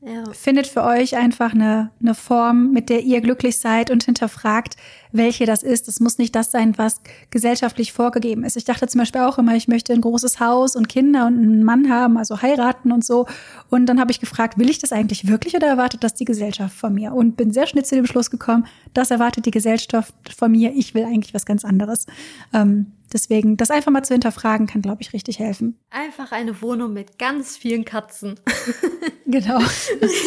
Ja. 0.00 0.32
Findet 0.32 0.68
für 0.68 0.84
euch 0.84 1.16
einfach 1.16 1.52
eine, 1.52 1.90
eine 2.00 2.14
Form, 2.14 2.70
mit 2.72 2.88
der 2.88 3.02
ihr 3.02 3.20
glücklich 3.20 3.58
seid 3.58 3.90
und 3.90 4.04
hinterfragt, 4.04 4.76
welche 5.10 5.44
das 5.44 5.64
ist. 5.64 5.88
Es 5.88 5.98
muss 5.98 6.18
nicht 6.18 6.36
das 6.36 6.52
sein, 6.52 6.78
was 6.78 7.00
gesellschaftlich 7.30 7.92
vorgegeben 7.92 8.44
ist. 8.44 8.56
Ich 8.56 8.64
dachte 8.64 8.86
zum 8.86 9.00
Beispiel 9.00 9.22
auch 9.22 9.38
immer, 9.38 9.56
ich 9.56 9.66
möchte 9.66 9.92
ein 9.92 10.00
großes 10.00 10.38
Haus 10.38 10.76
und 10.76 10.88
Kinder 10.88 11.26
und 11.26 11.34
einen 11.38 11.64
Mann 11.64 11.90
haben, 11.90 12.16
also 12.16 12.42
heiraten 12.42 12.92
und 12.92 13.04
so. 13.04 13.26
Und 13.70 13.86
dann 13.86 13.98
habe 13.98 14.12
ich 14.12 14.20
gefragt, 14.20 14.56
will 14.56 14.70
ich 14.70 14.78
das 14.78 14.92
eigentlich 14.92 15.26
wirklich 15.26 15.56
oder 15.56 15.66
erwartet 15.66 16.04
das 16.04 16.14
die 16.14 16.24
Gesellschaft 16.24 16.76
von 16.76 16.94
mir? 16.94 17.12
Und 17.12 17.36
bin 17.36 17.52
sehr 17.52 17.66
schnell 17.66 17.84
zu 17.84 17.96
dem 17.96 18.06
Schluss 18.06 18.30
gekommen, 18.30 18.66
das 18.94 19.10
erwartet 19.10 19.46
die 19.46 19.50
Gesellschaft 19.50 20.14
von 20.36 20.52
mir. 20.52 20.72
Ich 20.76 20.94
will 20.94 21.04
eigentlich 21.04 21.34
was 21.34 21.44
ganz 21.44 21.64
anderes. 21.64 22.06
Ähm, 22.54 22.92
Deswegen, 23.12 23.56
das 23.56 23.70
einfach 23.70 23.90
mal 23.90 24.02
zu 24.02 24.14
hinterfragen, 24.14 24.66
kann, 24.66 24.82
glaube 24.82 25.02
ich, 25.02 25.12
richtig 25.12 25.38
helfen. 25.38 25.78
Einfach 25.90 26.32
eine 26.32 26.60
Wohnung 26.60 26.92
mit 26.92 27.18
ganz 27.18 27.56
vielen 27.56 27.84
Katzen. 27.84 28.38
genau. 29.26 29.60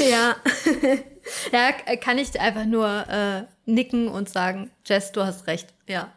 ja. 0.09 0.35
ja, 1.51 1.95
kann 1.97 2.17
ich 2.17 2.39
einfach 2.39 2.65
nur 2.65 2.87
äh, 3.07 3.43
nicken 3.65 4.07
und 4.07 4.29
sagen, 4.29 4.71
Jess, 4.85 5.11
du 5.11 5.21
hast 5.21 5.47
recht. 5.47 5.73
Ja. 5.87 6.11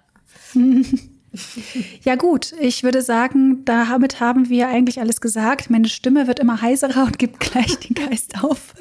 Ja 2.03 2.17
gut, 2.17 2.53
ich 2.61 2.83
würde 2.83 3.03
sagen, 3.03 3.65
damit 3.65 4.21
haben 4.21 4.49
wir 4.49 4.69
eigentlich 4.69 5.01
alles 5.01 5.21
gesagt. 5.21 5.71
Meine 5.71 5.89
Stimme 5.89 6.27
wird 6.27 6.39
immer 6.39 6.61
heiserer 6.61 7.05
und 7.05 7.19
gibt 7.19 7.41
gleich 7.41 7.79
den 7.79 7.95
Geist 7.95 8.43
auf. 8.43 8.75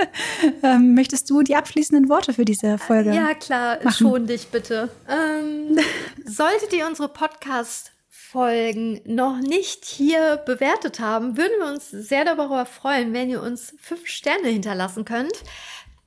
Ähm, 0.61 0.93
möchtest 0.93 1.29
du 1.29 1.41
die 1.41 1.55
abschließenden 1.55 2.09
Worte 2.09 2.33
für 2.33 2.45
diese 2.45 2.77
Folge? 2.77 3.13
Ja 3.13 3.33
klar, 3.33 3.77
machen? 3.83 3.91
schon 3.91 4.27
dich 4.27 4.47
bitte. 4.47 4.89
Ähm, 5.09 5.77
solltet 6.25 6.73
ihr 6.73 6.87
unsere 6.87 7.09
Podcast 7.09 7.91
Folgen 8.09 8.99
noch 9.05 9.37
nicht 9.37 9.85
hier 9.85 10.37
bewertet 10.37 10.99
haben, 10.99 11.37
würden 11.37 11.53
wir 11.59 11.67
uns 11.67 11.91
sehr 11.91 12.25
darüber 12.25 12.65
freuen, 12.65 13.13
wenn 13.13 13.29
ihr 13.29 13.43
uns 13.43 13.75
fünf 13.79 14.07
Sterne 14.07 14.47
hinterlassen 14.47 15.05
könnt. 15.05 15.43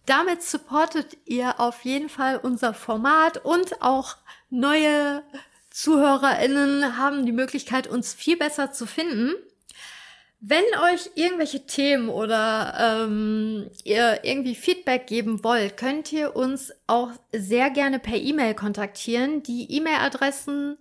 Damit 0.07 0.43
supportet 0.43 1.17
ihr 1.25 1.61
auf 1.61 1.85
jeden 1.85 2.09
Fall 2.09 2.41
unser 2.43 2.75
Format 2.75 3.45
und 3.45 3.81
auch 3.81 4.17
neue 4.51 5.23
ZuhörerInnen 5.77 6.97
haben 6.97 7.27
die 7.27 7.33
Möglichkeit, 7.33 7.87
uns 7.87 8.15
viel 8.15 8.39
besser 8.39 8.73
zu 8.73 8.87
finden. 8.87 9.35
Wenn 10.41 10.65
euch 10.91 11.11
irgendwelche 11.17 11.67
Themen 11.67 12.09
oder 12.09 13.05
ähm, 13.05 13.69
ihr 13.85 14.21
irgendwie 14.23 14.55
Feedback 14.55 15.07
geben 15.07 15.45
wollt, 15.45 15.77
könnt 15.77 16.11
ihr 16.15 16.35
uns 16.35 16.73
auch 16.87 17.11
sehr 17.31 17.69
gerne 17.69 17.99
per 17.99 18.17
E-Mail 18.17 18.55
kontaktieren. 18.55 19.43
Die 19.43 19.71
E-Mail-Adressen 19.71 20.79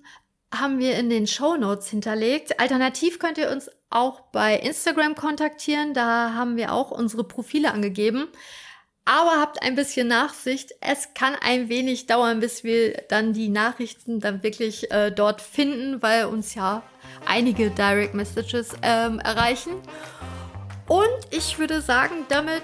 haben 0.54 0.80
wir 0.80 0.98
in 0.98 1.10
den 1.10 1.28
Show 1.28 1.58
Notes 1.58 1.90
hinterlegt. 1.90 2.62
Alternativ 2.62 3.20
könnt 3.20 3.38
ihr 3.38 3.52
uns 3.52 3.70
auch 3.90 4.22
bei 4.32 4.56
Instagram 4.56 5.16
kontaktieren. 5.16 5.94
Da 5.94 6.34
haben 6.34 6.56
wir 6.56 6.72
auch 6.72 6.92
unsere 6.92 7.26
Profile 7.26 7.74
angegeben. 7.74 8.30
Aber 9.06 9.40
habt 9.40 9.62
ein 9.62 9.76
bisschen 9.76 10.08
Nachsicht. 10.08 10.74
Es 10.82 11.14
kann 11.14 11.36
ein 11.40 11.70
wenig 11.70 12.08
dauern, 12.08 12.40
bis 12.40 12.64
wir 12.64 13.04
dann 13.08 13.34
die 13.34 13.50
Nachrichten 13.50 14.20
dann 14.20 14.42
wirklich 14.42 14.92
äh, 14.92 15.12
dort 15.12 15.42
finden, 15.42 16.02
weil 16.02 16.26
uns 16.26 16.56
ja 16.56 16.82
einige 17.26 17.70
Direct 17.70 18.16
Messages 18.16 18.76
ähm, 18.82 19.20
erreichen. 19.20 19.74
Und 20.88 21.20
ich 21.30 21.60
würde 21.60 21.82
sagen, 21.82 22.26
damit 22.30 22.64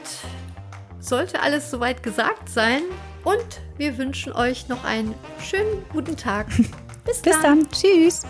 sollte 0.99 1.41
alles 1.41 1.69
soweit 1.69 2.01
gesagt 2.01 2.49
sein. 2.49 2.81
Und 3.23 3.61
wir 3.77 3.99
wünschen 3.99 4.33
euch 4.33 4.67
noch 4.67 4.83
einen 4.83 5.13
schönen 5.39 5.85
guten 5.93 6.17
Tag. 6.17 6.47
Bis, 7.05 7.21
Bis 7.21 7.33
dann. 7.39 7.41
dann. 7.41 7.71
Tschüss. 7.71 8.23